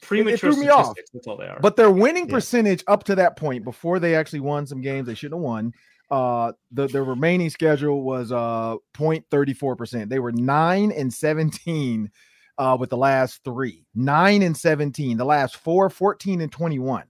Premature 0.06 0.50
it, 0.50 0.54
threw 0.54 0.62
me 0.62 0.68
off. 0.68 0.94
That's 1.12 1.26
all 1.26 1.36
they 1.36 1.46
are. 1.46 1.58
But 1.60 1.76
their 1.76 1.90
winning 1.90 2.26
yeah. 2.28 2.34
percentage 2.34 2.84
up 2.86 3.04
to 3.04 3.14
that 3.16 3.36
point, 3.36 3.64
before 3.64 3.98
they 3.98 4.14
actually 4.14 4.40
won 4.40 4.66
some 4.66 4.80
games 4.80 5.06
they 5.06 5.14
shouldn't 5.14 5.40
have 5.40 5.44
won, 5.44 5.72
uh, 6.10 6.52
the 6.70 6.86
the 6.86 7.02
remaining 7.02 7.50
schedule 7.50 8.02
was 8.02 8.32
uh 8.32 8.76
0.34 8.94 9.76
percent. 9.76 10.10
They 10.10 10.18
were 10.18 10.32
nine 10.32 10.92
and 10.92 11.12
17 11.12 12.10
uh 12.58 12.76
with 12.78 12.90
the 12.90 12.96
last 12.96 13.42
three, 13.44 13.84
nine 13.94 14.42
and 14.42 14.56
17. 14.56 15.16
The 15.16 15.24
last 15.24 15.56
four, 15.56 15.90
14 15.90 16.40
and 16.40 16.52
21 16.52 17.04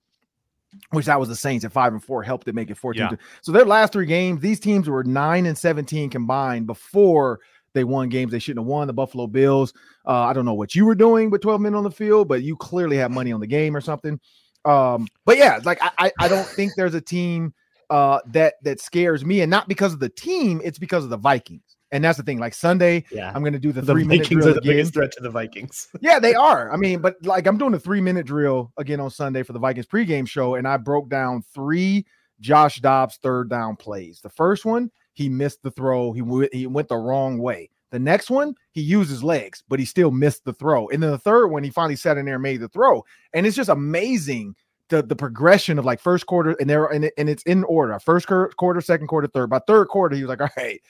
which 0.90 1.06
that 1.06 1.18
was 1.18 1.28
the 1.28 1.36
Saints 1.36 1.64
at 1.64 1.72
five 1.72 1.92
and 1.92 2.02
four 2.02 2.22
helped 2.22 2.46
to 2.46 2.52
make 2.52 2.70
it 2.70 2.76
14. 2.76 3.00
Yeah. 3.00 3.16
So 3.40 3.52
their 3.52 3.64
last 3.64 3.92
three 3.92 4.06
games, 4.06 4.40
these 4.40 4.60
teams 4.60 4.88
were 4.88 5.04
nine 5.04 5.46
and 5.46 5.56
17 5.56 6.10
combined 6.10 6.66
before 6.66 7.40
they 7.76 7.84
won 7.84 8.08
games 8.08 8.32
they 8.32 8.40
shouldn't 8.40 8.64
have 8.64 8.68
won. 8.68 8.88
The 8.88 8.92
Buffalo 8.92 9.28
Bills. 9.28 9.72
Uh, 10.04 10.22
I 10.22 10.32
don't 10.32 10.44
know 10.44 10.54
what 10.54 10.74
you 10.74 10.84
were 10.84 10.96
doing 10.96 11.30
with 11.30 11.42
12 11.42 11.60
men 11.60 11.74
on 11.74 11.84
the 11.84 11.90
field, 11.90 12.26
but 12.26 12.42
you 12.42 12.56
clearly 12.56 12.96
had 12.96 13.12
money 13.12 13.32
on 13.32 13.38
the 13.38 13.46
game 13.46 13.76
or 13.76 13.80
something. 13.80 14.18
Um, 14.64 15.06
but 15.24 15.38
yeah, 15.38 15.60
like 15.64 15.78
I, 15.80 16.10
I 16.18 16.26
don't 16.26 16.46
think 16.46 16.72
there's 16.76 16.94
a 16.94 17.00
team 17.00 17.54
uh, 17.88 18.18
that 18.32 18.54
that 18.62 18.80
scares 18.80 19.24
me, 19.24 19.42
and 19.42 19.50
not 19.50 19.68
because 19.68 19.92
of 19.92 20.00
the 20.00 20.08
team, 20.08 20.60
it's 20.64 20.78
because 20.78 21.04
of 21.04 21.10
the 21.10 21.16
Vikings. 21.16 21.76
And 21.92 22.02
that's 22.02 22.18
the 22.18 22.24
thing. 22.24 22.38
Like 22.38 22.52
Sunday, 22.52 23.04
yeah, 23.12 23.30
I'm 23.32 23.42
going 23.42 23.52
to 23.52 23.60
do 23.60 23.70
the, 23.70 23.80
the 23.80 23.92
three 23.92 24.02
minute 24.02 24.28
drill 24.28 24.48
are 24.48 24.52
the 24.54 24.58
again. 24.58 24.72
biggest 24.72 24.94
threat 24.94 25.12
to 25.12 25.22
the 25.22 25.30
Vikings. 25.30 25.86
yeah, 26.00 26.18
they 26.18 26.34
are. 26.34 26.72
I 26.72 26.76
mean, 26.76 27.00
but 27.00 27.14
like 27.24 27.46
I'm 27.46 27.58
doing 27.58 27.74
a 27.74 27.78
three 27.78 28.00
minute 28.00 28.26
drill 28.26 28.72
again 28.76 28.98
on 28.98 29.10
Sunday 29.10 29.44
for 29.44 29.52
the 29.52 29.60
Vikings 29.60 29.86
pregame 29.86 30.26
show, 30.26 30.56
and 30.56 30.66
I 30.66 30.78
broke 30.78 31.08
down 31.08 31.42
three 31.54 32.04
Josh 32.40 32.80
Dobbs 32.80 33.18
third 33.22 33.48
down 33.48 33.76
plays. 33.76 34.20
The 34.20 34.30
first 34.30 34.64
one, 34.64 34.90
he 35.16 35.30
missed 35.30 35.62
the 35.62 35.70
throw. 35.70 36.12
He 36.12 36.20
w- 36.20 36.48
he 36.52 36.66
went 36.66 36.88
the 36.88 36.96
wrong 36.96 37.38
way. 37.38 37.70
The 37.90 37.98
next 37.98 38.28
one, 38.28 38.54
he 38.72 38.82
used 38.82 39.08
his 39.08 39.24
legs, 39.24 39.64
but 39.66 39.78
he 39.78 39.86
still 39.86 40.10
missed 40.10 40.44
the 40.44 40.52
throw. 40.52 40.88
And 40.88 41.02
then 41.02 41.10
the 41.10 41.18
third 41.18 41.46
one, 41.46 41.64
he 41.64 41.70
finally 41.70 41.96
sat 41.96 42.18
in 42.18 42.26
there 42.26 42.34
and 42.34 42.42
made 42.42 42.60
the 42.60 42.68
throw. 42.68 43.02
And 43.32 43.46
it's 43.46 43.56
just 43.56 43.70
amazing 43.70 44.54
the, 44.90 45.02
the 45.02 45.16
progression 45.16 45.78
of 45.78 45.86
like 45.86 46.00
first 46.00 46.26
quarter 46.26 46.54
and 46.60 46.68
there 46.68 46.84
and, 46.84 47.06
it, 47.06 47.14
and 47.16 47.30
it's 47.30 47.42
in 47.44 47.64
order. 47.64 47.98
First 47.98 48.26
quarter, 48.26 48.80
second 48.82 49.06
quarter, 49.06 49.26
third. 49.26 49.48
By 49.48 49.60
third 49.60 49.88
quarter, 49.88 50.14
he 50.14 50.22
was 50.22 50.28
like, 50.28 50.40
all 50.42 50.50
right, 50.58 50.80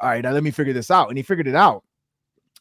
all 0.00 0.10
right, 0.10 0.22
now 0.22 0.32
let 0.32 0.42
me 0.42 0.50
figure 0.50 0.74
this 0.74 0.90
out. 0.90 1.08
And 1.08 1.16
he 1.16 1.22
figured 1.22 1.48
it 1.48 1.54
out. 1.54 1.82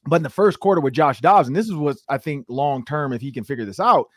But 0.06 0.18
in 0.18 0.24
the 0.24 0.30
first 0.30 0.62
quarter 0.62 0.80
with 0.80 0.94
Josh 0.94 1.20
Dobbs, 1.20 1.50
and 1.50 1.56
this 1.56 1.68
is 1.68 1.74
what 1.74 1.98
I 2.08 2.20
think 2.20 2.46
long 2.48 2.86
term, 2.86 3.12
if 3.12 3.20
he 3.20 3.34
can 3.34 3.44
figure 3.44 3.66
this 3.66 3.82
out, 3.82 4.08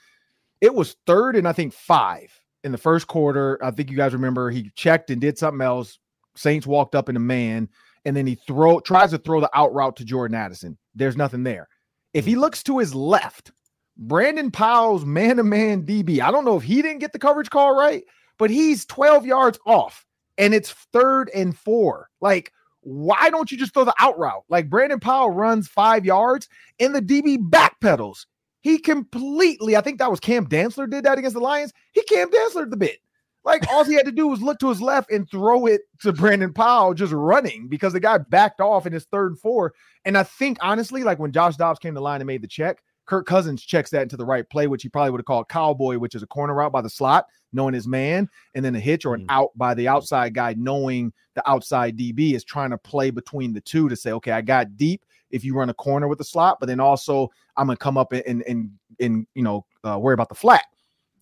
it 0.60 0.72
was 0.72 0.94
third 1.06 1.34
and 1.34 1.48
I 1.48 1.52
think 1.52 1.72
five 1.72 2.32
in 2.62 2.70
the 2.70 2.78
first 2.78 3.08
quarter. 3.08 3.58
I 3.60 3.72
think 3.72 3.90
you 3.90 3.96
guys 3.96 4.12
remember 4.12 4.50
he 4.50 4.70
checked 4.76 5.10
and 5.10 5.20
did 5.20 5.36
something 5.36 5.60
else. 5.60 5.98
Saints 6.36 6.66
walked 6.66 6.94
up 6.94 7.08
in 7.08 7.16
a 7.16 7.20
man 7.20 7.68
and 8.04 8.16
then 8.16 8.26
he 8.26 8.34
throw 8.34 8.80
tries 8.80 9.10
to 9.10 9.18
throw 9.18 9.40
the 9.40 9.50
out 9.54 9.72
route 9.74 9.96
to 9.96 10.04
Jordan 10.04 10.36
Addison. 10.36 10.76
There's 10.94 11.16
nothing 11.16 11.42
there. 11.42 11.68
If 12.12 12.26
he 12.26 12.34
hmm. 12.34 12.40
looks 12.40 12.62
to 12.64 12.78
his 12.78 12.94
left, 12.94 13.52
Brandon 13.96 14.50
Powell's 14.50 15.04
man-to-man 15.04 15.84
DB. 15.84 16.20
I 16.20 16.30
don't 16.30 16.44
know 16.44 16.56
if 16.56 16.64
he 16.64 16.82
didn't 16.82 16.98
get 16.98 17.12
the 17.12 17.18
coverage 17.18 17.50
call 17.50 17.76
right, 17.76 18.02
but 18.38 18.50
he's 18.50 18.84
12 18.86 19.26
yards 19.26 19.58
off 19.66 20.04
and 20.36 20.52
it's 20.54 20.72
third 20.92 21.30
and 21.34 21.56
four. 21.56 22.08
Like, 22.20 22.52
why 22.80 23.30
don't 23.30 23.50
you 23.50 23.56
just 23.56 23.72
throw 23.72 23.84
the 23.84 23.94
out 23.98 24.18
route? 24.18 24.44
Like 24.48 24.68
Brandon 24.68 25.00
Powell 25.00 25.30
runs 25.30 25.68
five 25.68 26.04
yards 26.04 26.48
and 26.78 26.94
the 26.94 27.00
DB 27.00 27.38
backpedals. 27.38 28.26
He 28.60 28.78
completely, 28.78 29.76
I 29.76 29.80
think 29.80 29.98
that 29.98 30.10
was 30.10 30.20
Cam 30.20 30.46
Dantzler 30.46 30.90
did 30.90 31.04
that 31.04 31.18
against 31.18 31.34
the 31.34 31.40
Lions. 31.40 31.72
He 31.92 32.02
Cam 32.02 32.30
Dantzler 32.30 32.68
the 32.68 32.76
bit. 32.76 32.98
Like 33.44 33.70
all 33.70 33.84
he 33.84 33.94
had 33.94 34.06
to 34.06 34.12
do 34.12 34.26
was 34.26 34.40
look 34.40 34.58
to 34.60 34.70
his 34.70 34.80
left 34.80 35.10
and 35.10 35.28
throw 35.30 35.66
it 35.66 35.82
to 36.00 36.12
Brandon 36.12 36.52
Powell 36.52 36.94
just 36.94 37.12
running 37.12 37.68
because 37.68 37.92
the 37.92 38.00
guy 38.00 38.18
backed 38.18 38.60
off 38.60 38.86
in 38.86 38.92
his 38.92 39.04
third 39.04 39.32
and 39.32 39.38
four. 39.38 39.74
And 40.04 40.16
I 40.16 40.22
think 40.22 40.58
honestly, 40.62 41.02
like 41.02 41.18
when 41.18 41.32
Josh 41.32 41.56
Dobbs 41.56 41.78
came 41.78 41.94
to 41.94 42.00
line 42.00 42.20
and 42.20 42.26
made 42.26 42.42
the 42.42 42.48
check, 42.48 42.82
Kirk 43.06 43.26
Cousins 43.26 43.62
checks 43.62 43.90
that 43.90 44.02
into 44.02 44.16
the 44.16 44.24
right 44.24 44.48
play, 44.48 44.66
which 44.66 44.82
he 44.82 44.88
probably 44.88 45.10
would 45.10 45.20
have 45.20 45.26
called 45.26 45.48
cowboy, 45.48 45.98
which 45.98 46.14
is 46.14 46.22
a 46.22 46.26
corner 46.26 46.54
route 46.54 46.72
by 46.72 46.80
the 46.80 46.88
slot, 46.88 47.26
knowing 47.52 47.74
his 47.74 47.86
man, 47.86 48.28
and 48.54 48.64
then 48.64 48.74
a 48.74 48.80
hitch 48.80 49.04
or 49.04 49.14
an 49.14 49.22
mm. 49.22 49.26
out 49.28 49.50
by 49.56 49.74
the 49.74 49.86
outside 49.86 50.32
guy, 50.32 50.54
knowing 50.56 51.12
the 51.34 51.48
outside 51.48 51.98
DB 51.98 52.34
is 52.34 52.44
trying 52.44 52.70
to 52.70 52.78
play 52.78 53.10
between 53.10 53.52
the 53.52 53.60
two 53.60 53.90
to 53.90 53.96
say, 53.96 54.12
okay, 54.12 54.32
I 54.32 54.40
got 54.40 54.76
deep 54.78 55.04
if 55.30 55.44
you 55.44 55.54
run 55.54 55.68
a 55.68 55.74
corner 55.74 56.08
with 56.08 56.18
the 56.18 56.24
slot, 56.24 56.58
but 56.60 56.66
then 56.66 56.80
also 56.80 57.30
I'm 57.56 57.66
gonna 57.66 57.76
come 57.76 57.98
up 57.98 58.12
and 58.12 58.42
and 58.42 58.70
and 59.00 59.26
you 59.34 59.42
know 59.42 59.66
uh, 59.82 59.98
worry 59.98 60.14
about 60.14 60.28
the 60.28 60.34
flat. 60.34 60.64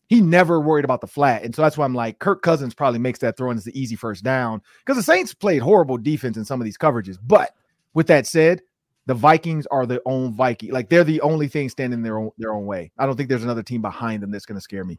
He 0.08 0.20
never 0.20 0.60
worried 0.60 0.84
about 0.84 1.00
the 1.00 1.06
flat, 1.06 1.42
and 1.42 1.54
so 1.54 1.62
that's 1.62 1.78
why 1.78 1.84
I'm 1.84 1.94
like 1.94 2.18
Kirk 2.18 2.42
Cousins 2.42 2.74
probably 2.74 2.98
makes 2.98 3.20
that 3.20 3.36
throw 3.36 3.50
and 3.50 3.56
it's 3.56 3.64
the 3.64 3.80
easy 3.80 3.96
first 3.96 4.22
down 4.22 4.60
because 4.80 4.96
the 4.96 5.02
Saints 5.02 5.32
played 5.32 5.62
horrible 5.62 5.96
defense 5.96 6.36
in 6.36 6.44
some 6.44 6.60
of 6.60 6.64
these 6.64 6.76
coverages. 6.76 7.16
But 7.22 7.54
with 7.94 8.08
that 8.08 8.26
said, 8.26 8.60
the 9.06 9.14
Vikings 9.14 9.66
are 9.66 9.86
their 9.86 10.00
own 10.06 10.32
Viking. 10.32 10.70
Like 10.70 10.88
they're 10.88 11.04
the 11.04 11.20
only 11.22 11.48
thing 11.48 11.68
standing 11.68 12.02
their 12.02 12.18
own 12.18 12.30
their 12.38 12.52
own 12.52 12.66
way. 12.66 12.92
I 12.98 13.06
don't 13.06 13.16
think 13.16 13.28
there's 13.28 13.44
another 13.44 13.62
team 13.62 13.82
behind 13.82 14.22
them 14.22 14.30
that's 14.30 14.46
going 14.46 14.56
to 14.56 14.62
scare 14.62 14.84
me. 14.84 14.98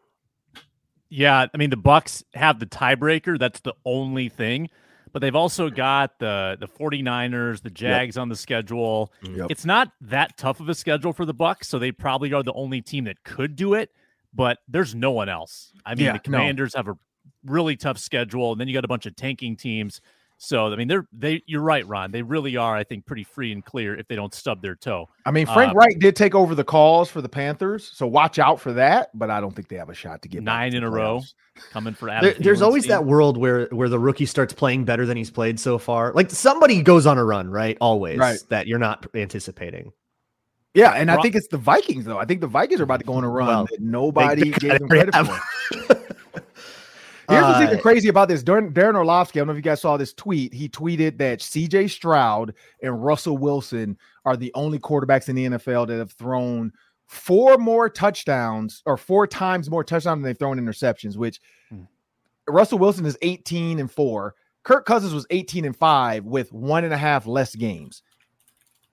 Yeah, 1.10 1.46
I 1.54 1.58
mean 1.58 1.70
the 1.70 1.78
Bucks 1.78 2.24
have 2.34 2.60
the 2.60 2.66
tiebreaker. 2.66 3.38
That's 3.38 3.60
the 3.60 3.76
only 3.86 4.30
thing. 4.30 4.70
But 5.12 5.22
they've 5.22 5.36
also 5.36 5.70
got 5.70 6.18
the 6.18 6.58
the 6.60 6.68
49ers, 6.68 7.62
the 7.62 7.70
Jags 7.70 8.16
yep. 8.16 8.22
on 8.22 8.30
the 8.30 8.36
schedule. 8.36 9.14
Yep. 9.22 9.48
It's 9.52 9.64
not 9.64 9.92
that 10.02 10.38
tough 10.38 10.60
of 10.60 10.70
a 10.70 10.76
schedule 10.76 11.14
for 11.14 11.24
the 11.26 11.34
Bucks, 11.34 11.68
so 11.70 11.78
they 11.78 11.92
probably 11.92 12.34
are 12.34 12.42
the 12.42 12.54
only 12.54 12.82
team 12.82 13.04
that 13.04 13.24
could 13.24 13.56
do 13.56 13.76
it, 13.76 13.92
but 14.34 14.60
there's 14.68 14.96
no 14.96 15.12
one 15.12 15.30
else. 15.30 15.72
I 15.86 15.96
mean, 15.96 16.06
yeah, 16.06 16.14
the 16.14 16.20
Commanders 16.20 16.74
no. 16.74 16.80
have 16.80 16.88
a 16.88 16.98
really 17.46 17.76
tough 17.76 17.98
schedule, 17.98 18.52
and 18.52 18.60
then 18.60 18.68
you 18.68 18.74
got 18.74 18.86
a 18.86 18.90
bunch 18.90 19.06
of 19.06 19.16
tanking 19.16 19.56
teams. 19.56 20.02
So 20.38 20.68
I 20.68 20.76
mean, 20.76 20.90
they're 20.90 21.08
they. 21.14 21.42
You're 21.46 21.62
right, 21.62 21.88
Ron. 21.88 22.12
They 22.12 22.22
really 22.22 22.58
are, 22.58 22.76
I 22.76 22.84
think, 22.84 23.06
pretty 23.06 23.24
free 23.24 23.54
and 23.54 23.64
clear 23.64 23.96
if 23.96 24.08
they 24.10 24.16
don't 24.16 24.34
stub 24.34 24.62
their 24.62 24.76
toe. 24.76 25.08
I 25.26 25.32
mean, 25.32 25.46
Frank 25.46 25.72
uh, 25.72 25.76
Reich 25.76 26.00
did 26.00 26.18
take 26.18 26.36
over 26.36 26.54
the 26.54 26.66
calls 26.66 27.10
for 27.10 27.22
the 27.22 27.30
Panthers, 27.30 27.90
so 27.94 28.08
watch 28.08 28.40
out 28.40 28.60
for 28.60 28.74
that. 28.74 29.10
But 29.14 29.30
I 29.30 29.40
don't 29.40 29.56
think 29.56 29.70
they 29.70 29.78
have 29.78 29.90
a 29.90 29.94
shot 29.94 30.22
to 30.24 30.28
get 30.28 30.44
nine 30.44 30.74
in 30.74 30.84
a 30.84 30.90
row 30.90 31.22
coming 31.72 31.94
for 31.94 32.10
Adam. 32.10 32.32
There, 32.32 32.40
there's 32.40 32.62
always 32.62 32.84
team. 32.84 32.90
that 32.90 33.06
world 33.06 33.38
where 33.38 33.68
where 33.68 33.88
the 33.88 34.00
rookie 34.00 34.26
starts 34.26 34.52
playing 34.52 34.84
better 34.84 35.06
than 35.06 35.16
he's 35.16 35.32
played 35.32 35.60
so 35.60 35.78
far. 35.78 36.12
Like 36.14 36.30
somebody 36.30 36.82
goes 36.82 37.06
on 37.06 37.18
a 37.18 37.24
run, 37.24 37.50
right? 37.50 37.78
Always, 37.80 38.18
right. 38.18 38.40
That 38.50 38.68
you're 38.68 38.80
not 38.80 39.06
anticipating. 39.16 39.94
Yeah, 40.74 40.92
and 40.92 41.12
I 41.12 41.22
think 41.22 41.36
it's 41.36 41.48
the 41.48 41.58
Vikings 41.58 42.06
though. 42.06 42.18
I 42.18 42.26
think 42.26 42.42
the 42.42 42.48
Vikings 42.48 42.80
are 42.80 42.84
about 42.84 43.00
to 43.00 43.06
go 43.06 43.14
on 43.14 43.24
a 43.24 43.30
run 43.30 43.48
well, 43.48 43.68
that 43.70 43.80
nobody 43.80 44.50
gave 44.60 44.80
them 44.80 44.90
credit 44.90 45.14
for. 45.14 45.40
Here's 47.30 47.44
what's 47.44 47.62
even 47.62 47.80
uh, 47.80 47.82
crazy 47.82 48.10
about 48.10 48.28
this. 48.28 48.44
Darren, 48.44 48.74
Darren 48.74 48.96
Orlovsky, 48.96 49.40
I 49.40 49.42
don't 49.42 49.48
know 49.48 49.54
if 49.54 49.58
you 49.58 49.64
guys 49.64 49.80
saw 49.80 49.96
this 49.96 50.14
tweet. 50.14 50.54
He 50.54 50.68
tweeted 50.68 51.18
that 51.20 51.40
CJ 51.40 51.90
Stroud 51.90 52.54
and 52.82 53.04
Russell 53.04 53.38
Wilson 53.38 53.98
are 54.26 54.36
the 54.36 54.52
only 54.56 54.78
quarterbacks 54.78 55.30
in 55.30 55.36
the 55.36 55.46
NFL 55.46 55.88
that 55.88 55.98
have 55.98 56.12
thrown 56.12 56.74
four 57.08 57.58
more 57.58 57.90
touchdowns 57.90 58.82
or 58.86 58.98
four 58.98 59.26
times 59.26 59.70
more 59.70 59.84
touchdowns 59.84 60.18
than 60.18 60.24
they've 60.24 60.38
thrown 60.38 60.60
interceptions, 60.60 61.16
which 61.16 61.40
hmm. 61.70 61.84
Russell 62.48 62.80
Wilson 62.80 63.06
is 63.06 63.18
18 63.22 63.80
and 63.80 63.92
four. 63.92 64.36
Kirk 64.64 64.86
Cousins 64.86 65.14
was 65.14 65.26
18 65.30 65.66
and 65.66 65.76
five 65.76 66.26
with 66.26 66.52
one 66.52 66.84
and 66.84 66.94
a 66.94 66.98
half 66.98 67.26
less 67.26 67.56
games. 67.56 68.02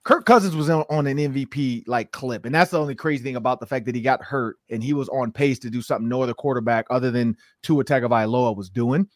Kirk 0.03 0.25
Cousins 0.25 0.55
was 0.55 0.69
on, 0.69 0.83
on, 0.89 1.05
an 1.05 1.17
MVP 1.17 1.83
like 1.87 2.11
clip, 2.11 2.45
and 2.45 2.55
that's 2.55 2.71
the 2.71 2.79
only 2.79 2.95
crazy 2.95 3.23
thing 3.23 3.35
about 3.35 3.59
the 3.59 3.67
fact 3.67 3.85
that 3.85 3.93
he 3.93 4.01
got 4.01 4.21
hurt 4.23 4.57
and 4.69 4.83
he 4.83 4.93
was 4.93 5.07
on 5.09 5.31
pace 5.31 5.59
to 5.59 5.69
do 5.69 5.81
something 5.81 6.09
no 6.09 6.23
other 6.23 6.33
quarterback 6.33 6.87
other 6.89 7.11
than 7.11 7.37
Tua 7.61 7.83
Tagovailoa 7.83 8.55
was 8.55 8.69
doing. 8.69 9.07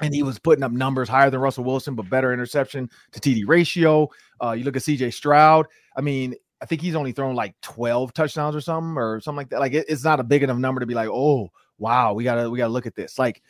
And 0.00 0.14
he 0.14 0.22
was 0.22 0.38
putting 0.38 0.62
up 0.62 0.70
numbers 0.70 1.08
higher 1.08 1.28
than 1.28 1.40
Russell 1.40 1.64
Wilson, 1.64 1.96
but 1.96 2.08
better 2.08 2.32
interception 2.32 2.88
to 3.10 3.20
TD 3.20 3.42
ratio. 3.48 4.08
Uh, 4.40 4.52
you 4.52 4.62
look 4.62 4.76
at 4.76 4.82
CJ 4.82 5.12
Stroud. 5.12 5.66
I 5.96 6.00
mean, 6.02 6.36
I 6.60 6.66
think 6.66 6.80
he's 6.80 6.94
only 6.94 7.10
thrown 7.10 7.34
like 7.34 7.60
12 7.62 8.12
touchdowns 8.14 8.54
or 8.54 8.60
something 8.60 8.96
or 8.96 9.20
something 9.20 9.38
like 9.38 9.50
that. 9.50 9.58
Like 9.58 9.72
it, 9.72 9.86
it's 9.88 10.04
not 10.04 10.20
a 10.20 10.24
big 10.24 10.44
enough 10.44 10.58
number 10.58 10.78
to 10.78 10.86
be 10.86 10.94
like, 10.94 11.08
oh 11.08 11.50
wow, 11.78 12.12
we 12.12 12.22
gotta 12.22 12.48
we 12.48 12.58
gotta 12.58 12.72
look 12.72 12.86
at 12.86 12.94
this. 12.94 13.18
Like 13.18 13.42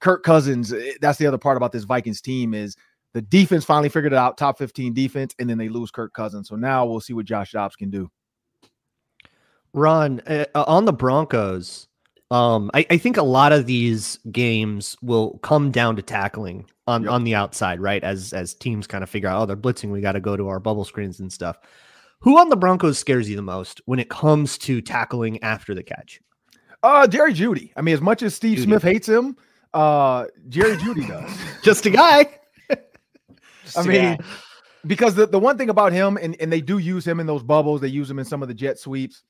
Kirk 0.00 0.22
Cousins, 0.22 0.72
eh, 0.72 0.92
that's 1.00 1.18
the 1.18 1.26
other 1.26 1.38
part 1.38 1.56
about 1.56 1.72
this 1.72 1.84
Vikings 1.84 2.20
team 2.20 2.54
is 2.54 2.76
the 3.18 3.22
defense 3.22 3.64
finally 3.64 3.88
figured 3.88 4.12
it 4.12 4.16
out, 4.16 4.38
top 4.38 4.58
15 4.58 4.94
defense, 4.94 5.34
and 5.40 5.50
then 5.50 5.58
they 5.58 5.68
lose 5.68 5.90
Kirk 5.90 6.14
Cousins. 6.14 6.48
So 6.48 6.54
now 6.54 6.86
we'll 6.86 7.00
see 7.00 7.14
what 7.14 7.26
Josh 7.26 7.50
Dobbs 7.50 7.74
can 7.74 7.90
do. 7.90 8.08
Ron, 9.74 10.20
uh, 10.20 10.44
on 10.54 10.84
the 10.84 10.92
Broncos, 10.92 11.88
um, 12.30 12.70
I, 12.74 12.86
I, 12.90 12.96
think 12.96 13.16
a 13.16 13.24
lot 13.24 13.50
of 13.50 13.66
these 13.66 14.20
games 14.30 14.96
will 15.02 15.38
come 15.38 15.72
down 15.72 15.96
to 15.96 16.02
tackling 16.02 16.70
on, 16.86 17.02
yep. 17.02 17.10
on 17.10 17.24
the 17.24 17.34
outside, 17.34 17.80
right? 17.80 18.04
As 18.04 18.32
as 18.32 18.54
teams 18.54 18.86
kind 18.86 19.02
of 19.02 19.10
figure 19.10 19.28
out, 19.28 19.42
oh, 19.42 19.46
they're 19.46 19.56
blitzing, 19.56 19.90
we 19.90 20.00
got 20.00 20.12
to 20.12 20.20
go 20.20 20.36
to 20.36 20.46
our 20.46 20.60
bubble 20.60 20.84
screens 20.84 21.18
and 21.18 21.32
stuff. 21.32 21.58
Who 22.20 22.38
on 22.38 22.50
the 22.50 22.56
Broncos 22.56 23.00
scares 23.00 23.28
you 23.28 23.34
the 23.34 23.42
most 23.42 23.80
when 23.86 23.98
it 23.98 24.10
comes 24.10 24.58
to 24.58 24.80
tackling 24.80 25.42
after 25.42 25.74
the 25.74 25.82
catch? 25.82 26.20
Uh, 26.84 27.08
Jerry 27.08 27.34
Jeudy. 27.34 27.72
I 27.76 27.82
mean, 27.82 27.94
as 27.94 28.00
much 28.00 28.22
as 28.22 28.36
Steve 28.36 28.58
Jeudy. 28.58 28.62
Smith 28.62 28.82
hates 28.84 29.08
him, 29.08 29.36
uh, 29.74 30.26
Jerry 30.48 30.76
Jeudy 30.76 31.08
does. 31.08 31.36
Just 31.64 31.84
a 31.86 31.90
guy. 31.90 32.37
I 33.76 33.82
mean, 33.82 34.18
because 34.86 35.14
the, 35.14 35.26
the 35.26 35.38
one 35.38 35.58
thing 35.58 35.70
about 35.70 35.92
him, 35.92 36.16
and, 36.20 36.36
and 36.40 36.52
they 36.52 36.60
do 36.60 36.78
use 36.78 37.06
him 37.06 37.20
in 37.20 37.26
those 37.26 37.42
bubbles, 37.42 37.80
they 37.80 37.88
use 37.88 38.10
him 38.10 38.18
in 38.18 38.24
some 38.24 38.42
of 38.42 38.48
the 38.48 38.54
jet 38.54 38.78
sweeps. 38.78 39.22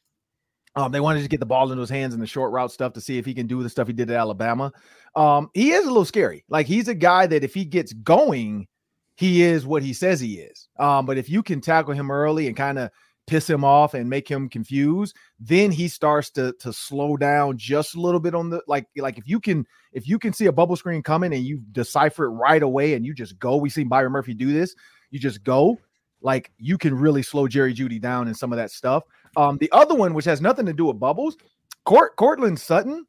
Um, 0.77 0.93
they 0.93 1.01
wanted 1.01 1.23
to 1.23 1.29
get 1.29 1.41
the 1.41 1.47
ball 1.47 1.71
into 1.71 1.81
his 1.81 1.91
hands 1.91 2.15
in 2.15 2.21
the 2.21 2.27
short 2.27 2.53
route 2.53 2.71
stuff 2.71 2.93
to 2.93 3.01
see 3.01 3.19
if 3.19 3.25
he 3.25 3.35
can 3.35 3.47
do 3.47 3.63
the 3.63 3.69
stuff 3.69 3.87
he 3.87 3.93
did 3.93 4.11
at 4.11 4.17
Alabama. 4.17 4.73
Um, 5.17 5.51
he 5.55 5.73
is 5.73 5.85
a 5.85 5.89
little 5.89 6.05
scary. 6.05 6.45
Like 6.49 6.67
he's 6.67 6.89
a 6.89 6.95
guy 6.95 7.27
that 7.27 7.43
if 7.43 7.55
he 7.55 7.65
gets 7.65 7.93
going, 7.93 8.69
he 9.17 9.43
is 9.43 9.67
what 9.67 9.83
he 9.83 9.93
says 9.93 10.21
he 10.21 10.35
is. 10.35 10.69
Um, 10.79 11.07
but 11.07 11.19
if 11.19 11.29
you 11.29 11.43
can 11.43 11.61
tackle 11.61 11.95
him 11.95 12.11
early 12.11 12.47
and 12.47 12.57
kind 12.57 12.79
of 12.79 12.91
piss 13.29 13.49
him 13.49 13.63
off 13.63 13.95
and 13.95 14.11
make 14.11 14.29
him 14.29 14.49
confused, 14.49 15.15
then 15.39 15.71
he 15.71 15.87
starts 15.87 16.31
to 16.31 16.53
to 16.55 16.73
slow 16.73 17.17
down 17.17 17.57
just 17.57 17.95
a 17.95 18.01
little 18.01 18.19
bit 18.19 18.35
on 18.35 18.51
the 18.51 18.61
like 18.67 18.87
like 18.97 19.19
if 19.19 19.29
you 19.29 19.39
can 19.39 19.65
if 19.93 20.09
you 20.09 20.19
can 20.19 20.33
see 20.33 20.47
a 20.47 20.53
bubble 20.53 20.75
screen 20.75 21.03
coming 21.03 21.33
and 21.33 21.45
you 21.45 21.61
decipher 21.71 22.25
it 22.25 22.31
right 22.31 22.63
away 22.63 22.95
and 22.95 23.07
you 23.07 23.15
just 23.15 23.39
go. 23.39 23.57
We 23.57 23.71
seen 23.71 23.89
Byron 23.89 24.13
Murphy 24.13 24.35
do 24.35 24.53
this. 24.53 24.75
You 25.11 25.21
just 25.21 25.45
go. 25.45 25.79
Like 26.21 26.51
you 26.59 26.77
can 26.79 26.95
really 26.95 27.23
slow 27.23 27.47
Jerry 27.47 27.73
Jeudy 27.73 28.01
down 28.01 28.27
in 28.27 28.35
some 28.35 28.53
of 28.53 28.57
that 28.57 28.73
stuff. 28.73 29.05
Um, 29.37 29.59
the 29.59 29.71
other 29.71 29.95
one, 29.95 30.15
which 30.15 30.25
has 30.25 30.41
nothing 30.41 30.67
to 30.67 30.73
do 30.73 30.87
with 30.87 30.99
bubbles, 30.99 31.37
Court 31.85 32.17
Courtland 32.17 32.59
Sutton. 32.59 33.07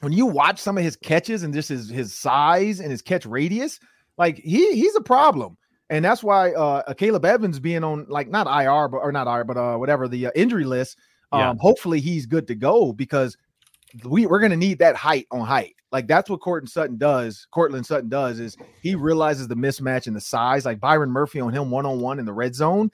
When 0.00 0.12
you 0.12 0.26
watch 0.26 0.58
some 0.58 0.76
of 0.76 0.84
his 0.84 0.96
catches 0.96 1.44
and 1.44 1.54
just 1.54 1.68
his 1.68 1.88
his 1.88 2.14
size 2.14 2.80
and 2.80 2.90
his 2.90 3.02
catch 3.02 3.24
radius, 3.24 3.78
like 4.18 4.38
he 4.38 4.74
he's 4.74 4.96
a 4.96 5.00
problem 5.00 5.56
and 5.90 6.04
that's 6.04 6.22
why 6.22 6.52
uh 6.52 6.92
Caleb 6.94 7.24
Evans 7.24 7.60
being 7.60 7.84
on 7.84 8.06
like 8.08 8.28
not 8.28 8.46
IR 8.46 8.88
but 8.88 8.98
or 8.98 9.12
not 9.12 9.26
IR 9.26 9.44
but 9.44 9.56
uh 9.56 9.76
whatever 9.76 10.08
the 10.08 10.26
uh, 10.26 10.30
injury 10.34 10.64
list. 10.64 10.98
Um, 11.32 11.40
yeah. 11.40 11.54
hopefully 11.58 12.00
he's 12.00 12.26
good 12.26 12.46
to 12.48 12.54
go 12.54 12.92
because 12.92 13.36
we 14.04 14.26
we're 14.26 14.40
gonna 14.40 14.56
need 14.56 14.78
that 14.78 14.96
height 14.96 15.26
on 15.30 15.46
height. 15.46 15.74
Like 15.92 16.08
that's 16.08 16.28
what 16.28 16.40
Courtland 16.40 16.70
Sutton 16.70 16.96
does. 16.96 17.46
Courtland 17.52 17.86
Sutton 17.86 18.08
does 18.08 18.40
is 18.40 18.56
he 18.82 18.94
realizes 18.94 19.46
the 19.46 19.54
mismatch 19.54 20.06
in 20.06 20.14
the 20.14 20.20
size. 20.20 20.64
Like 20.64 20.80
Byron 20.80 21.10
Murphy 21.10 21.40
on 21.40 21.52
him 21.52 21.70
one 21.70 21.86
on 21.86 22.00
one 22.00 22.18
in 22.18 22.24
the 22.24 22.32
red 22.32 22.54
zone. 22.54 22.90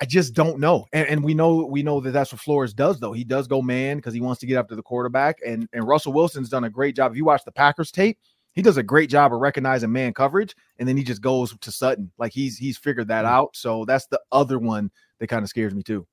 I 0.00 0.04
just 0.04 0.34
don't 0.34 0.58
know, 0.58 0.84
and, 0.92 1.08
and 1.08 1.24
we 1.24 1.32
know 1.32 1.64
we 1.64 1.82
know 1.82 2.00
that 2.00 2.10
that's 2.10 2.30
what 2.30 2.40
Flores 2.40 2.74
does 2.74 3.00
though. 3.00 3.14
He 3.14 3.24
does 3.24 3.46
go 3.46 3.62
man 3.62 3.96
because 3.96 4.12
he 4.12 4.20
wants 4.20 4.40
to 4.40 4.46
get 4.46 4.58
after 4.58 4.74
the 4.74 4.82
quarterback, 4.82 5.38
and 5.46 5.68
and 5.72 5.88
Russell 5.88 6.12
Wilson's 6.12 6.50
done 6.50 6.64
a 6.64 6.70
great 6.70 6.94
job. 6.96 7.12
If 7.12 7.16
you 7.16 7.24
watch 7.24 7.44
the 7.44 7.52
Packers 7.52 7.90
tape, 7.90 8.18
he 8.56 8.62
does 8.62 8.78
a 8.78 8.82
great 8.82 9.10
job 9.10 9.32
of 9.32 9.40
recognizing 9.40 9.92
man 9.92 10.14
coverage, 10.14 10.56
and 10.78 10.88
then 10.88 10.96
he 10.96 11.04
just 11.04 11.20
goes 11.20 11.56
to 11.56 11.70
Sutton. 11.70 12.10
Like 12.18 12.32
he's 12.32 12.56
he's 12.56 12.78
figured 12.78 13.08
that 13.08 13.24
mm-hmm. 13.26 13.34
out. 13.34 13.54
So 13.54 13.84
that's 13.84 14.06
the 14.06 14.20
other 14.32 14.58
one 14.58 14.90
that 15.18 15.28
kind 15.28 15.42
of 15.42 15.48
scares 15.50 15.74
me 15.74 15.82
too. 15.82 16.06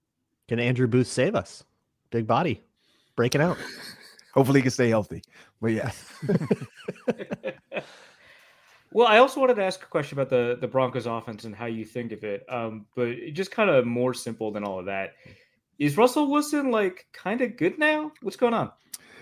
Can 0.50 0.60
Andrew 0.60 0.86
Booth 0.86 1.08
save 1.08 1.36
us? 1.36 1.64
Big 2.12 2.28
body, 2.28 2.62
breaking 3.16 3.42
out. 3.42 3.58
Hopefully, 4.34 4.60
he 4.60 4.64
can 4.64 4.72
stay 4.72 4.90
healthy. 4.90 5.24
But 5.62 5.72
yeah. 5.72 5.92
well, 8.92 9.08
I 9.08 9.20
also 9.20 9.40
wanted 9.40 9.56
to 9.56 9.64
ask 9.64 9.82
a 9.82 9.88
question 9.88 10.20
about 10.20 10.30
the 10.30 10.58
the 10.60 10.68
Broncos 10.68 11.06
offense 11.06 11.46
and 11.46 11.56
how 11.56 11.68
you 11.68 11.86
think 11.86 12.12
of 12.12 12.26
it. 12.26 12.44
Um, 12.50 12.88
but 12.94 13.16
just 13.32 13.52
kind 13.52 13.70
of 13.70 13.86
more 13.86 14.14
simple 14.14 14.52
than 14.52 14.66
all 14.66 14.80
of 14.80 14.86
that. 14.88 15.14
Is 15.80 15.96
Russell 15.96 16.30
Wilson 16.30 16.72
like 16.72 17.08
kind 17.14 17.40
of 17.40 17.56
good 17.56 17.80
now? 17.80 18.12
What's 18.22 18.36
going 18.36 18.54
on? 18.54 18.70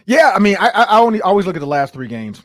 Yeah, 0.08 0.32
I 0.34 0.40
mean, 0.40 0.58
I, 0.60 0.70
I 0.70 1.00
only 1.00 1.22
always 1.22 1.46
look 1.46 1.56
at 1.56 1.60
the 1.60 1.68
last 1.68 1.94
three 1.94 2.08
games 2.08 2.44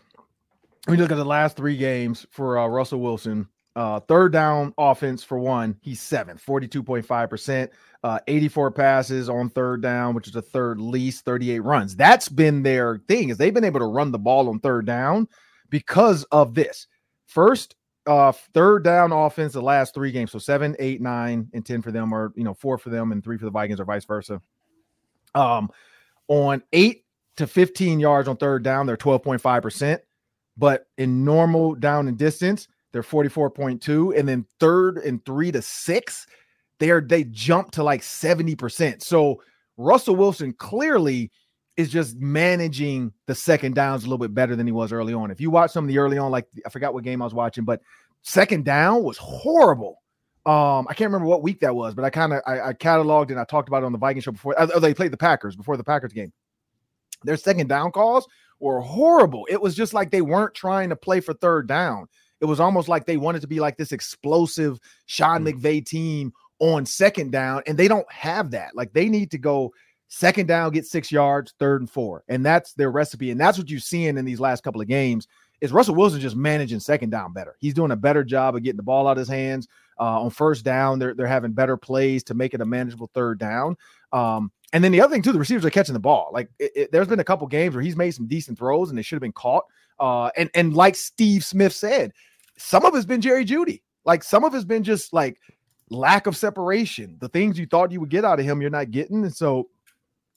we 0.87 0.97
look 0.97 1.11
at 1.11 1.16
the 1.16 1.24
last 1.24 1.57
three 1.57 1.76
games 1.76 2.26
for 2.30 2.59
uh, 2.59 2.66
Russell 2.66 3.01
Wilson. 3.01 3.49
Uh, 3.74 4.01
third 4.01 4.32
down 4.32 4.72
offense 4.78 5.22
for 5.22 5.39
one, 5.39 5.76
he's 5.82 6.01
seventh, 6.01 6.43
42.5%, 6.45 7.68
uh, 8.05 8.18
84 8.26 8.70
passes 8.70 9.28
on 9.28 9.51
third 9.51 9.82
down, 9.82 10.14
which 10.14 10.26
is 10.26 10.32
the 10.32 10.41
third 10.41 10.80
least, 10.80 11.26
38 11.26 11.59
runs. 11.59 11.95
That's 11.95 12.30
been 12.30 12.62
their 12.62 13.03
thing 13.07 13.28
is 13.28 13.37
they've 13.37 13.53
been 13.53 13.64
able 13.64 13.80
to 13.80 13.87
run 13.87 14.12
the 14.12 14.18
ball 14.18 14.49
on 14.49 14.61
third 14.61 14.87
down 14.87 15.28
because 15.68 16.24
of 16.24 16.55
this. 16.55 16.87
First 17.26 17.76
uh, 18.07 18.32
third 18.55 18.84
down 18.84 19.12
offense 19.12 19.53
the 19.53 19.61
last 19.61 19.93
three 19.93 20.12
games. 20.12 20.32
So 20.32 20.39
seven, 20.39 20.76
eight, 20.78 21.01
nine, 21.01 21.51
and 21.53 21.66
ten 21.66 21.82
for 21.82 21.93
them, 21.93 22.14
or 22.14 22.32
you 22.37 22.45
know, 22.45 22.55
four 22.55 22.78
for 22.78 22.91
them 22.91 23.12
and 23.12 23.22
three 23.22 23.37
for 23.37 23.45
the 23.45 23.51
Vikings, 23.51 23.80
or 23.80 23.84
vice 23.84 24.05
versa. 24.05 24.41
Um, 25.34 25.70
on 26.28 26.62
eight 26.72 27.05
to 27.37 27.47
15 27.47 28.01
yards 28.01 28.28
on 28.28 28.37
third 28.37 28.62
down, 28.62 28.87
they're 28.87 28.97
12.5%. 28.97 29.99
But 30.57 30.86
in 30.98 31.24
normal 31.24 31.74
down 31.74 32.09
and 32.09 32.16
distance, 32.16 32.68
they're 32.92 33.02
44.2. 33.02 34.18
And 34.18 34.28
then 34.28 34.46
third 34.59 34.98
and 34.98 35.24
three 35.24 35.52
to 35.52 35.61
six, 35.61 36.26
they're 36.78 37.00
they 37.00 37.24
jump 37.24 37.72
to 37.72 37.82
like 37.82 38.00
70%. 38.00 39.02
So 39.02 39.42
Russell 39.76 40.16
Wilson 40.16 40.52
clearly 40.54 41.30
is 41.76 41.90
just 41.90 42.16
managing 42.16 43.12
the 43.26 43.34
second 43.34 43.74
downs 43.74 44.04
a 44.04 44.07
little 44.07 44.18
bit 44.18 44.34
better 44.34 44.57
than 44.57 44.66
he 44.66 44.72
was 44.72 44.92
early 44.92 45.12
on. 45.12 45.30
If 45.30 45.40
you 45.40 45.50
watch 45.50 45.72
some 45.72 45.84
of 45.84 45.88
the 45.88 45.98
early 45.98 46.16
on, 46.16 46.30
like 46.30 46.46
I 46.64 46.70
forgot 46.70 46.94
what 46.94 47.04
game 47.04 47.20
I 47.20 47.26
was 47.26 47.34
watching, 47.34 47.64
but 47.64 47.82
second 48.22 48.64
down 48.64 49.02
was 49.02 49.18
horrible. 49.18 50.02
Um, 50.46 50.86
I 50.88 50.94
can't 50.94 51.09
remember 51.09 51.26
what 51.26 51.42
week 51.42 51.61
that 51.61 51.74
was, 51.74 51.94
but 51.94 52.04
I 52.04 52.11
kind 52.11 52.32
of 52.32 52.40
I, 52.46 52.68
I, 52.68 52.72
cataloged 52.72 53.30
and 53.30 53.38
I 53.38 53.44
talked 53.44 53.68
about 53.68 53.82
it 53.82 53.86
on 53.86 53.92
the 53.92 53.98
Viking 53.98 54.22
show 54.22 54.30
before. 54.30 54.54
Oh, 54.57 54.78
they 54.78 54.94
played 54.94 55.11
the 55.11 55.16
Packers 55.16 55.57
before 55.57 55.76
the 55.76 55.84
Packers 55.84 56.12
game. 56.12 56.32
Their 57.24 57.36
second 57.36 57.68
down 57.68 57.90
calls 57.90 58.26
were 58.61 58.80
horrible. 58.80 59.46
It 59.50 59.61
was 59.61 59.74
just 59.74 59.94
like 59.94 60.11
they 60.11 60.22
weren't 60.22 60.54
trying 60.54 60.90
to 60.90 60.96
play 60.96 61.20
for 61.20 61.34
third 61.34 61.66
down. 61.66 62.09
It 62.40 62.46
was 62.46 62.61
almost 62.61 62.88
like 62.88 63.07
they 63.07 63.16
wanted 63.16 63.40
to 63.42 63.48
be 63.48 63.61
like 63.61 63.76
this 63.76 63.92
explosive 63.92 64.78
Sean 65.07 65.44
mm. 65.44 65.52
McVay 65.52 65.84
team 65.84 66.32
on 66.59 66.86
second 66.86 67.32
down, 67.32 67.62
and 67.66 67.78
they 67.78 67.88
don't 67.88 68.11
have 68.11 68.50
that. 68.52 68.74
Like 68.74 68.92
they 68.92 69.09
need 69.09 69.30
to 69.32 69.38
go 69.38 69.72
second 70.09 70.46
down, 70.46 70.72
get 70.72 70.86
six 70.86 71.11
yards, 71.11 71.54
third 71.59 71.82
and 71.82 71.90
four, 71.90 72.24
and 72.28 72.44
that's 72.44 72.72
their 72.74 72.90
recipe. 72.90 73.30
And 73.30 73.40
that's 73.40 73.59
what 73.59 73.70
you're 73.70 73.80
seeing 73.80 74.16
in 74.18 74.24
these 74.24 74.40
last 74.40 74.62
couple 74.62 74.80
of 74.80 74.88
games. 74.88 75.26
Is 75.62 75.72
Russell 75.72 75.94
Wilson 75.94 76.20
just 76.20 76.36
managing 76.36 76.80
second 76.80 77.11
down 77.11 77.32
better? 77.32 77.57
He's 77.61 77.74
doing 77.74 77.90
a 77.90 77.96
better 77.96 78.22
job 78.22 78.54
of 78.54 78.62
getting 78.62 78.76
the 78.76 78.82
ball 78.82 79.09
out 79.09 79.12
of 79.12 79.18
his 79.18 79.28
hands 79.28 79.66
uh, 79.98 80.20
on 80.20 80.30
first 80.30 80.64
down. 80.64 80.98
They're 80.98 81.14
they're 81.14 81.26
having 81.26 81.52
better 81.52 81.76
plays 81.76 82.22
to 82.24 82.34
make 82.34 82.52
it 82.52 82.61
a 82.61 82.66
manageable 82.66 83.11
third 83.14 83.38
down. 83.38 83.76
Um, 84.12 84.52
and 84.76 84.84
then 84.84 84.92
the 84.92 85.00
other 85.00 85.10
thing 85.10 85.22
too, 85.22 85.32
the 85.32 85.38
receivers 85.38 85.64
are 85.64 85.70
catching 85.70 85.94
the 85.94 85.98
ball. 85.98 86.28
Like 86.34 86.50
it, 86.58 86.72
it, 86.76 86.92
there's 86.92 87.08
been 87.08 87.18
a 87.18 87.24
couple 87.24 87.46
games 87.46 87.74
where 87.74 87.82
he's 87.82 87.96
made 87.96 88.10
some 88.10 88.26
decent 88.26 88.58
throws 88.58 88.90
and 88.90 88.98
they 88.98 89.02
should 89.02 89.16
have 89.16 89.22
been 89.22 89.32
caught. 89.32 89.64
Uh, 89.98 90.26
and 90.36 90.50
and 90.54 90.74
like 90.74 90.96
Steve 90.96 91.46
Smith 91.46 91.72
said, 91.72 92.12
some 92.58 92.84
of 92.84 92.94
it's 92.94 93.06
been 93.06 93.22
Jerry 93.22 93.46
Jeudy. 93.46 93.80
Like 94.04 94.22
some 94.22 94.44
of 94.44 94.54
it's 94.54 94.66
been 94.66 94.84
just 94.84 95.14
like 95.14 95.40
lack 95.88 96.26
of 96.26 96.36
separation. 96.36 97.16
The 97.20 97.28
things 97.30 97.58
you 97.58 97.64
thought 97.64 97.90
you 97.90 98.00
would 98.00 98.10
get 98.10 98.26
out 98.26 98.38
of 98.38 98.44
him, 98.44 98.60
you're 98.60 98.68
not 98.68 98.90
getting. 98.90 99.24
And 99.24 99.34
so 99.34 99.70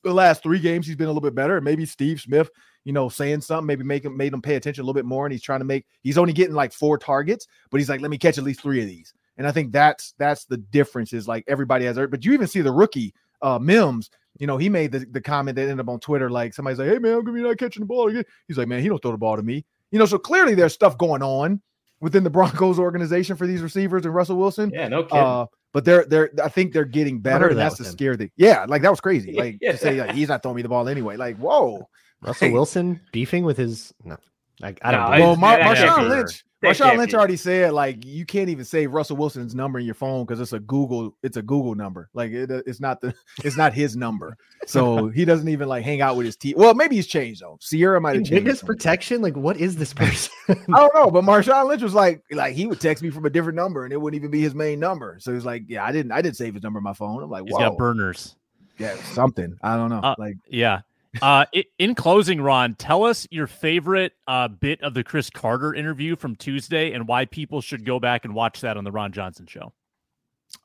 the 0.03 0.13
last 0.13 0.41
three 0.41 0.59
games, 0.59 0.87
he's 0.87 0.95
been 0.95 1.07
a 1.07 1.11
little 1.11 1.19
bit 1.19 1.35
better. 1.35 1.59
maybe 1.59 1.85
Steve 1.85 2.21
Smith, 2.21 2.49
you 2.85 2.93
know, 2.93 3.09
saying 3.09 3.41
something, 3.41 3.67
maybe 3.67 3.83
make 3.83 4.05
him 4.05 4.15
made 4.15 4.31
him 4.31 4.41
pay 4.41 4.55
attention 4.55 4.83
a 4.83 4.85
little 4.85 4.93
bit 4.93 5.03
more. 5.03 5.25
And 5.25 5.33
he's 5.33 5.43
trying 5.43 5.59
to 5.59 5.65
make 5.65 5.85
he's 6.01 6.17
only 6.17 6.31
getting 6.31 6.55
like 6.55 6.71
four 6.71 6.97
targets, 6.97 7.45
but 7.71 7.81
he's 7.81 7.89
like, 7.89 7.99
let 7.99 8.09
me 8.09 8.17
catch 8.17 8.37
at 8.37 8.45
least 8.45 8.61
three 8.61 8.81
of 8.81 8.87
these. 8.87 9.13
And 9.35 9.45
I 9.45 9.51
think 9.51 9.73
that's 9.73 10.13
that's 10.17 10.45
the 10.45 10.55
difference 10.55 11.11
is 11.11 11.27
like 11.27 11.43
everybody 11.49 11.83
has 11.83 11.97
but 11.97 12.23
you 12.23 12.31
even 12.31 12.47
see 12.47 12.61
the 12.61 12.71
rookie 12.71 13.13
uh 13.41 13.59
Mims, 13.59 14.09
you 14.39 14.47
know, 14.47 14.57
he 14.57 14.69
made 14.69 14.91
the, 14.91 14.99
the 14.99 15.21
comment 15.21 15.55
that 15.55 15.63
ended 15.63 15.79
up 15.79 15.89
on 15.89 15.99
Twitter, 15.99 16.29
like 16.29 16.53
somebody's 16.53 16.79
like, 16.79 16.89
Hey 16.89 16.99
man, 16.99 17.13
I'm 17.13 17.23
gonna 17.23 17.37
be 17.37 17.43
not 17.43 17.57
catching 17.57 17.81
the 17.81 17.87
ball 17.87 18.07
again. 18.07 18.23
He's 18.47 18.57
like, 18.57 18.67
Man, 18.67 18.81
he 18.81 18.87
don't 18.87 19.01
throw 19.01 19.11
the 19.11 19.17
ball 19.17 19.35
to 19.35 19.43
me. 19.43 19.65
You 19.91 19.99
know, 19.99 20.05
so 20.05 20.17
clearly 20.17 20.55
there's 20.55 20.73
stuff 20.73 20.97
going 20.97 21.23
on 21.23 21.61
within 21.99 22.23
the 22.23 22.29
Broncos 22.29 22.79
organization 22.79 23.35
for 23.35 23.47
these 23.47 23.61
receivers 23.61 24.05
and 24.05 24.13
Russell 24.13 24.37
Wilson. 24.37 24.71
Yeah, 24.73 24.87
no 24.87 25.03
kidding. 25.03 25.17
Uh, 25.17 25.45
but 25.73 25.85
they're 25.85 26.05
they're 26.05 26.31
I 26.43 26.49
think 26.49 26.73
they're 26.73 26.85
getting 26.85 27.19
better, 27.19 27.49
and 27.49 27.57
that's 27.57 27.77
the 27.77 27.85
him. 27.85 27.91
scary 27.91 28.17
thing. 28.17 28.31
Yeah, 28.35 28.65
like 28.67 28.81
that 28.81 28.89
was 28.89 29.01
crazy. 29.01 29.33
Like 29.39 29.57
yeah. 29.61 29.73
to 29.73 29.77
say 29.77 29.99
like, 29.99 30.11
he's 30.11 30.27
not 30.27 30.43
throwing 30.43 30.57
me 30.57 30.61
the 30.61 30.69
ball 30.69 30.87
anyway. 30.89 31.15
Like, 31.15 31.37
whoa. 31.37 31.87
Russell 32.21 32.51
Wilson 32.51 32.99
beefing 33.13 33.45
with 33.45 33.57
his 33.57 33.93
no. 34.03 34.17
Like 34.61 34.79
I 34.81 34.91
don't 34.91 35.01
no, 35.01 35.17
know. 35.17 35.23
Well, 35.23 35.35
Mar- 35.37 35.57
Marshawn 35.59 36.09
Lynch, 36.09 36.43
Marshawn 36.61 36.97
Lynch 36.97 37.13
already 37.13 37.37
said 37.37 37.71
like 37.71 38.03
you 38.05 38.25
can't 38.25 38.49
even 38.49 38.65
save 38.65 38.91
Russell 38.91 39.15
Wilson's 39.15 39.55
number 39.55 39.79
in 39.79 39.85
your 39.85 39.95
phone 39.95 40.25
because 40.25 40.41
it's 40.41 40.51
a 40.51 40.59
Google, 40.59 41.15
it's 41.23 41.37
a 41.37 41.41
Google 41.41 41.75
number. 41.75 42.09
Like 42.13 42.31
it, 42.31 42.51
it's 42.51 42.81
not 42.81 42.99
the, 42.99 43.13
it's 43.43 43.55
not 43.55 43.73
his 43.73 43.95
number. 43.95 44.35
So 44.65 45.07
he 45.07 45.23
doesn't 45.23 45.47
even 45.47 45.69
like 45.69 45.85
hang 45.85 46.01
out 46.01 46.17
with 46.17 46.25
his 46.25 46.35
team. 46.35 46.55
Well, 46.57 46.73
maybe 46.73 46.97
he's 46.97 47.07
changed 47.07 47.41
though. 47.41 47.57
Ciara 47.61 48.01
might 48.01 48.15
have 48.15 48.25
changed. 48.25 48.47
His 48.47 48.61
protection, 48.61 49.21
like 49.21 49.37
what 49.37 49.55
is 49.57 49.77
this 49.77 49.93
person? 49.95 50.33
I 50.49 50.53
don't 50.53 50.93
know, 50.93 51.09
but 51.09 51.23
Marshawn 51.23 51.67
Lynch 51.67 51.81
was 51.81 51.93
like, 51.93 52.21
like 52.31 52.53
he 52.53 52.67
would 52.67 52.81
text 52.81 53.01
me 53.01 53.09
from 53.09 53.25
a 53.25 53.29
different 53.29 53.55
number 53.55 53.85
and 53.85 53.93
it 53.93 53.97
wouldn't 54.01 54.19
even 54.19 54.31
be 54.31 54.41
his 54.41 54.53
main 54.53 54.79
number. 54.79 55.17
So 55.21 55.33
he's 55.33 55.45
like, 55.45 55.63
yeah, 55.67 55.85
I 55.85 55.93
didn't, 55.93 56.11
I 56.11 56.21
didn't 56.21 56.35
save 56.35 56.55
his 56.55 56.63
number 56.63 56.79
on 56.79 56.83
my 56.83 56.93
phone. 56.93 57.23
I'm 57.23 57.29
like, 57.29 57.45
he's 57.45 57.57
got 57.57 57.77
burners. 57.77 58.35
Yeah, 58.77 58.95
something. 59.13 59.57
I 59.61 59.75
don't 59.75 59.89
know. 59.89 59.99
Uh, 59.99 60.15
like, 60.17 60.35
yeah, 60.47 60.81
uh, 61.21 61.45
in 61.77 61.95
closing, 61.95 62.41
Ron, 62.41 62.75
tell 62.75 63.03
us 63.03 63.27
your 63.31 63.47
favorite 63.47 64.13
uh, 64.27 64.47
bit 64.47 64.81
of 64.81 64.93
the 64.93 65.03
Cris 65.03 65.29
Carter 65.29 65.73
interview 65.73 66.15
from 66.15 66.35
Tuesday 66.35 66.91
and 66.91 67.07
why 67.07 67.25
people 67.25 67.61
should 67.61 67.85
go 67.85 67.99
back 67.99 68.25
and 68.25 68.33
watch 68.33 68.61
that 68.61 68.77
on 68.77 68.83
the 68.83 68.91
Ron 68.91 69.11
Johnson 69.11 69.47
show. 69.47 69.73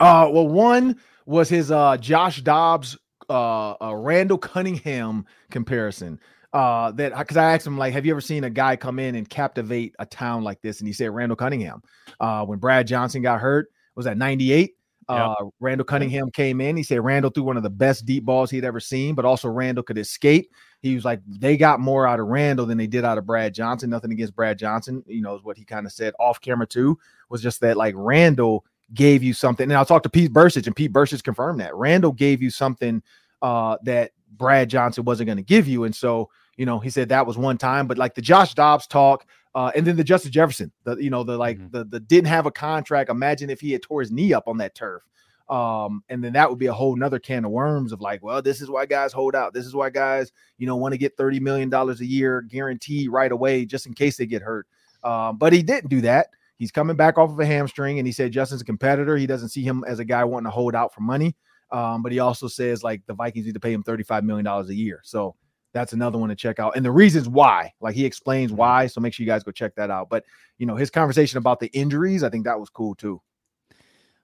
Uh, 0.01 0.28
well, 0.30 0.49
one 0.49 1.01
was 1.26 1.49
his 1.49 1.70
uh, 1.70 1.97
Josh 1.97 2.42
Dobbs, 2.42 2.97
uh, 3.28 3.74
uh 3.80 3.95
Randall 3.95 4.38
Cunningham 4.38 5.26
comparison. 5.51 6.20
Uh, 6.53 6.92
that 6.92 7.16
because 7.18 7.36
I 7.36 7.53
asked 7.53 7.66
him 7.66 7.76
like, 7.76 7.92
have 7.95 8.07
you 8.07 8.12
ever 8.12 8.20
seen 8.20 8.45
a 8.45 8.51
guy 8.51 8.76
come 8.76 9.01
in 9.01 9.16
and 9.16 9.28
captivate 9.28 9.95
a 9.99 10.07
town 10.07 10.45
like 10.45 10.62
this? 10.62 10.78
And 10.78 10.86
he 10.86 10.92
said 10.92 11.11
Randall 11.11 11.36
Cunningham. 11.36 11.82
Uh, 12.20 12.45
when 12.45 12.61
Brad 12.61 12.86
Johnson 12.86 13.22
got 13.22 13.40
hurt, 13.40 13.72
was 13.97 14.05
that 14.05 14.16
'98? 14.16 14.74
Uh. 15.09 15.34
Randall 15.61 15.84
Cunningham 15.84 16.30
came 16.30 16.61
in. 16.61 16.76
He 16.76 16.82
said 16.82 17.05
Randall 17.05 17.30
threw 17.30 17.44
one 17.44 17.57
of 17.57 17.62
the 17.62 17.70
best 17.70 18.07
deep 18.07 18.24
balls 18.24 18.50
he'd 18.50 18.64
ever 18.64 18.80
seen, 18.80 19.14
but 19.14 19.24
also 19.24 19.48
Randall 19.48 19.84
could 19.84 19.98
escape. 19.98 20.50
He 20.80 20.94
was 20.94 21.05
like, 21.05 21.20
they 21.26 21.57
got 21.57 21.80
more 21.80 22.07
out 22.07 22.20
of 22.20 22.26
Randall 22.26 22.66
than 22.66 22.78
they 22.78 22.86
did 22.86 23.05
out 23.05 23.18
of 23.18 23.26
Brad 23.26 23.55
Johnson. 23.55 23.90
Nothing 23.90 24.12
against 24.12 24.36
Brad 24.36 24.59
Johnson, 24.59 25.02
you 25.07 25.22
know, 25.22 25.34
is 25.34 25.42
what 25.42 25.57
he 25.57 25.64
kind 25.64 25.86
of 25.86 25.92
said 25.92 26.12
off 26.18 26.40
camera 26.40 26.66
too, 26.66 26.98
was 27.30 27.42
just 27.42 27.61
that 27.61 27.76
like 27.76 27.94
Randall 27.96 28.64
gave 28.92 29.22
you 29.22 29.32
something. 29.32 29.64
And 29.64 29.72
I'll 29.72 29.86
talk 29.86 30.02
to 30.02 30.11
Pete 30.11 30.32
Bercich, 30.32 30.66
and 30.66 30.76
Pete 30.76 30.92
Bercich 30.92 31.22
confirmed 31.22 31.61
that 31.61 31.74
Randall 31.74 32.12
gave 32.12 32.42
you 32.42 32.50
something 32.50 33.02
uh, 33.40 33.78
that 33.84 34.12
Brad 34.36 34.68
Johnson 34.68 35.05
wasn't 35.05 35.26
going 35.26 35.38
to 35.38 35.42
give 35.42 35.66
you. 35.66 35.84
And 35.84 35.94
so, 35.94 36.30
you 36.57 36.66
know, 36.66 36.78
he 36.78 36.90
said 36.90 37.09
that 37.09 37.26
was 37.26 37.38
one 37.38 37.59
time, 37.59 37.86
but 37.86 37.98
like 37.98 38.14
the 38.14 38.22
Josh 38.22 38.55
Dobbs 38.55 38.86
talk, 38.86 39.26
uh, 39.55 39.70
and 39.74 39.86
then 39.86 39.96
the 39.96 40.05
Justin 40.05 40.32
Jefferson, 40.32 40.72
the 40.84 40.96
you 40.96 41.11
know 41.11 41.22
the 41.22 41.36
like 41.36 41.59
mm-hmm. 41.59 41.70
the 41.70 41.84
the 41.84 42.00
didn't 42.00 42.28
have 42.28 42.46
a 42.46 42.50
contract. 42.50 43.11
Imagine 43.11 43.50
if 43.50 43.61
he 43.61 43.72
had 43.72 43.82
tore 43.82 44.00
his 44.00 44.11
knee 44.11 44.32
up 44.32 44.48
on 44.48 44.59
that 44.59 44.74
turf. 44.74 45.02
Um, 45.48 46.02
and 46.09 46.24
then 46.24 46.32
that 46.32 46.48
would 46.48 46.59
be 46.59 46.66
a 46.66 46.72
whole 46.72 46.96
nother 46.96 47.18
can 47.18 47.44
of 47.44 47.50
worms 47.50 47.92
of 47.92 48.00
like, 48.00 48.22
well, 48.22 48.40
this 48.40 48.62
is 48.62 48.70
why 48.70 48.86
guys 48.86 49.12
hold 49.12 49.34
out. 49.34 49.52
This 49.52 49.66
is 49.66 49.74
why 49.74 49.90
guys, 49.90 50.32
you 50.57 50.66
know, 50.66 50.76
want 50.76 50.92
to 50.92 50.98
get 50.98 51.18
$30 51.18 51.38
million 51.40 51.72
a 51.72 51.94
year 51.96 52.40
guaranteed 52.40 53.11
right 53.11 53.30
away 53.30 53.66
just 53.66 53.86
in 53.86 53.92
case 53.92 54.16
they 54.16 54.24
get 54.24 54.40
hurt. 54.40 54.66
Um, 55.02 55.36
but 55.36 55.52
he 55.52 55.62
didn't 55.62 55.90
do 55.90 56.00
that. 56.00 56.28
He's 56.57 56.72
coming 56.72 56.96
back 56.96 57.18
off 57.18 57.30
of 57.30 57.38
a 57.38 57.44
hamstring, 57.44 57.98
and 57.98 58.07
he 58.07 58.12
said 58.12 58.32
Justin's 58.32 58.62
a 58.62 58.64
competitor. 58.64 59.16
He 59.16 59.26
doesn't 59.26 59.50
see 59.50 59.62
him 59.62 59.84
as 59.86 59.98
a 59.98 60.05
guy 60.05 60.24
wanting 60.24 60.46
to 60.46 60.50
hold 60.50 60.74
out 60.74 60.94
for 60.94 61.02
money. 61.02 61.36
Um, 61.70 62.02
but 62.02 62.12
he 62.12 62.20
also 62.20 62.46
says 62.46 62.82
like 62.82 63.02
the 63.07 63.14
Vikings 63.14 63.46
need 63.46 63.55
to 63.55 63.61
pay 63.61 63.72
him 63.72 63.82
$35 63.82 64.22
million 64.22 64.46
a 64.46 64.62
year. 64.72 65.00
So 65.02 65.34
that's 65.74 65.92
another 65.92 66.16
one 66.16 66.30
to 66.30 66.36
check 66.36 66.58
out. 66.58 66.76
And 66.76 66.84
the 66.84 66.90
reasons 66.90 67.28
why, 67.28 67.72
like 67.80 67.94
he 67.94 68.06
explains 68.06 68.50
mm-hmm. 68.50 68.60
why. 68.60 68.86
So 68.86 69.00
make 69.00 69.12
sure 69.12 69.24
you 69.24 69.30
guys 69.30 69.42
go 69.42 69.50
check 69.50 69.74
that 69.74 69.90
out. 69.90 70.08
But 70.08 70.24
you 70.56 70.66
know, 70.66 70.76
his 70.76 70.90
conversation 70.90 71.36
about 71.36 71.60
the 71.60 71.66
injuries, 71.66 72.22
I 72.22 72.30
think 72.30 72.44
that 72.44 72.58
was 72.58 72.70
cool 72.70 72.94
too. 72.94 73.20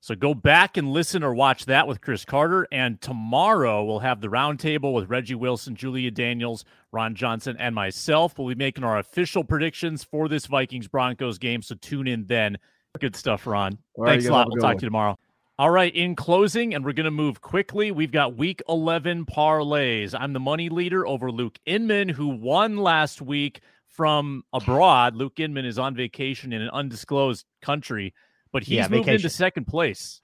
So 0.03 0.15
go 0.15 0.33
back 0.33 0.79
and 0.79 0.93
listen 0.93 1.23
or 1.23 1.35
watch 1.35 1.67
that 1.67 1.87
with 1.87 2.01
Cris 2.01 2.25
Carter. 2.25 2.67
And 2.73 2.99
tomorrow 3.03 3.85
we'll 3.85 3.99
have 3.99 4.23
the 4.23 4.29
roundtable 4.29 4.95
with 4.95 5.11
Reggie 5.11 5.35
Wilson, 5.35 5.77
Julia 5.77 6.11
Daniels, 6.11 6.65
Ron 6.91 7.15
Johnson, 7.15 7.57
and 7.59 7.75
myself. 7.75 8.39
We'll 8.39 8.49
be 8.49 8.55
making 8.55 8.83
our 8.83 8.99
official 8.99 9.45
predictions 9.45 10.03
for 10.03 10.29
this 10.29 10.47
Vikings 10.47 10.89
Broncos 10.89 11.37
game. 11.37 11.61
So 11.61 11.75
tune 11.75 12.07
in 12.07 12.25
then. 12.25 12.57
Good 12.99 13.15
stuff, 13.15 13.47
Ron. 13.47 13.77
All 13.95 14.07
Thanks 14.07 14.25
right, 14.25 14.31
a 14.31 14.33
lot. 14.33 14.49
We'll 14.49 14.63
talk 14.63 14.79
to 14.79 14.83
you 14.83 14.89
tomorrow. 14.89 15.19
All 15.61 15.71
right, 15.71 15.95
in 15.95 16.17
closing, 16.17 16.73
and 16.73 16.87
we're 16.87 16.95
going 16.95 17.05
to 17.05 17.11
move 17.11 17.43
quickly. 17.43 17.91
We've 17.91 18.11
got 18.11 18.35
week 18.35 18.63
11 18.67 19.27
parlays. 19.27 20.19
I'm 20.19 20.33
the 20.33 20.41
money 20.41 20.71
leader 20.71 21.07
over 21.07 21.31
Luke 21.31 21.59
Inman, 21.67 22.09
who 22.09 22.29
won 22.29 22.79
last 22.79 23.21
week 23.21 23.61
from 23.87 24.43
abroad. 24.55 25.17
Luke 25.17 25.39
Inman 25.39 25.67
is 25.67 25.79
on 25.79 25.95
vacation 25.95 26.55
in 26.55 26.63
an 26.63 26.71
undisclosed 26.71 27.45
country, 27.61 28.15
but 28.55 28.63
he's 28.63 28.77
yeah, 28.77 28.89
moved 28.89 29.05
vacation. 29.05 29.27
into 29.27 29.29
second 29.29 29.67
place. 29.67 30.23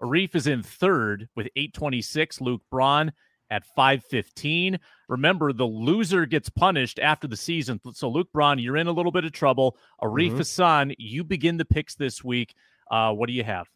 Arif 0.00 0.34
is 0.34 0.46
in 0.46 0.62
third 0.62 1.28
with 1.36 1.48
826. 1.54 2.40
Luke 2.40 2.62
Braun 2.70 3.12
at 3.50 3.66
515. 3.76 4.78
Remember, 5.10 5.52
the 5.52 5.66
loser 5.66 6.24
gets 6.24 6.48
punished 6.48 6.98
after 6.98 7.28
the 7.28 7.36
season. 7.36 7.78
So, 7.92 8.08
Luke 8.08 8.32
Braun, 8.32 8.58
you're 8.58 8.78
in 8.78 8.86
a 8.86 8.92
little 8.92 9.12
bit 9.12 9.26
of 9.26 9.32
trouble. 9.32 9.76
Arif 10.02 10.28
mm-hmm. 10.28 10.36
Hasan, 10.38 10.94
you 10.96 11.24
begin 11.24 11.58
the 11.58 11.66
picks 11.66 11.94
this 11.94 12.24
week. 12.24 12.54
Uh, 12.90 13.12
what 13.12 13.26
do 13.26 13.34
you 13.34 13.44
have? 13.44 13.68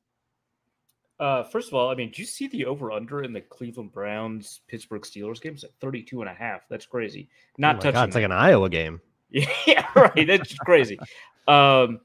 Uh, 1.23 1.45
first 1.45 1.68
of 1.68 1.75
all, 1.75 1.89
I 1.89 1.95
mean, 1.95 2.11
do 2.11 2.20
you 2.20 2.27
see 2.27 2.49
the 2.49 2.66
over 2.66 2.91
under 2.91 3.23
in 3.23 3.33
the 3.33 3.41
Cleveland 3.41 3.93
Browns 3.93 4.59
Pittsburgh 4.66 5.03
Steelers 5.03 5.41
game? 5.41 5.53
It's 5.53 5.62
at 5.62 5.70
32 5.81 6.20
and 6.20 6.29
a 6.29 6.35
half. 6.35 6.62
That's 6.68 6.85
crazy. 6.85 7.29
Not 7.59 7.77
oh 7.77 7.79
touching. 7.79 7.93
God, 7.93 8.09
it's 8.09 8.16
like 8.16 8.25
an 8.25 8.33
Iowa 8.33 8.68
game. 8.68 9.01
yeah, 9.31 9.87
right. 9.95 10.27
That's 10.27 10.55
crazy. 10.55 10.99
Um, 11.49 11.99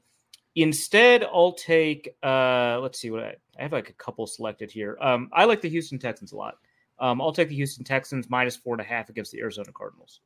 instead, 0.56 1.22
I'll 1.22 1.52
take. 1.52 2.16
Uh, 2.24 2.80
let's 2.80 2.98
see 2.98 3.12
what 3.12 3.22
I, 3.22 3.36
I, 3.56 3.62
have. 3.62 3.72
Like 3.72 3.88
a 3.88 3.92
couple 3.92 4.26
selected 4.26 4.68
here. 4.68 4.98
Um, 5.00 5.30
I 5.32 5.44
like 5.44 5.60
the 5.60 5.68
Houston 5.68 5.96
Texans 6.00 6.32
a 6.32 6.36
lot. 6.36 6.56
Um, 6.98 7.22
I'll 7.22 7.32
take 7.32 7.48
the 7.48 7.54
Houston 7.54 7.84
Texans 7.84 8.28
minus 8.28 8.56
four 8.56 8.74
and 8.74 8.80
a 8.80 8.84
half 8.84 9.10
against 9.10 9.30
the 9.30 9.38
Arizona 9.38 9.70
Cardinals. 9.72 10.22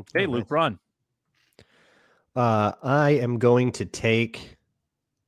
Okay, 0.00 0.26
Luke 0.26 0.48
Braun. 0.48 0.80
Uh, 2.34 2.72
I 2.82 3.10
am 3.10 3.38
going 3.38 3.70
to 3.70 3.84
take 3.84 4.56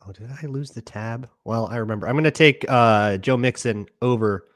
Oh, 0.06 0.12
did 0.12 0.30
I 0.30 0.46
lose 0.46 0.70
the 0.70 0.82
tab? 0.82 1.28
Well, 1.44 1.66
I 1.66 1.76
remember. 1.76 2.06
I'm 2.06 2.14
going 2.14 2.24
to 2.24 2.30
take 2.30 2.64
uh, 2.68 3.16
Joe 3.18 3.36
Mixon 3.36 3.86
over 4.02 4.48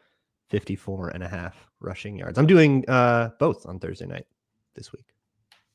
54 0.50 1.08
and 1.10 1.22
a 1.22 1.28
half 1.28 1.56
rushing 1.80 2.16
yards. 2.16 2.38
I'm 2.38 2.46
doing 2.46 2.84
uh, 2.88 3.30
both 3.38 3.66
on 3.66 3.78
Thursday 3.78 4.06
night 4.06 4.26
this 4.74 4.92
week. 4.92 5.06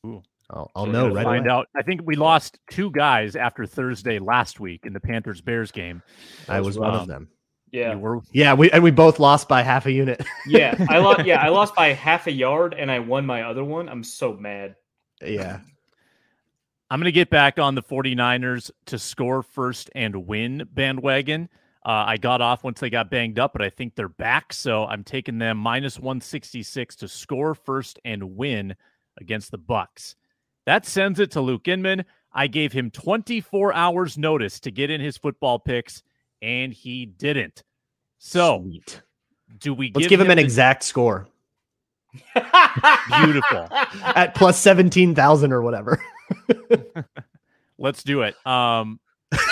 Ooh. 0.05 0.21
I'll, 0.49 0.69
I'll 0.75 0.85
So 0.85 0.91
know 0.91 1.07
right 1.09 1.23
find 1.23 1.45
away. 1.47 1.53
out. 1.55 1.67
I 1.75 1.81
think 1.81 2.01
we 2.03 2.15
lost 2.15 2.59
two 2.69 2.91
guys 2.91 3.35
after 3.35 3.65
Thursday 3.65 4.19
last 4.19 4.59
week 4.59 4.81
in 4.85 4.93
the 4.93 4.99
Panthers 4.99 5.41
Bears 5.41 5.71
game. 5.71 6.03
I 6.47 6.61
was 6.61 6.77
one 6.77 6.93
of 6.93 7.07
them. 7.07 7.29
Yeah, 7.71 7.93
You 7.93 7.99
were 7.99 8.19
Yeah, 8.31 8.53
we 8.53 8.69
and 8.69 8.83
we 8.83 8.91
both 8.91 9.19
lost 9.19 9.49
by 9.49 9.63
half 9.63 9.87
a 9.87 9.91
unit. 9.91 10.23
yeah. 10.47 10.75
I 10.89 10.99
lost. 10.99 11.25
Yeah, 11.25 11.41
I 11.41 11.49
lost 11.49 11.73
by 11.73 11.87
half 11.93 12.27
a 12.27 12.31
yard, 12.31 12.75
and 12.77 12.91
I 12.91 12.99
won 12.99 13.25
my 13.25 13.41
other 13.43 13.63
one. 13.63 13.89
I'm 13.89 14.03
so 14.03 14.33
mad. 14.33 14.75
yeah. 15.25 15.61
I'm 16.89 16.99
going 16.99 17.05
to 17.05 17.11
get 17.11 17.29
back 17.29 17.57
on 17.59 17.75
the 17.75 17.81
49ers 17.81 18.69
to 18.87 18.99
score 18.99 19.41
first 19.41 19.89
and 19.95 20.27
win 20.27 20.67
bandwagon. 20.71 21.49
Uh, 21.85 22.05
I 22.07 22.17
got 22.17 22.39
off 22.41 22.63
once 22.63 22.79
they 22.79 22.89
got 22.89 23.09
banged 23.09 23.39
up, 23.39 23.51
but 23.53 23.61
I 23.61 23.69
think 23.69 23.95
they're 23.95 24.07
back. 24.09 24.53
So 24.53 24.85
I'm 24.85 25.03
taking 25.03 25.37
them 25.39 25.57
minus 25.57 25.97
166 25.99 26.95
to 26.97 27.07
score 27.07 27.55
first 27.55 27.99
and 28.05 28.35
win 28.37 28.75
against 29.19 29.51
the 29.51 29.57
Bucks. 29.57 30.15
That 30.65 30.85
sends 30.85 31.19
it 31.19 31.31
to 31.31 31.41
Luke 31.41 31.67
Inman. 31.67 32.05
I 32.31 32.47
gave 32.47 32.71
him 32.71 32.89
24 32.89 33.73
hours 33.73 34.17
notice 34.17 34.59
to 34.61 34.71
get 34.71 34.89
in 34.89 35.01
his 35.01 35.17
football 35.17 35.59
picks, 35.59 36.03
and 36.41 36.73
he 36.73 37.05
didn't. 37.05 37.63
So 38.17 38.61
Sweet. 38.61 39.01
do 39.59 39.73
we 39.73 39.91
Let's 39.93 40.07
give 40.07 40.21
him 40.21 40.29
an 40.31 40.37
the- 40.37 40.43
exact 40.43 40.83
score 40.83 41.27
Beautiful. 42.33 43.67
at 44.03 44.35
plus 44.35 44.57
17,000 44.59 45.51
or 45.51 45.61
whatever. 45.61 46.01
Let's 47.77 48.03
do 48.03 48.21
it. 48.21 48.35
Um, 48.45 48.99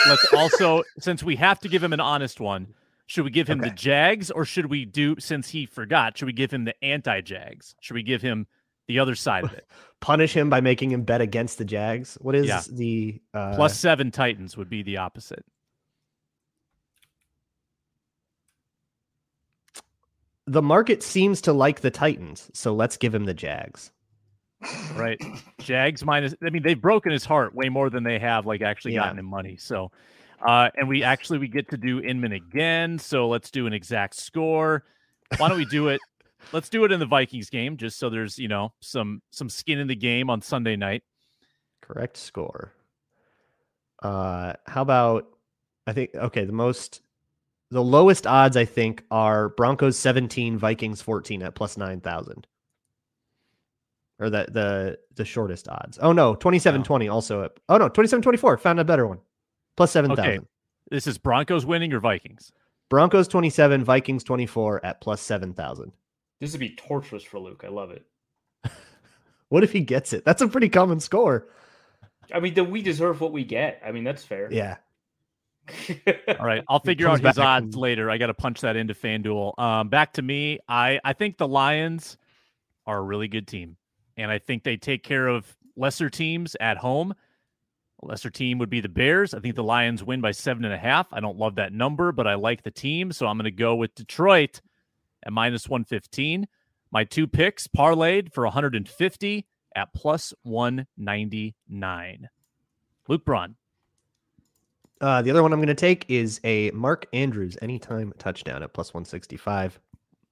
let's 0.07 0.34
also, 0.34 0.84
since 0.99 1.23
we 1.23 1.36
have 1.38 1.59
to 1.61 1.67
give 1.67 1.84
him 1.84 1.91
an 1.91 1.99
honest 1.99 2.39
one, 2.39 2.67
should 3.07 3.25
we 3.25 3.32
give 3.32 3.49
him 3.49 3.59
the 3.59 3.71
Jags 3.71 4.29
or 4.32 4.45
should 4.45 4.67
we 4.67 4.86
do, 4.86 5.15
since 5.19 5.49
he 5.49 5.65
forgot, 5.65 6.17
should 6.17 6.27
we 6.27 6.34
give 6.34 6.51
him 6.51 6.63
the 6.65 6.82
anti 6.84 7.21
Jags? 7.21 7.75
Should 7.82 7.95
we 7.95 8.03
give 8.03 8.21
him 8.21 8.47
the 8.88 8.99
other 8.99 9.15
side 9.15 9.43
of 9.43 9.53
it? 9.53 9.67
Punish 9.99 10.34
him 10.34 10.49
by 10.49 10.61
making 10.61 10.91
him 10.91 11.01
bet 11.01 11.19
against 11.19 11.57
the 11.57 11.65
Jags. 11.65 12.17
What 12.21 12.36
is 12.36 12.45
Yeah. 12.45 12.61
the 12.71 13.21
uh, 13.34 13.55
Plus 13.55 13.77
seven 13.77 14.11
Titans 14.11 14.55
would 14.55 14.69
be 14.69 14.84
the 14.84 14.97
opposite. 14.97 15.43
the 20.47 20.61
market 20.61 21.01
seems 21.01 21.39
to 21.41 21.53
like 21.53 21.79
the 21.79 21.91
Titans, 21.91 22.49
so 22.53 22.73
let's 22.73 22.97
give 22.97 23.15
him 23.15 23.23
the 23.25 23.34
Jags. 23.34 23.91
Right. 24.95 25.22
Jags 25.59 26.03
minus, 26.03 26.36
I 26.43 26.49
mean, 26.49 26.64
they've 26.64 26.80
broken 26.80 27.12
his 27.12 27.26
heart 27.26 27.55
way 27.55 27.70
more 27.70 27.89
than 27.89 28.03
they 28.03 28.20
have 28.20 28.45
like 28.45 28.62
actually 28.62 28.93
Yeah. 28.93 29.01
gotten 29.01 29.20
him 29.20 29.26
money. 29.26 29.57
So, 29.57 29.91
uh, 30.45 30.70
and 30.76 30.88
we 30.88 31.03
actually, 31.03 31.39
we 31.39 31.47
get 31.47 31.70
to 31.70 31.78
do 31.78 31.99
Inman 32.01 32.34
again. 32.34 32.97
So 32.99 33.28
let's 33.28 33.51
do 33.51 33.68
an 33.68 33.74
exact 33.74 34.16
score. 34.16 34.84
Why 35.38 35.49
don't 35.49 35.57
we 35.57 35.66
do 35.66 35.88
it? 35.88 36.01
Let's 36.53 36.68
do 36.70 36.84
it 36.84 36.91
in 36.91 36.99
the 36.99 37.05
Vikings 37.05 37.49
game, 37.49 37.78
just 37.78 37.97
so 37.97 38.09
there's, 38.09 38.38
you 38.38 38.47
know, 38.49 38.74
some, 38.82 39.22
some 39.32 39.47
skin 39.47 39.78
in 39.80 39.88
the 39.88 39.95
game 39.95 40.30
on 40.30 40.41
Sunday 40.41 40.76
night. 40.76 41.03
Correct 41.82 42.18
score. 42.18 42.74
Uh, 44.01 44.53
how 44.66 44.82
about 44.82 45.28
I 45.88 45.93
think 45.93 46.14
okay, 46.16 46.43
the 46.45 46.51
most 46.51 47.01
the 47.70 47.84
lowest 47.84 48.28
odds 48.28 48.57
I 48.57 48.66
think 48.66 49.03
are 49.12 49.49
Broncos 49.49 49.97
17, 49.97 50.57
Vikings 50.57 51.01
14 51.01 51.43
at 51.43 51.55
plus 51.55 51.78
9,000. 51.78 52.47
Or 54.22 54.30
the 54.30 54.45
the 54.49 54.97
the 55.15 55.26
shortest 55.26 55.67
odds. 55.67 55.97
Oh 56.01 56.11
no, 56.13 56.36
2720 56.36 57.09
also 57.09 57.43
at 57.43 57.51
Oh 57.67 57.78
no, 57.78 57.89
2724 57.89 58.57
found 58.59 58.80
a 58.80 58.84
better 58.86 59.07
one. 59.07 59.19
Plus 59.76 59.91
7,000. 59.91 60.24
Okay, 60.24 60.39
This 60.91 61.07
is 61.07 61.17
Broncos 61.17 61.65
winning 61.65 61.91
or 61.91 61.99
Vikings? 61.99 62.51
Broncos 62.89 63.28
27, 63.28 63.84
Vikings 63.84 64.24
24 64.24 64.86
at 64.86 65.01
plus 65.01 65.22
7,000. 65.22 65.91
This 66.39 66.51
would 66.51 66.59
be 66.59 66.76
torturous 66.76 67.24
for 67.24 67.39
Luke. 67.39 67.63
I 67.65 67.69
love 67.69 67.91
it. 67.91 68.05
What 69.49 69.63
if 69.65 69.74
he 69.74 69.82
gets 69.82 70.13
it? 70.13 70.24
That's 70.24 70.41
a 70.41 70.47
pretty 70.47 70.69
common 70.69 71.01
score. 71.01 71.47
I 72.34 72.39
mean, 72.39 72.53
then 72.53 72.72
we 72.72 72.82
deserve 72.82 73.19
what 73.19 73.34
we 73.34 73.43
get. 73.43 73.82
I 73.86 73.91
mean, 73.91 74.05
that's 74.05 74.24
fair. 74.24 74.47
Yeah. 74.49 74.78
All 76.39 76.45
right, 76.45 76.63
I'll 76.69 76.80
figure 76.80 77.07
out 77.09 77.19
his 77.22 77.38
odds 77.38 77.65
and- 77.65 77.76
later. 77.76 78.09
I 78.09 78.17
got 78.17 78.28
to 78.28 78.34
punch 78.34 78.61
that 78.61 78.76
into 78.78 78.93
FanDuel. 78.93 79.59
Um, 79.59 79.89
back 79.89 80.13
to 80.13 80.22
me. 80.22 80.59
I 80.69 80.99
I 81.03 81.13
think 81.13 81.38
the 81.38 81.47
Lions 81.47 82.17
are 82.86 82.97
a 82.97 83.01
really 83.01 83.28
good 83.28 83.47
team, 83.47 83.76
and 84.18 84.32
I 84.32 84.39
think 84.39 84.64
they 84.64 84.78
take 84.78 85.03
care 85.03 85.28
of 85.28 85.55
lesser 85.76 86.09
teams 86.09 86.55
at 86.59 86.78
home. 86.78 87.14
A 88.01 88.05
lesser 88.05 88.30
team 88.30 88.57
would 88.57 88.70
be 88.70 88.82
the 88.82 88.89
Bears. 88.89 89.34
I 89.34 89.39
think 89.39 89.55
the 89.55 89.64
Lions 89.64 90.03
win 90.03 90.22
by 90.22 90.32
seven 90.32 90.66
and 90.66 90.74
a 90.74 90.78
half. 90.78 91.07
I 91.12 91.20
don't 91.20 91.38
love 91.38 91.55
that 91.55 91.74
number, 91.74 92.12
but 92.12 92.28
I 92.28 92.36
like 92.36 92.64
the 92.64 92.72
team, 92.72 93.12
so 93.12 93.28
I'm 93.28 93.38
going 93.38 93.45
to 93.45 93.51
go 93.51 93.76
with 93.76 93.95
Detroit 93.95 94.62
at 95.24 95.34
minus 95.34 95.70
one 95.70 95.84
fifteen. 95.84 96.47
My 96.91 97.05
two 97.05 97.26
picks 97.26 97.68
parlayed 97.68 98.34
for 98.34 98.43
150 98.43 99.47
at 99.76 99.93
plus 99.93 100.34
199. 100.43 102.30
Luke 103.07 103.26
Braun. 103.26 103.55
Uh, 104.99 105.22
the 105.22 105.32
other 105.32 105.41
one 105.41 105.53
I'm 105.53 105.59
going 105.59 105.68
to 105.68 105.74
take 105.74 106.05
is 106.09 106.39
a 106.43 106.70
Mark 106.72 107.07
Andrews 107.14 107.57
anytime 107.62 108.14
touchdown 108.20 108.62
at 108.62 108.74
plus 108.74 108.93
165. 108.93 109.80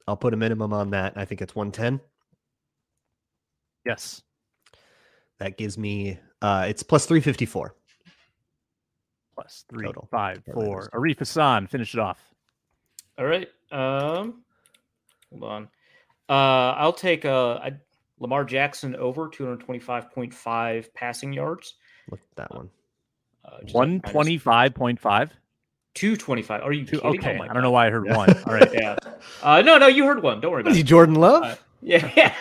I'll 0.07 0.17
put 0.17 0.33
a 0.33 0.37
minimum 0.37 0.73
on 0.73 0.91
that. 0.91 1.13
I 1.15 1.25
think 1.25 1.41
it's 1.41 1.55
110. 1.55 2.01
Yes. 3.89 4.21
That 5.39 5.57
gives 5.57 5.77
me 5.77 6.19
uh, 6.41 6.65
it's 6.69 6.83
plus 6.83 7.05
354. 7.05 7.73
plus 9.33 9.65
three, 9.69 9.85
Total. 9.87 10.07
five, 10.11 10.43
four. 10.53 10.89
Arif 10.93 11.19
Hasan, 11.19 11.65
finish 11.67 11.93
it 11.93 11.99
off. 11.99 12.21
All 13.17 13.25
right. 13.25 13.47
Um, 13.71 14.43
hold 15.31 15.43
on. 15.43 15.63
Uh, 16.29 16.73
I'll 16.77 16.93
take 16.93 17.25
uh, 17.25 17.53
I, 17.55 17.71
Lamar 18.19 18.43
Jackson 18.45 18.95
over 18.97 19.27
225.5 19.29 20.93
passing 20.93 21.33
yards. 21.33 21.75
Look 22.11 22.19
at 22.19 22.35
that 22.35 22.55
one. 22.55 22.69
Uh, 23.45 23.61
just 23.63 23.73
One 23.73 23.93
like 23.93 24.03
minus 24.03 24.11
twenty-five 24.13 24.75
point 24.75 24.99
five. 24.99 25.31
225. 25.95 26.61
Are 26.61 26.71
you 26.71 26.85
Two. 26.85 26.99
kidding? 26.99 27.19
Okay, 27.19 27.37
Oh 27.39 27.43
I 27.43 27.47
don't 27.47 27.55
God. 27.55 27.61
know 27.61 27.71
why 27.71 27.87
I 27.87 27.89
heard 27.89 28.07
one. 28.07 28.29
All 28.45 28.53
right. 28.53 28.69
Yeah. 28.73 28.95
Uh, 29.41 29.61
no, 29.61 29.77
no, 29.77 29.87
you 29.87 30.05
heard 30.05 30.21
one. 30.21 30.39
Don't 30.39 30.51
worry 30.51 30.59
What 30.63 30.67
about 30.67 30.71
is 30.71 30.77
he, 30.77 30.81
it. 30.81 30.85
Jordan 30.87 31.15
Love? 31.15 31.63
Yeah. 31.81 32.33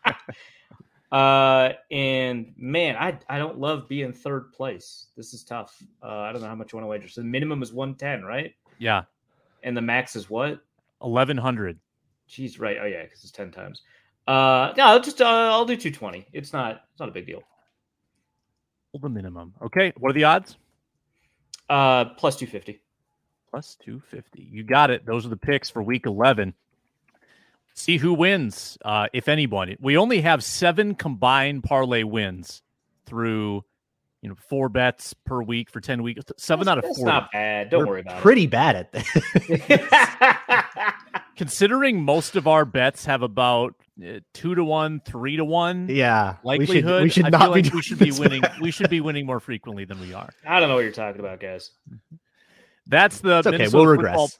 uh, 1.12 1.72
and 1.90 2.52
man, 2.56 2.96
I 2.96 3.18
I 3.28 3.38
don't 3.38 3.58
love 3.58 3.88
being 3.88 4.12
third 4.12 4.52
place. 4.52 5.06
This 5.16 5.34
is 5.34 5.44
tough. 5.44 5.80
Uh, 6.02 6.20
I 6.20 6.32
don't 6.32 6.42
know 6.42 6.48
how 6.48 6.54
much 6.54 6.72
you 6.72 6.76
want 6.78 6.84
to 6.84 6.88
wager. 6.88 7.08
So 7.08 7.20
the 7.20 7.26
minimum 7.26 7.62
is 7.62 7.72
110, 7.72 8.24
right? 8.24 8.54
Yeah, 8.78 9.04
And 9.62 9.76
the 9.76 9.80
max 9.82 10.16
is 10.16 10.28
what? 10.28 10.60
eleven 11.02 11.36
hundred. 11.36 11.78
Jeez, 12.28 12.60
right. 12.60 12.76
Oh 12.80 12.86
yeah, 12.86 13.02
because 13.04 13.22
it's 13.22 13.30
10 13.32 13.50
times. 13.52 13.82
Uh, 14.26 14.72
no, 14.76 14.84
I'll 14.86 15.00
just 15.00 15.20
uh, 15.22 15.24
I'll 15.52 15.64
do 15.64 15.76
220. 15.76 16.26
It's 16.32 16.52
not 16.52 16.82
it's 16.90 17.00
not 17.00 17.08
a 17.08 17.12
big 17.12 17.26
deal. 17.26 17.42
The 19.00 19.08
minimum. 19.10 19.52
Okay. 19.62 19.92
What 19.98 20.10
are 20.10 20.14
the 20.14 20.24
odds? 20.24 20.56
Uh, 21.68 22.06
plus 22.16 22.36
250. 22.36 22.80
Plus 23.50 23.76
two 23.76 24.00
fifty. 24.00 24.42
You 24.50 24.64
got 24.64 24.90
it. 24.90 25.06
Those 25.06 25.24
are 25.26 25.28
the 25.28 25.36
picks 25.36 25.70
for 25.70 25.82
week 25.82 26.06
eleven. 26.06 26.54
See 27.78 27.98
who 27.98 28.14
wins, 28.14 28.78
uh, 28.84 29.08
if 29.12 29.28
anyone. 29.28 29.76
We 29.80 29.98
only 29.98 30.22
have 30.22 30.42
seven 30.42 30.94
combined 30.94 31.62
parlay 31.62 32.04
wins 32.04 32.62
through, 33.04 33.64
you 34.22 34.30
know, 34.30 34.34
four 34.48 34.70
bets 34.70 35.12
per 35.12 35.42
week 35.42 35.68
for 35.70 35.82
ten 35.82 36.02
weeks. 36.02 36.24
Seven 36.38 36.66
out 36.68 36.78
of 36.78 36.86
four. 36.96 37.04
not 37.06 37.30
bad. 37.32 37.68
Don't 37.68 37.80
We're 37.80 37.86
worry 37.86 38.00
about 38.00 38.16
it. 38.16 38.22
Pretty 38.22 38.46
bad 38.46 38.76
at 38.76 38.92
that. 38.92 40.94
Considering 41.36 42.02
most 42.02 42.34
of 42.34 42.46
our 42.46 42.64
bets 42.64 43.04
have 43.04 43.20
about 43.20 43.74
uh, 44.02 44.20
two 44.32 44.54
to 44.54 44.64
one, 44.64 45.00
three 45.04 45.36
to 45.36 45.44
one. 45.44 45.86
yeah. 45.90 46.36
likelihood. 46.42 47.02
We 47.02 47.10
should, 47.10 47.24
we 47.24 47.24
should 47.24 47.32
not 47.32 47.42
feel 47.42 47.52
be 47.54 47.62
like 47.62 47.74
we 47.74 47.82
should 47.82 47.98
be 47.98 48.10
winning. 48.12 48.40
bad. 48.40 48.58
We 48.60 48.70
should 48.70 48.88
be 48.88 49.02
winning 49.02 49.26
more 49.26 49.38
frequently 49.38 49.84
than 49.84 50.00
we 50.00 50.14
are. 50.14 50.30
I 50.46 50.60
don't 50.60 50.70
know 50.70 50.76
what 50.76 50.84
you're 50.84 50.92
talking 50.92 51.20
about, 51.20 51.40
guys. 51.40 51.72
That's 52.86 53.20
the 53.20 53.38
It's 53.38 53.46
okay. 53.48 53.58
Minnesota 53.58 53.76
We'll 53.76 53.96
football- 53.96 54.12
regress. 54.24 54.38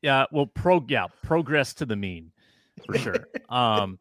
Yeah, 0.00 0.26
well, 0.30 0.46
pro 0.46 0.84
yeah, 0.88 1.06
progress 1.24 1.74
to 1.74 1.86
the 1.86 1.96
mean 1.96 2.30
for 2.86 2.98
sure. 2.98 3.28
um, 3.48 3.98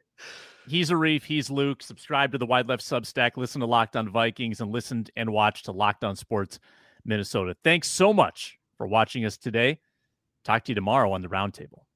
he's 0.68 0.90
Arif, 0.90 1.24
he's 1.24 1.50
Luke. 1.50 1.82
Subscribe 1.82 2.32
to 2.32 2.38
the 2.38 2.46
Wide 2.46 2.68
Left 2.68 2.84
Substack. 2.84 3.38
Listen 3.38 3.62
to 3.62 3.68
Locked 3.68 3.96
On 3.96 4.10
Vikings 4.10 4.62
and 4.62 4.72
listen 4.72 5.06
and 5.16 5.32
watch 5.32 5.64
to 5.64 5.72
Locked 5.72 6.04
On 6.04 6.16
Sports 6.16 6.60
Minnesota. 7.06 7.56
Thanks 7.64 7.88
so 7.88 8.14
much 8.14 8.58
for 8.78 8.88
watching 8.88 9.26
us 9.26 9.38
today. 9.38 9.80
Talk 10.44 10.64
to 10.66 10.72
you 10.72 10.76
tomorrow 10.76 11.12
on 11.12 11.22
the 11.22 11.28
roundtable. 11.28 11.87